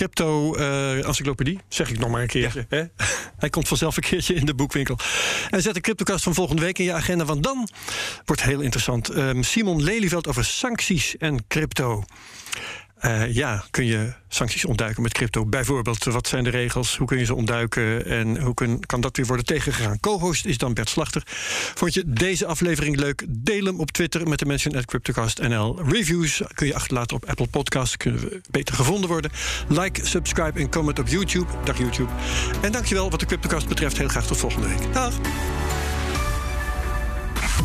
Crypto 0.02 0.56
uh, 0.56 1.06
encyclopedie, 1.06 1.58
zeg 1.68 1.90
ik 1.90 1.98
nog 1.98 2.10
maar 2.10 2.20
een 2.20 2.26
keertje. 2.26 2.66
Ja. 2.68 2.76
Hè? 2.76 3.04
Hij 3.38 3.50
komt 3.50 3.68
vanzelf 3.68 3.96
een 3.96 4.02
keertje 4.02 4.34
in 4.34 4.46
de 4.46 4.54
boekwinkel. 4.54 4.98
En 5.50 5.62
zet 5.62 5.74
de 5.74 5.80
CryptoCast 5.80 6.24
van 6.24 6.34
volgende 6.34 6.62
week 6.62 6.78
in 6.78 6.84
je 6.84 6.92
agenda, 6.92 7.24
want 7.24 7.42
dan 7.42 7.68
wordt 8.24 8.42
heel 8.42 8.60
interessant. 8.60 9.16
Um, 9.16 9.42
Simon 9.42 9.82
Lelyveld 9.82 10.28
over 10.28 10.44
sancties 10.44 11.16
en 11.16 11.46
crypto. 11.48 12.04
Uh, 13.04 13.34
ja, 13.34 13.64
kun 13.70 13.84
je 13.84 14.12
sancties 14.28 14.64
ontduiken 14.64 15.02
met 15.02 15.12
crypto? 15.12 15.46
Bijvoorbeeld, 15.46 16.04
wat 16.04 16.28
zijn 16.28 16.44
de 16.44 16.50
regels? 16.50 16.96
Hoe 16.96 17.06
kun 17.06 17.18
je 17.18 17.24
ze 17.24 17.34
ontduiken? 17.34 18.06
En 18.06 18.40
hoe 18.40 18.54
kun, 18.54 18.86
kan 18.86 19.00
dat 19.00 19.16
weer 19.16 19.26
worden 19.26 19.44
tegengegaan? 19.44 20.00
Co-host 20.00 20.44
is 20.44 20.58
dan 20.58 20.74
Bert 20.74 20.88
Slachter. 20.88 21.22
Vond 21.74 21.94
je 21.94 22.02
deze 22.06 22.46
aflevering 22.46 22.96
leuk? 22.96 23.24
Deel 23.28 23.64
hem 23.64 23.80
op 23.80 23.90
Twitter 23.90 24.28
met 24.28 24.38
de 24.38 24.46
mention 24.46 24.76
at 24.76 24.84
CryptoCastNL. 24.84 25.82
Reviews 25.88 26.42
kun 26.54 26.66
je 26.66 26.74
achterlaten 26.74 27.16
op 27.16 27.24
Apple 27.24 27.46
Podcasts. 27.46 27.96
Kunnen 27.96 28.20
we 28.20 28.40
beter 28.50 28.74
gevonden 28.74 29.08
worden. 29.08 29.30
Like, 29.68 30.06
subscribe 30.06 30.58
en 30.58 30.70
comment 30.70 30.98
op 30.98 31.08
YouTube. 31.08 31.46
Dag 31.64 31.78
YouTube. 31.78 32.10
En 32.60 32.72
dankjewel 32.72 33.10
wat 33.10 33.20
de 33.20 33.26
CryptoCast 33.26 33.68
betreft. 33.68 33.98
Heel 33.98 34.08
graag 34.08 34.26
tot 34.26 34.36
volgende 34.36 34.68
week. 34.68 34.92
Dag. 34.92 35.14